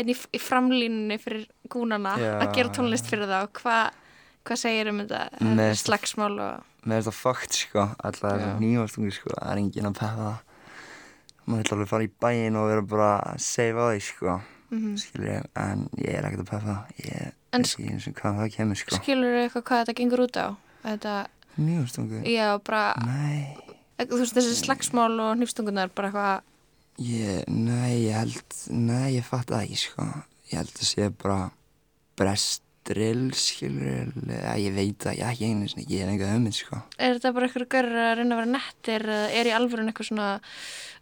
einn 0.00 0.08
í, 0.08 0.16
í 0.16 0.40
framlínunni 0.40 1.18
fyrir 1.20 1.44
gúnana 1.68 2.16
Já. 2.16 2.32
að 2.40 2.54
gera 2.56 2.72
tónlist 2.78 3.12
fyrir 3.12 3.28
þá. 3.28 3.40
Hva, 3.60 3.78
hvað 4.48 4.62
segir 4.64 4.88
um 4.92 5.04
þetta 5.04 5.68
slagsmál 5.84 6.38
og... 6.40 6.64
Mér 6.82 6.98
finnst 6.98 7.12
það 7.12 7.20
fakt 7.20 7.52
sko, 7.60 7.84
alltaf 8.02 8.40
nýjastungi 8.58 9.12
sko, 9.14 9.30
það 9.36 9.52
er 9.52 9.60
enginn 9.60 9.86
að 9.92 10.00
peppa 10.00 10.24
það. 10.24 10.40
Maður 11.52 11.68
vil 11.68 11.76
alveg 11.76 11.88
fara 11.92 12.06
í 12.06 12.10
bæinn 12.24 12.56
og 12.58 12.68
vera 12.72 12.82
bara 12.94 13.10
að 13.34 13.40
save 13.44 13.76
á 13.78 13.86
því 13.92 14.00
sko, 14.08 14.40
Mhm. 14.72 14.96
skilur 14.96 15.28
ég, 15.28 15.44
en 15.56 15.88
ég 15.98 16.14
er 16.18 16.24
ekkert 16.24 16.44
að 16.46 16.50
peppa. 16.50 16.76
Ég 17.04 17.32
En 17.52 17.60
ekki 17.66 17.90
eins 17.90 18.06
og 18.08 18.14
hvað 18.14 18.38
það 18.40 18.52
kemur 18.56 18.76
sko. 18.80 18.96
Skilur 18.96 19.34
þú 19.34 19.40
eitthvað 19.44 19.62
hvað 19.68 19.82
þetta 19.84 19.94
gengur 20.00 20.22
út 20.24 20.36
á? 20.40 20.46
Þetta, 20.82 21.26
Nýjastungi? 21.60 22.22
já, 22.24 22.58
bara, 22.64 22.94
Nei, 23.04 23.56
þú 24.00 24.18
veist 24.22 24.34
þessi 24.34 24.54
slagsmál 24.64 25.20
og 25.20 25.36
hnífstungunar, 25.36 25.90
bara 25.94 26.08
eitthvað, 26.10 26.40
ég, 27.04 27.44
nei, 27.48 28.04
ég 28.08 28.14
held, 28.16 28.42
nei, 28.70 29.12
ég 29.18 29.24
fatt 29.24 29.46
það 29.52 29.66
ekki 29.68 29.76
sko. 29.76 30.02
Ég 30.50 30.56
held 30.58 30.72
að 30.72 30.88
sé 30.88 31.10
bara 31.22 31.50
brestrill, 32.82 33.30
skilur 33.34 33.86
ég, 33.86 34.12
eða 34.26 34.54
ég 34.58 34.74
veit 34.74 35.04
það, 35.04 35.18
ég 35.18 35.30
ekki 35.30 35.48
einu 35.48 35.68
sinni, 35.70 35.86
ég 35.90 36.02
hef 36.02 36.12
enga 36.12 36.30
hugmynd 36.32 36.56
sko. 36.56 36.80
er 36.98 37.16
þetta 37.16 37.32
bara 37.36 37.48
eitthvað 37.48 37.68
görur 37.76 37.98
að 38.02 38.14
reyna 38.18 38.34
að 38.34 38.40
vera 38.40 38.52
nettir, 38.52 39.06
eða 39.06 39.28
er 39.38 39.50
í 39.50 39.54
alvörun 39.56 39.90
eitthvað 39.92 40.08
svona, 40.10 40.28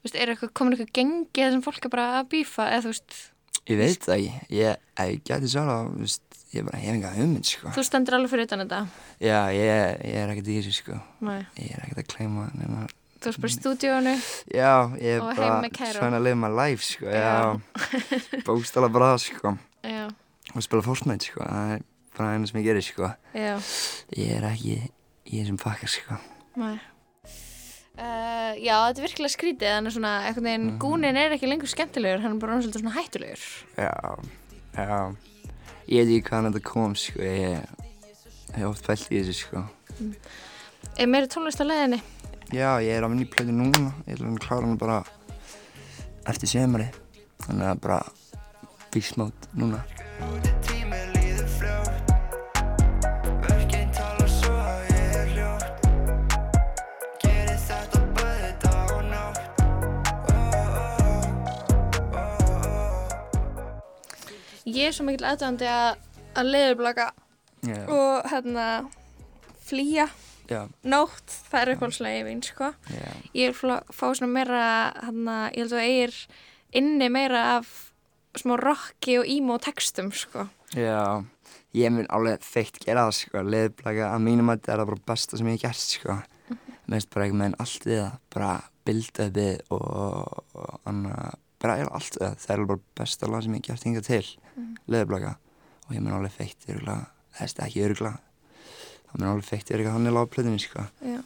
veist, 0.04 0.16
er 0.16 0.32
eitthvað, 0.34 0.52
komin 0.60 0.76
eitthvað 0.76 0.94
gengi 1.00 1.44
þessum 1.44 1.64
fólk 1.64 1.86
er 1.86 1.94
bara 1.94 2.06
að 2.20 2.30
bífa, 2.34 2.68
eða 2.68 2.84
þú 2.86 2.94
veist, 2.94 3.20
Ég 3.68 3.76
veit 3.76 4.02
það 4.02 4.22
ég, 4.50 4.78
ef 4.98 5.10
ég 5.10 5.18
gæti 5.28 5.50
sjálf 5.52 5.72
að, 5.74 5.90
þú 5.90 6.06
veist, 6.06 6.38
ég 6.56 6.64
bara 6.66 6.78
hef 6.80 6.94
enga 6.94 7.10
hugmynd 7.14 7.50
sko. 7.50 7.74
þú 7.76 7.84
stendur 7.86 8.16
alveg 8.16 8.32
fyrir 8.32 8.48
utan 8.48 8.64
þetta? 8.64 8.80
Já, 9.20 9.36
ég, 9.54 10.00
ég 10.08 10.16
er 10.22 10.32
ekkert 10.32 10.48
í 10.48 10.56
þessu 10.56 10.72
sko. 10.78 10.96
Nei. 11.28 11.42
Ég 11.60 11.76
er 11.76 11.84
ekkert 11.84 12.02
að 12.02 12.08
kleima 12.14 12.48
nema... 12.56 12.88
Þú 13.20 13.28
veist 13.28 13.42
bara 13.42 13.52
í 13.52 13.56
stúdíónu 13.58 14.14
Já, 14.56 14.72
ég 14.96 15.18
er 15.18 15.26
bara 15.26 15.90
svona 15.92 16.16
að 16.16 16.24
lifa 16.24 16.40
my 16.40 16.50
life 16.56 16.86
sko. 16.88 17.10
Já. 17.12 17.20
Já, 17.20 18.42
bóstala 18.48 18.88
bara 18.90 19.12
sko. 19.20 19.52
Já, 19.84 20.08
Og 20.54 20.62
spila 20.62 20.82
Fortnite 20.82 21.24
sko. 21.30 21.44
Það 21.46 21.74
er 21.76 21.82
bara 22.16 22.32
eina 22.34 22.46
sem 22.50 22.60
ég 22.60 22.66
gerir 22.66 22.82
sko. 22.84 23.10
já, 23.34 23.54
Ég 24.16 24.32
er 24.36 24.46
ekki 24.50 24.78
í 25.30 25.40
þessum 25.42 25.58
pakkar 25.62 25.88
sko. 25.88 26.18
nei. 26.56 26.78
Uh, 28.00 28.54
já, 28.56 28.76
þetta 28.88 28.98
er 29.02 29.04
virkilega 29.04 29.32
skrítið, 29.34 29.72
þannig 29.74 29.92
svona, 29.92 30.10
einhvern 30.24 30.46
veginn, 30.46 30.66
Mhm. 30.70 30.78
gúnin 30.80 31.16
er 31.20 31.32
ekki 31.36 31.46
lengur 31.50 31.68
skemmtilegur, 31.68 32.20
hann 32.22 32.32
er 32.32 32.38
bara 32.38 32.56
svolítið 32.62 32.80
svona 32.80 32.94
hættulegur. 32.96 33.42
Já, 33.76 34.18
já. 34.74 35.16
Ég 35.88 36.06
veit 36.06 36.22
ekki 36.22 36.30
hvaðan 36.30 36.52
þetta 36.52 36.62
kom 36.64 36.94
sko. 36.94 37.18
Ég 37.20 37.66
hef 38.54 38.64
oft 38.66 38.86
pælt 38.86 39.10
í 39.10 39.20
þessu 39.20 39.34
sko. 39.34 39.64
Er 40.96 41.06
meiri 41.06 41.26
tónlist 41.28 41.60
á 41.60 41.66
leiðinni? 41.66 42.00
Já, 42.52 42.78
ég 42.80 42.96
er 42.96 43.02
að 43.02 43.10
vinna 43.10 43.26
í 43.26 43.30
plötu 43.30 43.52
núna. 43.52 43.92
Ég 44.06 44.16
ætla 44.16 44.32
að 44.32 44.38
klára 44.38 44.64
hana 44.64 44.76
bara 44.76 45.04
eftir 46.26 46.48
semari. 46.48 46.88
Þannig 47.42 47.66
að 47.74 47.80
bara 47.80 48.02
mode 49.16 49.32
núna. 49.56 49.84
Ég 64.70 64.86
er 64.90 64.94
svo 64.94 65.06
mikill 65.08 65.26
aðdöðandi 65.26 65.66
að, 65.70 66.00
að 66.38 66.50
leiðurblaka 66.54 67.06
Já. 67.66 67.78
og 67.90 68.28
hérna 68.30 68.66
flýja 69.66 70.06
Já, 70.50 70.64
nótt, 70.82 71.30
það 71.50 71.60
er 71.62 71.70
uppáhaldslega 71.76 72.22
mín 72.26 72.40
sko. 72.42 72.72
já, 72.90 73.10
ég 73.38 73.52
vil 73.52 73.54
fá- 73.54 73.92
fá 73.94 74.06
svona 74.18 74.32
meira 74.34 74.62
hana, 75.06 75.36
ég 75.54 75.62
held 75.62 75.72
að 75.72 75.76
það 75.76 75.84
eigir 75.86 76.16
inni 76.80 77.08
meira 77.14 77.42
af 77.56 77.70
smá 78.38 78.56
rocki 78.60 79.18
og 79.18 79.26
emo 79.28 79.58
textum 79.58 80.12
sko. 80.12 80.48
já. 80.74 81.24
Ég 81.74 81.90
mun 81.94 82.06
alveg 82.10 82.42
feitt 82.42 82.78
gera 82.82 83.04
það, 83.06 83.14
sko. 83.14 83.42
Leðblaka 83.46 84.08
að 84.14 84.22
mínum 84.24 84.48
að 84.50 84.56
þetta 84.58 84.72
er 84.72 84.80
það 84.80 84.88
bara 84.90 85.04
besta 85.06 85.38
sem 85.38 85.46
ég 85.46 85.52
hef 85.54 85.62
gert, 85.62 85.84
sko. 85.94 86.16
Mér 86.90 86.96
finnst 86.96 87.10
bara 87.14 87.24
einhvern 87.26 87.42
veginn 87.44 87.60
allt 87.62 87.84
við 87.86 88.00
það. 88.00 88.16
Bara 88.34 88.50
bilda 88.86 89.26
uppið 89.30 89.60
og, 89.70 90.40
og 90.58 90.80
anna, 90.90 91.30
bara 91.62 91.76
allt 91.86 92.16
við 92.18 92.24
það. 92.24 92.34
Það 92.42 92.54
er 92.56 92.64
bara 92.72 92.82
besta 92.98 93.30
lag 93.30 93.44
sem 93.46 93.54
ég 93.54 93.60
hef 93.62 93.68
gert 93.70 93.86
hingað 93.86 94.08
til. 94.08 94.26
Leðblaka. 94.90 95.36
Og 95.86 95.94
ég 95.94 96.02
mun 96.02 96.16
alveg 96.18 96.34
feitt 96.40 96.66
öruglega, 96.70 97.06
þess 97.38 97.62
ekki 97.66 97.84
öruglega. 97.86 98.18
Það 99.10 99.20
mun 99.22 99.30
alveg 99.30 99.48
feitt 99.52 99.70
öruglega 99.70 99.94
hann 99.94 100.10
er 100.10 100.16
lágplöðinni, 100.18 100.62
sko. 100.66 100.86
Já. 101.06 101.20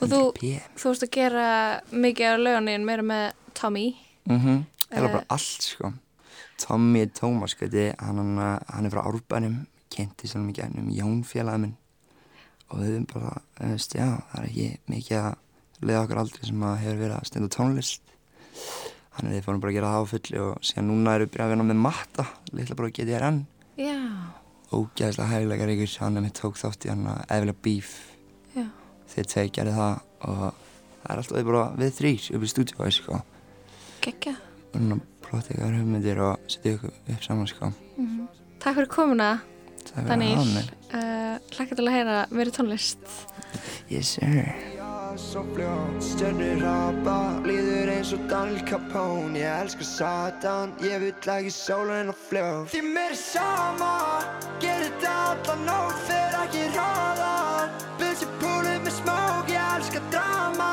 og 0.00 0.06
þú, 0.10 0.18
100p. 0.38 0.50
þú 0.78 0.90
veist 0.92 1.02
að 1.06 1.14
gera 1.14 1.46
mikið 1.90 2.28
af 2.32 2.42
löganin 2.42 2.84
meira 2.86 3.02
með 3.02 3.24
Tommy 3.58 3.86
Mhm, 4.28 4.60
það 4.90 4.98
er 4.98 5.08
bara 5.08 5.24
allt 5.34 5.64
sko 5.66 5.90
Tommy 6.58 7.06
Tómas, 7.14 7.54
sko, 7.54 7.68
hann, 7.70 8.38
hann, 8.38 8.86
er 8.86 8.92
frá 8.92 9.04
Árbænum, 9.06 9.60
kynnti 9.94 10.28
svona 10.28 10.48
mikið 10.48 10.66
ennum 10.68 10.88
Jón 10.92 11.20
félagið 11.26 11.64
minn. 11.64 11.76
Og 12.68 12.82
við 12.82 12.94
erum 12.94 13.06
bara, 13.12 13.36
þú 13.56 13.70
veist, 13.72 13.94
já, 13.96 14.08
það 14.32 14.40
er 14.40 14.48
ekki 14.48 14.68
mikið 14.92 15.20
að 15.22 15.86
leiða 15.86 16.02
okkur 16.02 16.22
aldrei 16.24 16.48
sem 16.48 16.64
að 16.66 16.80
hefur 16.82 17.00
verið 17.04 17.16
að 17.16 17.28
stenda 17.30 17.50
tónlist. 17.54 18.14
Hann 19.16 19.30
er 19.30 19.38
við 19.38 19.46
fórum 19.46 19.62
bara 19.62 19.72
að 19.72 19.78
gera 19.78 19.92
það 19.94 20.04
á 20.04 20.10
fulli 20.12 20.42
og 20.42 20.66
síðan 20.66 20.90
núna 20.90 21.14
erum 21.16 21.28
við 21.28 21.32
byrjað 21.34 21.48
að 21.48 21.54
vinna 21.54 21.68
með 21.68 21.80
Matta 21.86 22.24
litla 22.54 22.76
bara 22.78 22.92
GTRN 22.94 23.40
já, 23.78 23.96
ógæðslega 24.70 25.30
hægilega 25.32 25.68
ríkur, 25.70 25.94
hann 26.02 26.18
er 26.18 26.24
mitt 26.26 26.38
tók 26.38 26.58
þátt 26.60 26.86
í 26.86 26.92
hann 26.92 27.06
að 27.10 27.24
eðvilega 27.34 27.62
bíf 27.66 27.92
já, 28.54 28.66
þeir 29.14 29.30
tvei 29.32 29.46
gerði 29.56 29.74
það 29.78 29.96
og 30.28 30.44
það 30.44 31.08
er 31.08 31.22
alltaf 31.22 31.48
bara 31.50 31.64
við 31.80 31.94
þrýr 31.98 32.28
upp 32.36 32.46
í 32.46 32.52
stúdíói, 32.52 32.90
sko. 32.94 33.20
Núna 34.76 35.00
plotta 35.28 35.54
ykkur 35.54 35.76
hugmyndir 35.78 36.22
og 36.24 36.50
setja 36.50 36.76
ykkur 36.76 36.94
upp 37.14 37.22
saman 37.24 37.50
sko. 37.50 37.70
Takk 38.58 38.80
fyrir 38.80 38.90
komuna, 38.90 39.30
Daniel 39.94 40.40
uh, 40.40 41.36
Hlakka 41.54 41.76
til 41.78 41.86
að 41.86 41.94
heyra 41.94 42.18
meiri 42.34 42.52
tónlist. 42.54 43.14
Yes 43.92 44.16
sir. 44.16 44.42
Svo 45.18 45.40
fljótt 45.50 46.04
Stjörnur 46.04 46.60
rapa, 46.62 47.14
líður 47.42 47.88
eins 47.90 48.12
og 48.14 48.20
Daniel 48.30 48.60
Capone. 48.68 49.34
Ég 49.40 49.62
elskar 49.64 49.88
Satan, 49.88 50.74
ég 50.84 51.00
vill 51.02 51.32
ekki 51.34 51.50
sólun 51.50 52.12
og 52.12 52.18
fljótt. 52.28 52.68
Því 52.70 52.82
mér 52.86 53.16
er 53.16 53.18
sama, 53.18 53.94
gerir 54.62 54.92
þetta 55.00 55.14
alla 55.32 55.56
nótt 55.64 56.04
Fer 56.06 56.38
ekki 56.44 56.68
ráðan, 56.76 57.74
byrsi 57.98 58.30
púlið 58.38 58.78
með 58.84 58.94
smók 59.00 59.50
Ég 59.56 59.74
elskar 59.78 60.06
drama, 60.14 60.70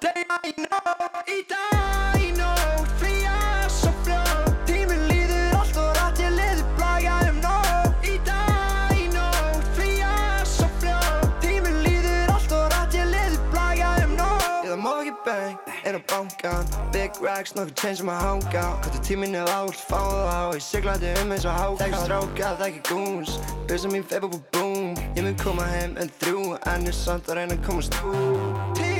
reyna 0.00 0.78
að 0.78 0.92
deyja 1.02 1.22
í 1.28 1.42
dag 1.48 2.20
í 2.20 2.30
nótt, 2.36 2.92
flýja 3.00 3.36
svo 3.68 3.90
fljótt. 4.04 4.54
Tíminn 4.66 5.04
líður 5.10 5.56
allt 5.58 5.76
og 5.76 5.90
rætt, 5.98 6.20
ég 6.22 6.32
liður 6.36 6.64
blaga 6.78 7.18
um 7.28 7.40
nótt. 7.42 8.06
Í 8.06 8.16
dag 8.26 8.94
í 8.96 9.08
nótt, 9.12 9.66
flýja 9.76 10.12
svo 10.48 10.68
fljótt. 10.80 11.28
Tíminn 11.42 11.82
líður 11.84 12.32
allt 12.32 12.52
og 12.56 12.68
rætt, 12.72 12.96
ég 12.96 13.10
liður 13.12 13.40
blaga 13.52 13.92
um 14.04 14.14
nótt. 14.16 14.46
Ég 14.62 14.70
það 14.72 14.80
má 14.84 14.92
ekki 14.94 15.16
bang, 15.26 15.58
er 15.82 15.98
á 15.98 16.02
bankan 16.12 16.72
Big 16.92 17.18
racks, 17.24 17.56
nokkuð 17.56 17.74
chain 17.80 17.96
sem 17.96 18.12
að 18.12 18.22
hanga. 18.26 18.64
Hvort 18.84 19.02
tíminn 19.06 19.36
er 19.36 19.48
lágt, 19.50 19.82
fá 19.88 19.98
það 19.98 20.30
á. 20.30 20.42
Ég 20.56 20.64
siglandi 20.68 21.12
um 21.22 21.36
eins 21.36 21.48
og 21.48 21.58
háka 21.58 21.84
Þekki 21.84 22.04
stráka, 22.06 22.54
þekki 22.62 22.82
goons. 22.90 23.36
Byrsa 23.68 23.92
mín 23.92 24.06
feib 24.08 24.28
upp 24.28 24.38
og 24.38 24.48
boom. 24.56 24.96
Ég 25.16 25.26
mun 25.26 25.36
koma 25.42 25.68
heim 25.74 25.98
en 26.00 26.12
þrjú 26.22 26.56
En 26.72 26.88
er 26.88 26.96
samt 26.96 27.28
að 27.28 27.42
reyna 27.42 27.58
að 27.58 27.66
komast 27.66 28.00
út 28.06 28.91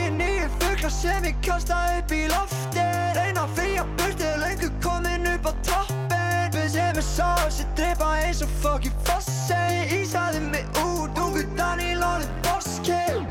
Fuglar 0.82 1.00
sem 1.00 1.24
ég 1.24 1.34
kasta 1.46 1.76
upp 1.98 2.10
í 2.10 2.24
lofti 2.26 2.82
Reyna 3.14 3.44
að 3.44 3.52
flýja 3.54 3.84
burti, 4.00 4.30
löngu 4.42 4.70
komin 4.82 5.28
upp 5.30 5.46
á 5.46 5.52
toppin 5.68 6.50
Byrsi 6.56 6.86
með 6.96 7.06
sás, 7.06 7.60
ég 7.62 7.68
drepa 7.78 8.08
eins 8.24 8.42
og 8.42 8.50
fucking 8.64 9.04
fossi. 9.06 9.60
Ísaði 10.00 10.42
mig 10.48 10.82
út, 10.82 11.22
ungu 11.22 11.46
Daniel 11.54 12.02
orðið 12.08 12.34
bosskill 12.48 13.22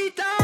Í 0.00 0.08
dag 0.16 0.43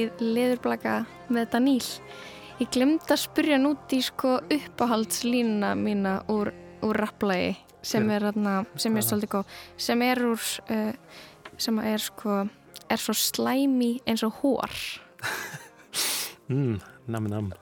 Lægið 0.00 0.20
Leðurblaka 0.24 0.92
með 1.28 1.48
Daníl 1.52 1.88
Ég 2.60 2.68
glemd 2.72 3.08
að 3.08 3.18
spyrja 3.20 3.58
nút 3.60 3.92
í 3.92 3.98
sko 4.04 4.38
uppáhaldslínuna 4.52 5.74
mína 5.76 6.14
úr, 6.32 6.52
úr 6.84 6.96
rapplægi 6.96 7.58
sem 7.84 8.08
er, 8.12 8.24
þarna, 8.28 8.62
sem 8.80 8.96
er 8.96 9.04
svolítið 9.04 9.32
góð 9.34 9.58
sem 9.80 10.04
er 10.04 10.22
úr 10.24 10.46
uh, 10.72 11.18
sem 11.60 11.82
er 11.84 12.04
sko 12.04 12.38
er 12.90 13.00
svo 13.00 13.16
slæmi 13.16 13.90
eins 14.08 14.24
og 14.24 14.40
hór 14.40 14.72
Mm, 16.50 16.80
nami 17.06 17.30
nam. 17.30 17.52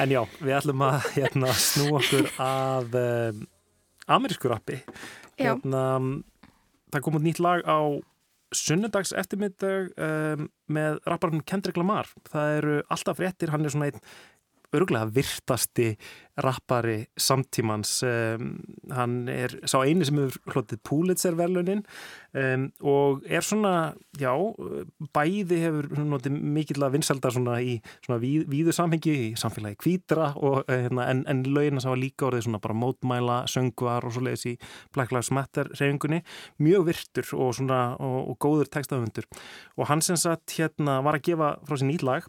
En 0.00 0.08
já, 0.08 0.22
við 0.40 0.54
ætlum 0.56 0.84
að 0.86 1.02
hérna, 1.18 1.50
snú 1.52 1.98
okkur 1.98 2.30
að 2.40 2.94
um, 2.96 3.42
amerísku 4.08 4.48
rappi. 4.48 4.78
Hérna, 5.36 5.82
það 6.88 7.04
kom 7.04 7.18
út 7.18 7.26
nýtt 7.26 7.42
lag 7.44 7.60
á 7.68 8.00
sunnudags 8.58 9.12
eftirmiddag 9.16 9.90
um, 10.00 10.48
með 10.70 11.00
rapparinn 11.08 11.44
Kendrick 11.46 11.78
Lamar. 11.80 12.08
Það 12.30 12.58
eru 12.60 12.76
alltaf 12.94 13.20
fréttir, 13.20 13.52
hann 13.54 13.66
er 13.66 13.74
svona 13.74 13.90
einn 13.90 14.02
örgulega 14.74 15.10
virtasti 15.14 15.92
rappari 16.42 17.04
samtímans. 17.20 18.02
Um, 18.02 18.56
hann 18.90 19.28
er 19.30 19.52
sá 19.70 19.78
eini 19.84 20.06
sem 20.06 20.18
hefur 20.18 20.54
hlotið 20.54 20.80
Pulitzer 20.86 21.36
velunin 21.38 21.84
um, 22.34 22.66
og 22.82 23.22
er 23.30 23.44
svona 23.46 23.94
já, 24.18 24.32
bæði 25.14 25.60
hefur 25.62 25.90
notið 26.02 26.38
mikill 26.56 26.82
að 26.86 26.96
vinselda 26.96 27.30
svona 27.34 27.58
í 27.62 27.76
svona 28.04 28.18
víð, 28.22 28.48
víðu 28.50 28.74
samhengi 28.74 29.14
í 29.14 29.28
samfélagi 29.38 29.78
kvítra 29.84 30.32
og, 30.34 30.64
eh, 30.66 30.88
hérna, 30.88 31.06
en, 31.12 31.22
en 31.30 31.44
lögina 31.46 31.82
sem 31.82 31.92
var 31.92 32.02
líka 32.02 32.28
orðið 32.28 32.48
svona 32.48 32.62
bara 32.64 32.78
mótmæla, 32.82 33.38
söngvar 33.50 34.08
og 34.08 34.16
svo 34.16 34.24
leiðis 34.26 34.48
í 34.50 34.56
Black 34.94 35.14
Lives 35.14 35.30
Matter 35.34 35.70
reyfingunni 35.74 36.24
mjög 36.62 36.88
virtur 36.90 37.30
og 37.38 37.54
svona 37.60 37.82
og, 38.02 38.18
og 38.32 38.40
góður 38.42 38.72
textaföndur 38.74 39.30
og 39.78 39.86
hann 39.90 40.02
sem 40.02 40.18
sagt 40.18 40.58
hérna 40.58 40.98
var 41.06 41.20
að 41.20 41.30
gefa 41.30 41.54
frá 41.62 41.78
sér 41.78 41.92
nýtt 41.92 42.06
lag 42.06 42.26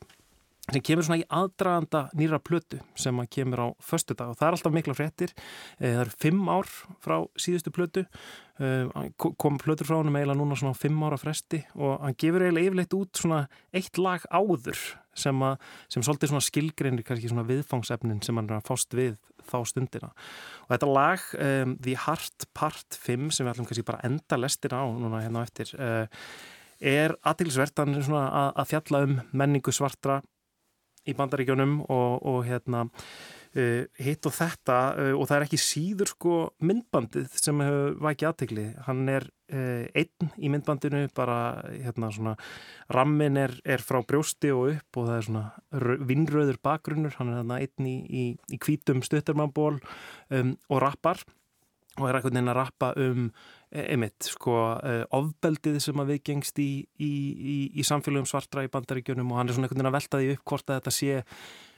sem 0.65 0.81
kemur 0.81 1.05
svona 1.05 1.21
í 1.21 1.27
aðdraganda 1.29 2.07
nýra 2.17 2.39
plötu 2.41 2.79
sem 2.97 3.17
að 3.21 3.29
kemur 3.37 3.61
á 3.61 3.67
föstu 3.85 4.15
dag 4.17 4.31
og 4.31 4.39
það 4.39 4.47
er 4.47 4.57
alltaf 4.57 4.73
mikla 4.73 4.97
fréttir. 4.97 5.33
Eh, 5.77 5.93
það 5.93 6.01
eru 6.05 6.15
fimm 6.23 6.49
ár 6.49 6.71
frá 7.05 7.15
síðustu 7.37 7.73
plötu. 7.75 8.05
Eh, 8.57 8.89
kom 9.19 9.59
plötur 9.61 9.85
frá 9.85 9.99
hann 9.99 10.09
eiginlega 10.09 10.39
núna 10.39 10.57
svona 10.57 10.77
fimm 10.77 11.03
ára 11.05 11.19
fresti 11.21 11.61
og 11.75 12.01
hann 12.01 12.17
gefur 12.17 12.47
eiginlega 12.47 12.71
yfirleitt 12.71 12.97
út 12.97 13.21
svona 13.21 13.43
eitt 13.75 14.01
lag 14.01 14.25
áður 14.33 14.81
sem, 15.15 15.45
að, 15.45 15.61
sem 15.91 16.03
svolítið 16.05 16.33
svona 16.33 16.47
skilgreinir 16.47 17.05
kannski 17.07 17.29
svona 17.31 17.45
viðfangsefnin 17.47 18.23
sem 18.25 18.35
hann 18.39 18.49
er 18.49 18.57
að 18.57 18.67
fást 18.71 18.97
við 18.97 19.15
þá 19.45 19.57
stundina. 19.69 20.11
Og 20.65 20.73
þetta 20.73 20.91
lag 20.91 21.29
um, 21.37 21.77
The 21.77 21.95
Heart 22.07 22.49
Part 22.57 22.97
5 22.97 23.29
sem 23.35 23.45
við 23.45 23.53
ætlum 23.53 23.69
kannski 23.69 23.85
bara 23.85 24.03
enda 24.07 24.39
lestina 24.41 24.81
á 24.81 24.85
núna 24.89 25.21
hérna 25.21 25.45
eftir 25.45 25.75
uh, 25.77 26.07
er 26.81 27.15
aðtilsvert 27.23 27.83
er 27.85 27.93
að, 28.09 28.49
að 28.55 28.71
fjalla 28.71 29.03
um 29.05 29.19
menningu 29.31 29.73
svartra 29.75 30.21
í 31.05 31.15
bandaríkjónum 31.17 31.79
og, 31.85 32.25
og 32.25 32.39
hérna 32.47 32.85
uh, 32.87 33.85
hitt 34.01 34.27
og 34.27 34.35
þetta 34.35 34.79
uh, 34.93 35.13
og 35.15 35.27
það 35.29 35.37
er 35.37 35.47
ekki 35.47 35.61
síður 35.61 36.11
sko 36.13 36.39
myndbandið 36.65 37.39
sem 37.39 37.63
hefur 37.63 37.97
vækið 38.07 38.29
aðtegli 38.29 38.65
hann 38.87 39.03
er 39.11 39.27
uh, 39.53 39.85
einn 39.95 40.33
í 40.37 40.51
myndbandinu 40.53 41.05
bara 41.15 41.39
hérna 41.69 42.11
svona 42.15 42.35
rammin 42.93 43.39
er, 43.41 43.55
er 43.65 43.83
frá 43.85 44.01
brjósti 44.05 44.53
og 44.55 44.75
upp 44.75 45.01
og 45.01 45.09
það 45.09 45.17
er 45.17 45.29
svona 45.29 45.45
vinnröður 46.09 46.59
bakgrunnur. 46.63 47.15
Hann 47.19 47.31
er 47.31 47.41
þarna 47.41 47.61
einn 47.63 47.89
í, 47.89 47.95
í, 48.05 48.25
í 48.53 48.61
hvítum 48.61 49.03
stuttarmannból 49.05 49.77
um, 50.33 50.55
og 50.69 50.81
rappar 50.83 51.21
og 51.95 52.09
er 52.09 52.17
eitthvað 52.17 52.35
neina 52.35 52.51
að 52.51 52.59
rappa 52.59 52.91
um 52.99 53.29
einmitt, 53.83 54.29
sko, 54.31 54.55
uh, 54.79 55.03
ofbeldið 55.15 55.79
sem 55.83 56.01
að 56.01 56.13
viðgengst 56.13 56.59
í, 56.63 56.71
í, 57.01 57.11
í, 57.35 57.55
í 57.75 57.85
samfélögum 57.87 58.27
svartra 58.29 58.65
í 58.65 58.71
bandaríkjunum 58.73 59.31
og 59.33 59.41
hann 59.41 59.51
er 59.51 59.57
svona 59.57 59.69
einhvern 59.69 59.81
veginn 59.81 59.91
að 59.91 59.97
velta 59.99 60.21
því 60.21 60.35
upp 60.35 60.45
hvort 60.51 60.69
að 60.69 60.79
þetta 60.79 60.95
sé 60.95 61.23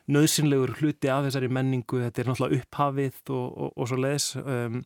nöðsynlegur 0.07 0.75
hluti 0.79 1.09
af 1.11 1.25
þessari 1.25 1.49
menningu, 1.51 1.99
þetta 2.05 2.21
er 2.21 2.29
náttúrulega 2.29 2.61
upphafið 2.61 3.17
og, 3.35 3.47
og, 3.47 3.73
og 3.75 3.89
svo 3.89 3.97
leiðis 3.99 4.27
um, 4.39 4.77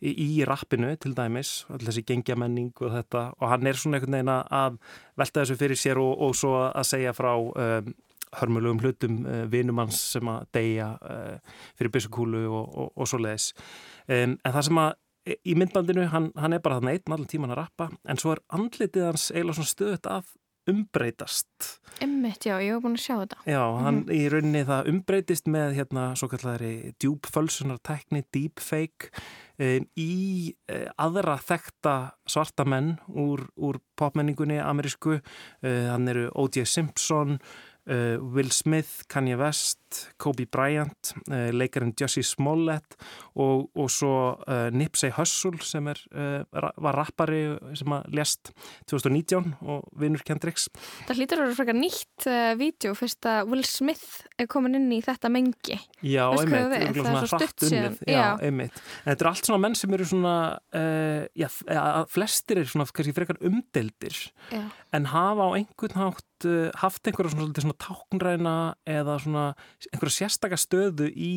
í, 0.00 0.14
í 0.24 0.28
rappinu 0.48 0.94
til 1.00 1.12
dæmis 1.16 1.52
þessi 1.68 2.04
gengja 2.08 2.36
menning 2.40 2.72
og 2.80 2.94
þetta. 2.94 3.26
Og 3.40 3.52
hann 3.52 3.68
er 3.68 3.80
svona 3.80 4.00
einhvern 4.00 4.16
veginn 4.16 4.32
að 4.32 4.80
velta 5.20 5.42
þessu 5.42 5.58
fyrir 5.60 5.80
sér 5.80 6.00
og, 6.00 6.14
og 6.24 6.34
svo 6.38 6.56
að 6.64 6.88
segja 6.94 7.12
frá 7.16 7.34
um, 7.36 7.92
hörmulegum 8.40 8.80
hlutum 8.82 9.20
uh, 9.28 9.44
vinumanns 9.52 10.00
sem 10.14 10.32
að 10.32 10.48
deyja 10.56 10.90
uh, 10.96 11.58
fyrir 11.78 11.92
byssukúlu 11.94 12.46
og 12.50 13.06
svo 13.06 13.20
leiðis 13.20 13.52
um, 14.08 14.34
en 14.34 14.54
það 14.54 14.70
sem 14.70 14.80
að 14.86 14.94
í 15.24 15.56
myndbandinu, 15.58 16.08
hann, 16.12 16.30
hann 16.36 16.56
er 16.56 16.62
bara 16.64 16.80
þannig 16.80 17.00
einn 17.00 17.16
allir 17.16 17.30
tíman 17.30 17.54
að 17.54 17.62
rappa, 17.62 17.90
en 18.08 18.20
svo 18.20 18.34
er 18.34 18.42
andlitið 18.52 19.06
hans 19.08 19.30
eiginlega 19.32 19.58
svona 19.60 19.72
stöðut 19.72 20.10
að 20.10 20.32
umbreytast. 20.70 21.80
Emmitt, 22.02 22.46
já, 22.48 22.56
ég 22.62 22.72
hef 22.72 22.82
búin 22.82 22.96
að 22.96 23.02
sjá 23.04 23.14
þetta. 23.18 23.40
Já, 23.44 23.60
hann 23.84 23.94
mm 23.94 24.04
-hmm. 24.04 24.14
í 24.16 24.28
rauninni 24.32 24.62
það 24.64 24.88
umbreytist 24.92 25.46
með 25.46 25.74
hérna 25.78 26.04
svo 26.16 26.28
kallari 26.28 26.94
djúbfölsunartekni, 27.00 28.24
deepfake 28.32 29.10
um, 29.58 29.86
í 29.96 30.54
uh, 30.72 30.88
aðra 30.96 31.36
þekta 31.36 32.16
svarta 32.26 32.64
menn 32.64 32.96
úr, 33.08 33.44
úr 33.56 33.80
popmenningunni 33.96 34.58
amerísku. 34.58 35.20
Uh, 35.62 35.86
hann 35.92 36.08
eru 36.08 36.30
O.J. 36.34 36.64
Simpson, 36.64 37.38
Uh, 37.86 38.16
Will 38.16 38.50
Smith, 38.50 39.04
Kanye 39.12 39.36
West, 39.36 39.78
Kobe 40.20 40.46
Bryant, 40.50 41.12
uh, 41.28 41.50
leikarinn 41.54 41.94
Jussie 41.98 42.24
Smollett 42.26 42.96
og, 43.34 43.68
og 43.74 43.90
svo 43.92 44.14
uh, 44.34 44.68
Nipsey 44.74 45.12
Hussle 45.14 45.60
sem 45.64 45.88
er, 45.90 46.00
var 46.52 46.96
rappari 46.96 47.42
sem 47.76 47.92
að 47.94 48.08
lést 48.16 48.52
2019 48.90 49.54
og 49.62 49.84
vinnur 50.00 50.22
Kendricks. 50.26 50.68
Það 51.08 51.20
hlýtur 51.20 51.42
að 51.42 51.48
vera 51.48 51.58
frekar 51.58 51.78
nýtt 51.78 52.28
vídeo 52.60 52.94
fyrst 52.98 53.28
að 53.28 53.50
Will 53.52 53.66
Smith 53.68 54.24
er 54.40 54.48
komin 54.50 54.78
inn 54.78 54.88
í 54.94 55.00
þetta 55.04 55.30
mengi. 55.32 55.78
Já, 56.04 56.26
einmitt. 56.32 56.94
Það 56.96 57.10
er 57.10 57.28
svo 57.28 57.40
stutt 57.40 57.66
síðan. 57.68 57.98
Já, 58.08 58.24
einmitt. 58.44 58.80
En 59.04 59.12
þetta 59.12 59.26
er 59.26 59.30
allt 59.32 59.50
svona 59.50 59.62
menn 59.64 59.78
sem 59.78 59.96
eru 59.96 60.08
svona, 60.08 60.36
já, 61.34 61.48
flestir 62.12 62.62
er 62.62 62.70
svona 62.70 62.88
kannski 62.94 63.14
frekar 63.14 63.38
umdeldir 63.44 64.32
já. 64.50 64.70
en 64.92 65.06
hafa 65.06 65.48
á 65.50 65.50
einhvern 65.56 65.98
hátt 65.98 66.46
uh, 66.46 66.70
haft 66.80 67.06
einhverja 67.06 67.34
svona, 67.34 67.52
svona 67.56 67.76
táknræna 67.80 68.56
eða 68.86 69.18
svona 69.22 69.44
einhverja 69.92 70.18
sérstakka 70.18 70.58
stöðu 70.60 71.08
í 71.10 71.34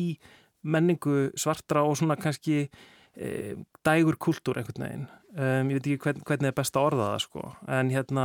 menningu 0.66 1.28
svartra 1.38 1.84
og 1.86 1.96
svona 1.98 2.18
kannski 2.18 2.64
e, 2.64 3.54
dægur 3.86 4.18
kultúr 4.20 4.60
einhvern 4.60 4.84
veginn. 4.84 5.06
Um, 5.38 5.68
ég 5.70 5.78
veit 5.78 5.86
ekki 5.86 6.02
hvern, 6.06 6.22
hvernig 6.26 6.50
er 6.50 6.56
best 6.56 6.76
að 6.78 6.86
orða 6.88 7.10
það 7.12 7.24
sko. 7.26 7.44
En 7.78 7.92
hérna, 7.92 8.24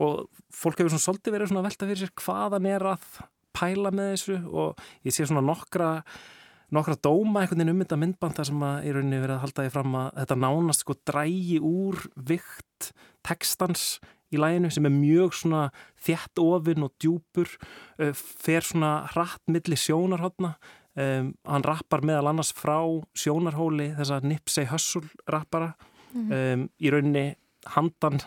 og 0.00 0.44
fólk 0.54 0.80
hefur 0.80 0.94
svona 0.94 1.04
svolítið 1.04 1.36
verið 1.36 1.50
svona 1.50 1.64
að 1.64 1.68
velta 1.68 1.88
fyrir 1.90 2.02
sér 2.04 2.14
hvaðan 2.22 2.68
er 2.70 2.86
að 2.94 3.06
pæla 3.56 3.92
með 3.94 4.10
þessu 4.14 4.38
og 4.52 4.86
ég 5.06 5.16
sé 5.16 5.26
svona 5.26 5.44
nokkra 5.44 5.90
nokkra 6.74 6.96
dóma 6.98 7.42
einhvern 7.42 7.62
veginn 7.62 7.74
um 7.74 7.82
þetta 7.84 7.98
myndband 8.00 8.38
þar 8.38 8.48
sem 8.48 8.64
að 8.66 8.88
í 8.88 8.92
rauninni 8.94 9.20
verið 9.22 9.36
að 9.36 9.42
halda 9.44 9.64
því 9.66 9.72
fram 9.76 9.98
að 10.00 10.08
þetta 10.16 10.38
nánast 10.42 10.82
sko 10.82 10.96
drægi 11.06 11.58
úr 11.62 12.00
vikt 12.30 12.90
textans 13.26 13.84
í 14.36 14.40
læginu 14.40 14.70
sem 14.72 14.88
er 14.88 14.94
mjög 14.94 15.36
svona 15.40 15.62
þjætt 16.06 16.42
ofinn 16.42 16.86
og 16.86 16.94
djúpur 17.02 17.50
uh, 17.56 18.12
fer 18.14 18.66
svona 18.66 18.98
hratt 19.14 19.42
milli 19.50 19.78
sjónarhóttna 19.80 20.54
um, 20.96 21.32
hann 21.46 21.66
rappar 21.66 22.04
meðal 22.06 22.30
annars 22.32 22.52
frá 22.56 22.78
sjónarhóli 23.16 23.92
þessa 23.98 24.20
Nipsey 24.24 24.68
Hussle 24.70 25.08
rappara 25.28 25.74
mm 26.12 26.28
-hmm. 26.30 26.52
um, 26.54 26.68
í 26.80 26.92
rauninni 26.92 27.26
handan 27.76 28.20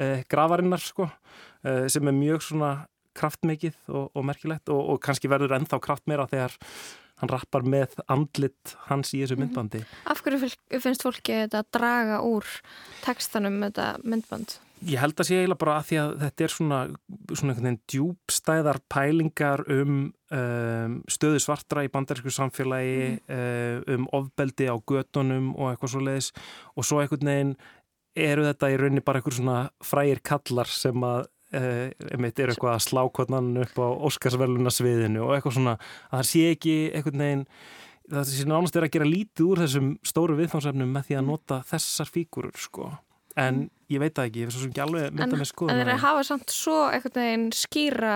uh, 0.00 0.22
gravarinnar 0.28 0.80
sko 0.80 1.08
uh, 1.08 1.86
sem 1.88 2.08
er 2.08 2.12
mjög 2.16 2.42
svona 2.42 2.72
kraftmikið 3.14 3.76
og, 3.88 4.10
og 4.14 4.24
merkilegt 4.24 4.68
og, 4.72 4.80
og 4.88 5.00
kannski 5.04 5.28
verður 5.28 5.56
ennþá 5.58 5.80
kraft 5.84 6.06
meira 6.06 6.26
þegar 6.26 6.56
hann 7.22 7.30
rappar 7.30 7.62
með 7.62 7.94
andlit 8.10 8.74
hans 8.88 9.14
í 9.14 9.22
þessu 9.22 9.36
mhm. 9.36 9.44
myndbandi. 9.44 9.84
Af 10.10 10.22
hverju 10.24 10.50
finnst 10.82 11.06
fólki 11.06 11.44
þetta 11.44 11.62
að 11.62 11.70
draga 11.78 12.20
úr 12.26 12.48
tekstanum 13.04 13.60
með 13.62 13.76
þetta 13.76 13.88
myndband? 14.02 14.58
Ég 14.82 14.98
held 14.98 15.20
að 15.20 15.28
sé 15.28 15.36
eiginlega 15.38 15.60
bara 15.60 15.74
að 15.78 15.84
því 15.88 15.98
að 16.02 16.12
þetta 16.22 16.44
er 16.44 16.52
svona, 16.52 16.78
svona 17.30 17.52
einhvern 17.52 17.66
veginn 17.68 17.82
djúbstæðar 17.92 18.78
pælingar 18.90 19.62
um, 19.70 20.00
um 20.34 20.96
stöðu 21.10 21.42
svartra 21.44 21.84
í 21.86 21.90
bandarísku 21.92 22.32
samfélagi, 22.34 23.20
mm. 23.22 23.84
um 23.94 24.08
ofbeldi 24.18 24.66
á 24.66 24.76
gödunum 24.78 25.52
og 25.54 25.70
eitthvað 25.70 25.94
svo 25.94 26.02
leiðis 26.02 26.32
og 26.74 26.88
svo 26.88 27.02
einhvern 27.02 27.30
veginn 27.30 27.52
eru 28.26 28.48
þetta 28.48 28.72
í 28.72 28.80
rauninni 28.80 29.04
bara 29.06 29.22
einhver 29.22 29.36
svona 29.36 29.60
frægir 29.86 30.22
kallar 30.26 30.72
sem 30.72 31.06
að 31.06 31.22
uh, 31.28 31.86
einmitt 32.10 32.42
eru 32.42 32.56
eitthvað 32.56 32.74
að 32.74 32.84
slá 32.88 33.04
konan 33.14 33.54
upp 33.62 33.78
á 33.78 33.88
Óskarsverluna 34.10 34.74
sviðinu 34.74 35.22
og 35.28 35.36
eitthvað 35.36 35.56
svona. 35.60 35.78
Að 36.10 36.18
það 36.18 36.28
sé 36.32 36.44
ekki 36.56 36.76
einhvern 36.90 37.24
veginn 37.26 37.46
það 38.10 38.28
sé 38.32 38.50
nánast 38.50 38.76
er 38.76 38.88
að 38.88 38.94
gera 38.98 39.08
lítið 39.08 39.46
úr 39.46 39.62
þessum 39.62 39.94
stóru 40.04 40.36
viðfánsefnum 40.42 40.90
með 40.90 41.08
því 41.08 41.18
að 41.20 41.26
nota 41.30 41.62
þessar 41.70 42.10
fígurur 42.12 42.58
sko 42.58 42.90
en 43.40 43.64
ég 43.92 44.00
veit 44.00 44.14
það 44.16 44.28
ekki, 44.28 44.42
ég 44.42 44.48
finnst 44.48 44.58
svo 44.58 44.64
sem 44.64 44.72
ekki 44.72 44.82
alveg 44.84 45.16
mynda 45.16 45.38
með 45.38 45.48
skoðum. 45.50 45.72
En 45.74 45.90
þeir 45.90 46.00
hafa 46.02 46.22
samt 46.26 46.54
svo 46.54 46.76
eitthvað 46.88 47.18
neginn 47.20 47.46
skýra, 47.56 48.14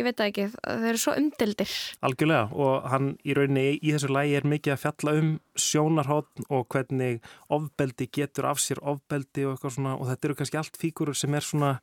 ég 0.00 0.06
veit 0.06 0.18
það 0.20 0.30
ekki 0.30 0.46
þeir 0.54 0.88
eru 0.92 1.02
svo 1.02 1.16
umdildir. 1.20 1.74
Algjörlega 2.08 2.62
og 2.66 2.88
hann 2.92 3.12
í 3.20 3.36
rauninni 3.36 3.66
í 3.78 3.94
þessu 3.94 4.12
lægi 4.14 4.38
er 4.40 4.48
mikið 4.54 4.76
að 4.76 4.82
fjalla 4.84 5.16
um 5.20 5.30
sjónarhótt 5.66 6.44
og 6.48 6.66
hvernig 6.72 7.20
ofbeldi 7.52 8.10
getur 8.20 8.50
af 8.50 8.62
sér 8.62 8.80
ofbeldi 8.80 9.46
og 9.46 9.56
eitthvað 9.56 9.76
svona 9.76 9.96
og 9.98 10.10
þetta 10.10 10.30
eru 10.30 10.40
kannski 10.40 10.60
allt 10.62 10.80
fíkurur 10.80 11.18
sem 11.18 11.36
er 11.36 11.46
svona 11.46 11.76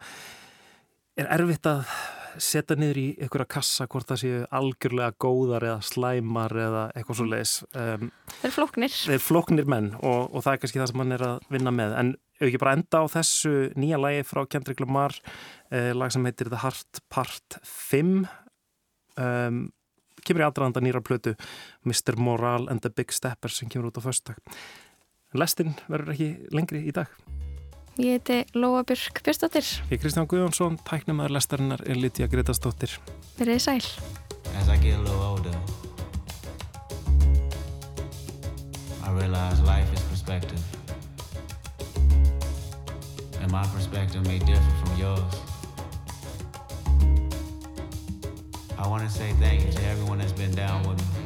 er 1.17 1.29
erfitt 1.33 1.67
að 1.69 1.85
setja 2.41 2.77
niður 2.77 2.99
í 3.01 3.05
einhverja 3.17 3.49
kassa 3.49 3.87
hvort 3.89 4.09
það 4.11 4.19
séu 4.21 4.41
algjörlega 4.53 5.15
góðar 5.21 5.65
eða 5.65 5.85
slæmar 5.85 6.53
eða 6.53 6.83
eitthvað 6.93 7.19
svo 7.19 7.27
leiðis 7.31 7.53
um, 7.71 8.11
Þeir 8.35 8.49
er 8.49 8.53
floknir 8.53 8.97
Þeir 8.97 9.17
er 9.17 9.23
floknir 9.25 9.69
menn 9.73 9.89
og, 9.97 10.27
og 10.29 10.45
það 10.45 10.51
er 10.53 10.61
kannski 10.63 10.81
það 10.81 10.91
sem 10.91 11.03
hann 11.03 11.17
er 11.17 11.25
að 11.27 11.49
vinna 11.55 11.73
með 11.73 11.95
en 11.97 12.13
ef 12.37 12.47
ekki 12.49 12.61
bara 12.61 12.75
enda 12.77 13.01
á 13.01 13.05
þessu 13.09 13.53
nýja 13.79 13.99
lægi 14.01 14.25
frá 14.29 14.43
Kendrick 14.49 14.81
Lamar 14.83 15.15
eh, 15.71 15.93
lag 15.97 16.13
sem 16.13 16.25
heitir 16.27 16.51
The 16.51 16.61
Heart 16.61 17.01
Part 17.09 17.59
5 17.65 18.27
um, 19.17 19.63
kemur 20.27 20.43
í 20.43 20.47
aðranda 20.47 20.83
nýra 20.83 21.01
plötu 21.01 21.33
Mr. 21.87 22.17
Moral 22.19 22.69
and 22.69 22.83
the 22.85 22.93
Big 22.93 23.13
Steppers 23.15 23.57
sem 23.61 23.71
kemur 23.71 23.89
út 23.89 23.97
á 23.97 24.05
förstak 24.05 24.41
Lestin 25.37 25.73
verður 25.91 26.13
ekki 26.13 26.27
lengri 26.55 26.85
í 26.87 26.93
dag. 26.95 27.09
Ég 27.97 28.15
heiti 28.15 28.37
Lóa 28.55 28.83
Björk 28.87 29.19
Björnsdóttir. 29.25 29.65
Ég 29.89 29.97
er 29.97 29.99
Kristján 29.99 30.27
Guðjónsson, 30.29 30.77
tæknumæður 30.87 31.33
lestarinnar 31.33 31.81
er 31.83 31.97
Lítja 31.97 32.29
Gretastóttir 32.31 32.93
Verðið 33.39 33.63
sæl. 33.65 33.81
As 34.55 34.69
I 34.69 34.77
get 34.77 34.95
a 34.95 35.01
little 35.01 35.21
older 35.25 35.53
I 39.03 39.11
realize 39.11 39.59
life 39.65 39.91
is 39.93 40.01
perspective 40.11 40.61
and 43.47 43.53
my 43.53 43.65
perspective 43.67 44.25
may 44.27 44.39
differ 44.39 44.71
from 44.83 44.97
yours. 44.99 45.21
I 48.77 48.85
want 48.87 49.03
to 49.03 49.09
say 49.09 49.31
thank 49.39 49.65
you 49.65 49.71
to 49.71 49.83
everyone 49.85 50.17
that's 50.17 50.33
been 50.33 50.53
down 50.53 50.85
with 50.87 50.97
me. 50.99 51.25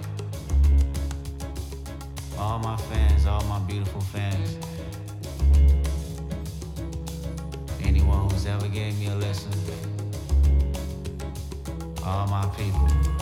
All 2.37 2.59
my 2.59 2.77
fans, 2.77 3.25
all 3.25 3.43
my 3.45 3.57
beautiful 3.59 4.01
fans. 4.01 4.57
Anyone 7.81 8.29
who's 8.29 8.45
ever 8.45 8.67
gave 8.67 8.99
me 8.99 9.07
a 9.07 9.15
lesson. 9.15 9.53
All 12.05 12.27
my 12.27 12.45
people. 12.55 13.20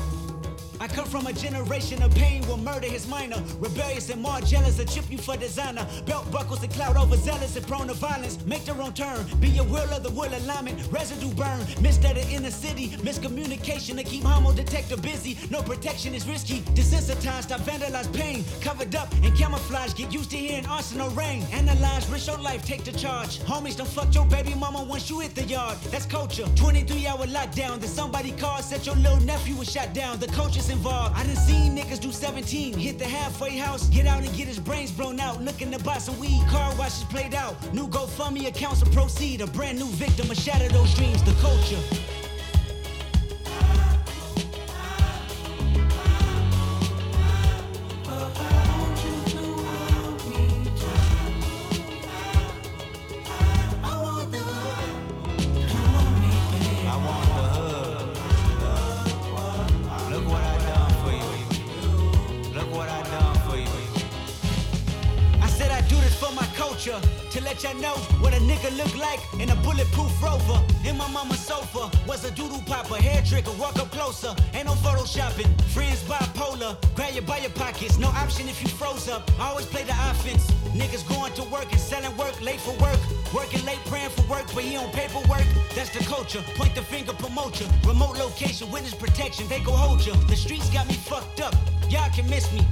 I 0.82 0.88
come 0.88 1.06
from 1.06 1.28
a 1.28 1.34
generation 1.34 2.02
of 2.02 2.16
pain 2.16 2.42
where 2.44 2.56
murder 2.56 2.88
is 2.88 3.06
minor. 3.06 3.44
Rebellious 3.60 4.10
and 4.10 4.22
more 4.22 4.40
jealous, 4.40 4.80
a 4.80 4.86
chip 4.86 5.04
you 5.10 5.18
for 5.18 5.36
designer. 5.36 5.86
Belt 6.06 6.32
buckles 6.32 6.64
and 6.64 6.72
cloud 6.72 6.96
overzealous 6.96 7.58
and 7.58 7.68
prone 7.68 7.88
to 7.88 7.94
violence. 7.94 8.38
Make 8.46 8.64
their 8.64 8.82
own 8.82 8.94
turn. 8.94 9.26
Be 9.42 9.58
a 9.58 9.64
will 9.64 9.92
of 9.92 10.04
the 10.04 10.10
will 10.12 10.34
alignment. 10.34 10.80
Residue 10.90 11.34
burn. 11.34 11.60
Misstudied 11.84 12.32
in 12.32 12.44
the 12.44 12.52
city. 12.52 12.90
Miscommunication 13.04 13.98
to 13.98 14.04
keep 14.04 14.24
homo 14.24 14.54
detector 14.54 14.96
busy. 14.96 15.38
No 15.50 15.62
protection 15.62 16.14
is 16.14 16.26
risky. 16.26 16.62
Desensitized, 16.76 17.52
I 17.52 17.58
vandalize 17.58 18.12
pain. 18.14 18.46
Covered 18.62 18.96
up 18.96 19.12
and 19.22 19.36
camouflage. 19.38 19.94
Get 19.96 20.14
used 20.14 20.32
to 20.32 20.38
hearing 20.38 20.66
arsenal 20.66 21.10
rain. 21.10 21.44
Analyze, 21.52 22.10
risk 22.10 22.28
your 22.28 22.38
life, 22.38 22.66
take 22.66 22.86
the 22.86 22.94
charge. 22.94 23.40
Homies, 23.40 23.76
don't 23.76 23.90
fuck 23.90 24.16
your 24.16 24.26
baby 24.28 24.56
mama 24.56 24.84
once 24.84 25.10
you 25.10 25.20
hit 25.20 25.36
the 25.36 25.44
yard. 25.44 25.78
That's 25.92 26.06
culture. 26.06 26.46
23 26.56 27.06
hour 27.08 27.26
lockdown. 27.26 27.82
Then 27.82 27.90
somebody 27.90 28.32
called, 28.32 28.64
said 28.64 28.86
your 28.86 28.96
little 28.96 29.20
nephew 29.22 29.56
was 29.56 29.70
shot 29.70 29.94
down. 29.94 30.20
The 30.20 30.28
involved. 30.70 31.16
I 31.18 31.24
done 31.24 31.36
seen 31.36 31.76
niggas 31.78 32.00
do 32.00 32.12
17, 32.12 32.74
hit 32.74 33.00
the 33.00 33.06
halfway 33.06 33.58
house, 33.58 33.88
get 33.90 34.06
out 34.06 34.24
and 34.24 34.36
get 34.36 34.48
his 34.48 34.60
brains 34.60 34.92
blown 34.92 35.20
out. 35.20 35.42
Looking 35.42 35.72
to 35.72 35.80
buy 35.80 35.98
some 35.98 36.18
weed, 36.20 36.42
car 36.48 36.74
washes 36.76 37.04
played 37.06 37.34
out. 37.34 37.56
New 37.74 37.88
GoFundMe 37.88 38.48
accounts 38.48 38.84
will 38.84 38.92
proceed. 38.92 39.42
A 39.42 39.48
brand 39.48 39.80
new 39.80 39.88
victim, 39.88 40.30
a 40.32 40.36
shatter 40.36 40.68
those 40.70 40.94
dreams, 40.96 41.24
the 41.24 41.34
culture. 41.42 42.09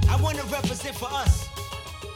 I 0.08 0.16
wanna 0.20 0.42
represent 0.44 0.96
for 0.96 1.08
us. 1.12 1.48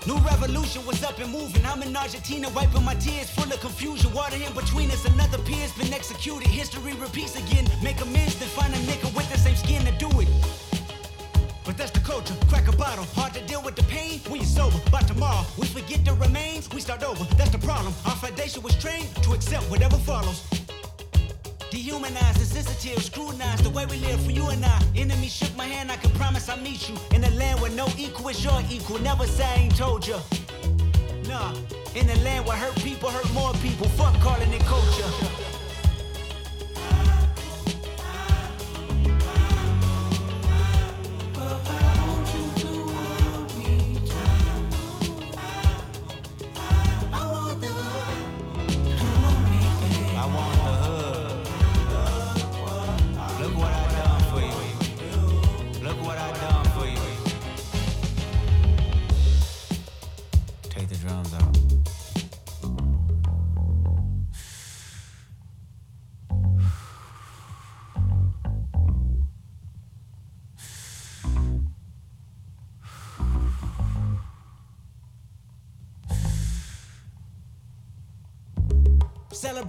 New 0.07 0.17
revolution 0.19 0.85
was 0.85 1.03
up 1.05 1.19
and 1.21 1.31
moving. 1.31 1.65
I'm 1.65 1.81
in 1.83 1.95
Argentina, 1.97 2.49
wiping 2.51 2.85
my 2.85 2.95
tears, 2.95 3.31
full 3.31 3.45
of 3.53 3.61
confusion. 3.61 4.13
Water 4.13 4.37
in 4.37 4.53
between 4.53 4.91
us, 4.91 5.05
another 5.05 5.39
peer's 5.39 5.73
been 5.73 5.93
executed. 5.93 6.49
History 6.49 6.95
repeats 6.95 7.37
again. 7.37 7.69
Make 7.83 8.01
amends, 8.01 8.35
then 8.41 8.49
find 8.49 8.75
a 8.75 8.79
nigga 8.79 9.15
with 9.15 9.31
the 9.31 9.39
same 9.39 9.55
skin 9.55 9.85
to 9.85 9.93
do 9.93 10.09
it. 10.21 10.29
But 11.65 11.77
that's 11.77 11.93
the 11.93 12.01
culture. 12.01 12.35
Crack 12.49 12.67
a 12.67 12.77
bottle. 12.77 13.05
Hard 13.15 13.35
to 13.35 13.41
deal 13.47 13.63
with 13.63 13.77
the 13.77 13.85
pain 13.85 14.19
when 14.29 14.41
you're 14.41 14.45
sober. 14.45 14.79
By 14.91 15.03
tomorrow, 15.03 15.47
we 15.57 15.67
forget 15.69 16.05
the 16.05 16.15
remains, 16.15 16.69
we 16.71 16.81
start 16.81 17.05
over. 17.05 17.23
That's 17.37 17.51
the 17.51 17.59
problem. 17.59 17.95
Our 18.05 18.17
foundation 18.17 18.63
was 18.63 18.75
trained 18.83 19.09
to 19.23 19.33
accept 19.33 19.71
whatever 19.71 19.97
follows. 19.99 20.43
Dehumanized, 21.73 22.39
insensitive, 22.39 23.03
scrutinized 23.03 23.65
the 23.65 23.71
way 23.71 23.87
we 23.87 23.97
live 24.01 24.23
for 24.23 24.31
you 24.31 24.47
and 24.49 24.63
I. 24.63 24.79
Enemy 24.95 25.27
shook 25.27 25.57
my 25.57 25.65
hand, 25.65 25.91
I 25.91 25.97
can 25.97 26.11
promise 26.11 26.51
I'll 26.51 26.59
meet 26.59 26.87
you. 26.87 26.95
In 27.13 27.25
a 27.25 27.31
land 27.31 27.63
where 27.63 27.71
no 27.71 27.89
equal 27.97 28.29
is 28.29 28.45
your 28.45 28.61
equal. 28.71 28.99
Never 28.99 29.27
say 29.27 29.45
I 29.45 29.55
ain't 29.55 29.75
told 29.75 30.07
you. 30.07 30.17
Nah, 31.29 31.55
in 31.95 32.11
a 32.11 32.17
land 32.25 32.45
where 32.45 32.59
hurt 32.59 32.77
people 32.85 33.09
hurt 33.09 33.33
more 33.33 33.55
people. 33.55 33.89
Fuck 33.97 34.21
calling 34.21 34.53
it 34.53 34.61
culture. 34.67 35.42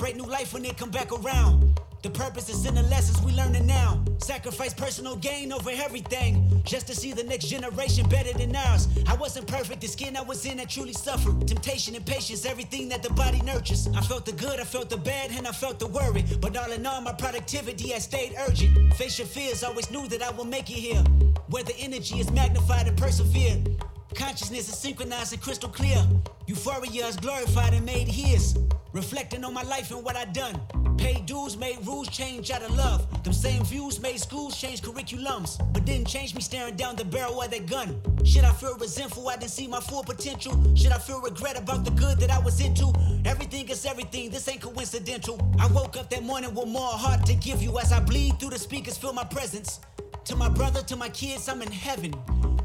Celebrate 0.03 0.21
new 0.21 0.29
life 0.29 0.51
when 0.53 0.63
they 0.63 0.71
come 0.71 0.91
back 0.91 1.13
around. 1.13 1.79
The 2.01 2.09
purpose 2.09 2.49
is 2.49 2.65
in 2.65 2.75
the 2.75 2.83
lessons 2.83 3.21
we 3.21 3.31
learning 3.31 3.65
now. 3.65 4.03
Sacrifice 4.17 4.73
personal 4.73 5.15
gain 5.15 5.53
over 5.53 5.69
everything. 5.69 6.61
Just 6.65 6.87
to 6.87 6.93
see 6.93 7.13
the 7.13 7.23
next 7.23 7.45
generation 7.45 8.09
better 8.09 8.37
than 8.37 8.53
ours. 8.53 8.89
I 9.07 9.15
wasn't 9.15 9.47
perfect, 9.47 9.79
the 9.79 9.87
skin 9.87 10.17
I 10.17 10.21
was 10.21 10.45
in, 10.45 10.59
I 10.59 10.65
truly 10.65 10.91
suffered. 10.91 11.47
Temptation 11.47 11.95
and 11.95 12.05
patience, 12.05 12.45
everything 12.45 12.89
that 12.89 13.01
the 13.01 13.13
body 13.13 13.41
nurtures. 13.43 13.87
I 13.95 14.01
felt 14.01 14.25
the 14.25 14.33
good, 14.33 14.59
I 14.59 14.65
felt 14.65 14.89
the 14.89 14.97
bad, 14.97 15.31
and 15.31 15.47
I 15.47 15.53
felt 15.53 15.79
the 15.79 15.87
worry. 15.87 16.25
But 16.41 16.57
all 16.57 16.73
in 16.73 16.85
all, 16.85 16.99
my 16.99 17.13
productivity 17.13 17.91
has 17.91 18.03
stayed 18.03 18.35
urgent. 18.45 18.93
Face 18.95 19.17
your 19.17 19.27
fears, 19.27 19.63
always 19.63 19.89
knew 19.89 20.05
that 20.09 20.21
I 20.21 20.31
will 20.31 20.43
make 20.57 20.69
it 20.69 20.81
here. 20.89 21.01
Where 21.47 21.63
the 21.63 21.77
energy 21.77 22.19
is 22.19 22.29
magnified 22.29 22.89
and 22.89 22.97
persevered. 22.97 23.81
Consciousness 24.15 24.67
is 24.67 24.77
synchronized 24.77 25.31
and 25.31 25.41
crystal 25.41 25.69
clear. 25.69 26.05
Euphoria 26.47 27.07
is 27.07 27.15
glorified 27.15 27.73
and 27.73 27.85
made 27.85 28.09
his. 28.09 28.57
Reflecting 28.93 29.43
on 29.43 29.55
my 29.55 29.63
life 29.63 29.89
and 29.89 30.03
what 30.05 30.15
I 30.15 30.25
done. 30.25 30.61
Paid 30.99 31.25
dues 31.25 31.57
made 31.57 31.85
rules 31.85 32.07
change 32.09 32.51
out 32.51 32.61
of 32.61 32.75
love. 32.77 33.23
Them 33.23 33.33
same 33.33 33.63
views 33.63 33.99
made 33.99 34.19
schools 34.19 34.55
change 34.55 34.83
curriculums. 34.83 35.57
But 35.73 35.85
didn't 35.85 36.07
change 36.07 36.35
me 36.35 36.41
staring 36.41 36.75
down 36.75 36.95
the 36.95 37.03
barrel 37.03 37.41
of 37.41 37.49
that 37.49 37.65
gun. 37.65 37.99
Should 38.23 38.43
I 38.43 38.51
feel 38.51 38.77
resentful 38.77 39.27
I 39.29 39.37
didn't 39.37 39.49
see 39.49 39.67
my 39.67 39.79
full 39.79 40.03
potential? 40.03 40.53
Should 40.75 40.91
I 40.91 40.99
feel 40.99 41.19
regret 41.21 41.57
about 41.57 41.85
the 41.85 41.91
good 41.91 42.19
that 42.19 42.29
I 42.29 42.37
was 42.37 42.61
into? 42.61 42.93
Everything 43.25 43.67
is 43.67 43.83
everything, 43.83 44.29
this 44.29 44.47
ain't 44.47 44.61
coincidental. 44.61 45.41
I 45.59 45.65
woke 45.67 45.97
up 45.97 46.11
that 46.11 46.21
morning 46.21 46.53
with 46.53 46.67
more 46.67 46.91
heart 46.91 47.25
to 47.25 47.33
give 47.33 47.63
you 47.63 47.79
as 47.79 47.91
I 47.91 47.99
bleed 47.99 48.39
through 48.39 48.51
the 48.51 48.59
speakers, 48.59 48.95
feel 48.95 49.13
my 49.13 49.23
presence. 49.23 49.79
To 50.25 50.35
my 50.35 50.49
brother, 50.49 50.83
to 50.83 50.95
my 50.95 51.09
kids, 51.09 51.49
I'm 51.49 51.63
in 51.63 51.71
heaven. 51.71 52.13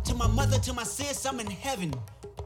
To 0.04 0.14
my 0.14 0.26
mother, 0.26 0.58
to 0.58 0.74
my 0.74 0.84
sis, 0.84 1.24
I'm 1.24 1.40
in 1.40 1.50
heaven. 1.50 1.94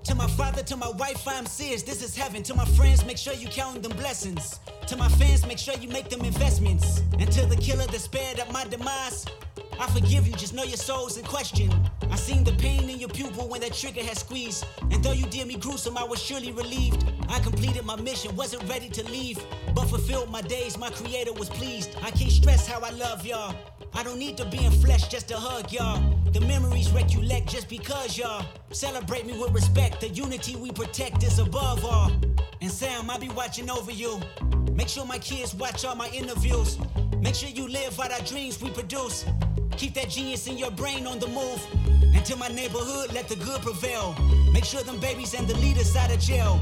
To 0.05 0.15
my 0.17 0.27
father, 0.27 0.63
to 0.65 0.77
my 0.77 0.89
wife, 0.91 1.27
I'm 1.29 1.47
serious. 1.47 1.83
This 1.83 2.03
is 2.03 2.17
heaven. 2.17 2.43
To 2.45 2.55
my 2.55 2.65
friends, 2.65 3.05
make 3.05 3.17
sure 3.17 3.35
you 3.35 3.47
count 3.49 3.83
them 3.83 3.93
blessings. 3.93 4.59
To 4.89 4.97
my 4.97 5.09
fans, 5.09 5.47
make 5.47 5.59
sure 5.59 5.75
you 5.75 5.89
make 5.89 6.11
them 6.11 6.23
investments. 6.23 7.03
And 7.19 7.31
to 7.33 7.47
the 7.47 7.57
killer 7.57 7.87
that 7.87 8.01
spared 8.01 8.41
up 8.41 8.53
my 8.53 8.65
demise, 8.65 9.27
I 9.79 9.87
forgive 9.89 10.27
you, 10.27 10.35
just 10.35 10.55
know 10.55 10.64
your 10.64 10.77
soul's 10.77 11.16
in 11.16 11.25
question. 11.25 11.73
I 12.11 12.16
seen 12.16 12.45
the 12.45 12.53
pain 12.53 12.89
in 12.89 12.99
your 12.99 13.09
pupil 13.09 13.49
when 13.49 13.61
that 13.62 13.75
trigger 13.75 14.03
had 14.03 14.16
squeezed. 14.16 14.64
And 14.91 15.03
though 15.03 15.12
you 15.12 15.27
did 15.27 15.47
me 15.47 15.57
gruesome, 15.57 15.97
I 15.97 16.05
was 16.05 16.23
surely 16.23 16.53
relieved. 16.53 17.05
I 17.29 17.41
completed 17.41 17.85
my 17.85 17.97
mission, 17.97 18.37
wasn't 18.37 18.68
ready 18.68 18.89
to 18.91 19.05
leave. 19.05 19.45
But 19.75 19.87
fulfilled 19.87 20.31
my 20.31 20.43
days, 20.43 20.79
my 20.79 20.91
creator 20.91 21.33
was 21.33 21.49
pleased. 21.49 21.97
I 22.03 22.11
can't 22.11 22.31
stress 22.31 22.66
how 22.66 22.81
I 22.81 22.91
love 22.91 23.25
y'all. 23.27 23.55
I 23.95 24.03
don't 24.03 24.18
need 24.18 24.37
to 24.39 24.47
be 24.47 24.64
in 24.64 24.73
flesh 24.73 25.09
just 25.09 25.29
to 25.29 25.37
hug 25.37 25.70
y'all. 25.73 26.03
The 26.33 26.41
memories 26.41 26.91
recollect 26.93 27.49
just 27.49 27.68
because 27.68 28.16
y'all 28.16 28.47
celebrate 28.70 29.27
me 29.27 29.39
with 29.39 29.53
respect. 29.53 30.01
The 30.01 30.09
unity 30.09 30.57
we 30.57 30.70
protect 30.70 31.23
is 31.23 31.39
above 31.39 31.85
all. 31.85 32.11
And 32.61 32.70
Sam, 32.70 33.11
I'll 33.11 33.18
be 33.18 33.29
watching 33.29 33.68
over 33.68 33.91
you. 33.91 34.20
Make 34.73 34.89
sure 34.89 35.05
my 35.05 35.18
kids 35.18 35.55
watch 35.55 35.85
all 35.85 35.95
my 35.95 36.09
interviews. 36.09 36.79
Make 37.20 37.35
sure 37.35 37.51
you 37.51 37.68
live 37.68 37.99
out 38.01 38.12
our 38.12 38.20
dreams 38.20 38.62
we 38.62 38.70
produce. 38.70 39.27
Keep 39.77 39.95
that 39.95 40.09
genius 40.11 40.47
in 40.47 40.59
your 40.59 40.70
brain 40.70 41.07
on 41.07 41.18
the 41.18 41.29
move. 41.29 41.61
And 42.14 42.25
to 42.27 42.37
my 42.37 42.49
neighborhood, 42.49 43.12
let 43.12 43.29
the 43.29 43.37
good 43.37 43.61
prevail. 43.62 44.14
Make 44.53 44.64
sure 44.64 44.83
them 44.83 45.01
babies 45.01 45.35
and 45.35 45.49
the 45.49 45.57
leaders 45.59 45.97
out 45.97 46.12
of 46.12 46.20
jail. 46.20 46.61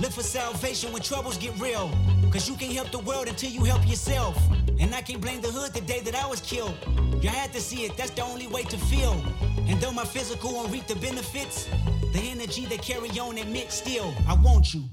Look 0.00 0.12
for 0.12 0.22
salvation 0.22 0.92
when 0.92 1.02
troubles 1.02 1.38
get 1.38 1.58
real. 1.58 1.90
Cause 2.30 2.48
you 2.48 2.56
can't 2.56 2.72
help 2.72 2.90
the 2.90 2.98
world 2.98 3.26
until 3.26 3.50
you 3.50 3.64
help 3.64 3.88
yourself. 3.88 4.36
And 4.78 4.94
I 4.94 5.00
can't 5.00 5.20
blame 5.20 5.40
the 5.40 5.48
hood 5.48 5.72
the 5.72 5.80
day 5.80 6.00
that 6.00 6.14
I 6.14 6.26
was 6.26 6.40
killed. 6.40 6.76
You 7.22 7.30
had 7.30 7.52
to 7.52 7.60
see 7.60 7.84
it, 7.84 7.96
that's 7.96 8.10
the 8.10 8.22
only 8.22 8.46
way 8.46 8.62
to 8.64 8.76
feel. 8.76 9.20
And 9.66 9.80
though 9.80 9.92
my 9.92 10.04
physical 10.04 10.52
won't 10.52 10.72
reap 10.72 10.86
the 10.86 10.96
benefits, 10.96 11.68
the 12.12 12.20
energy 12.20 12.66
they 12.66 12.78
carry 12.78 13.10
on 13.18 13.38
admit 13.38 13.72
still, 13.72 14.14
I 14.28 14.34
want 14.34 14.74
you. 14.74 14.84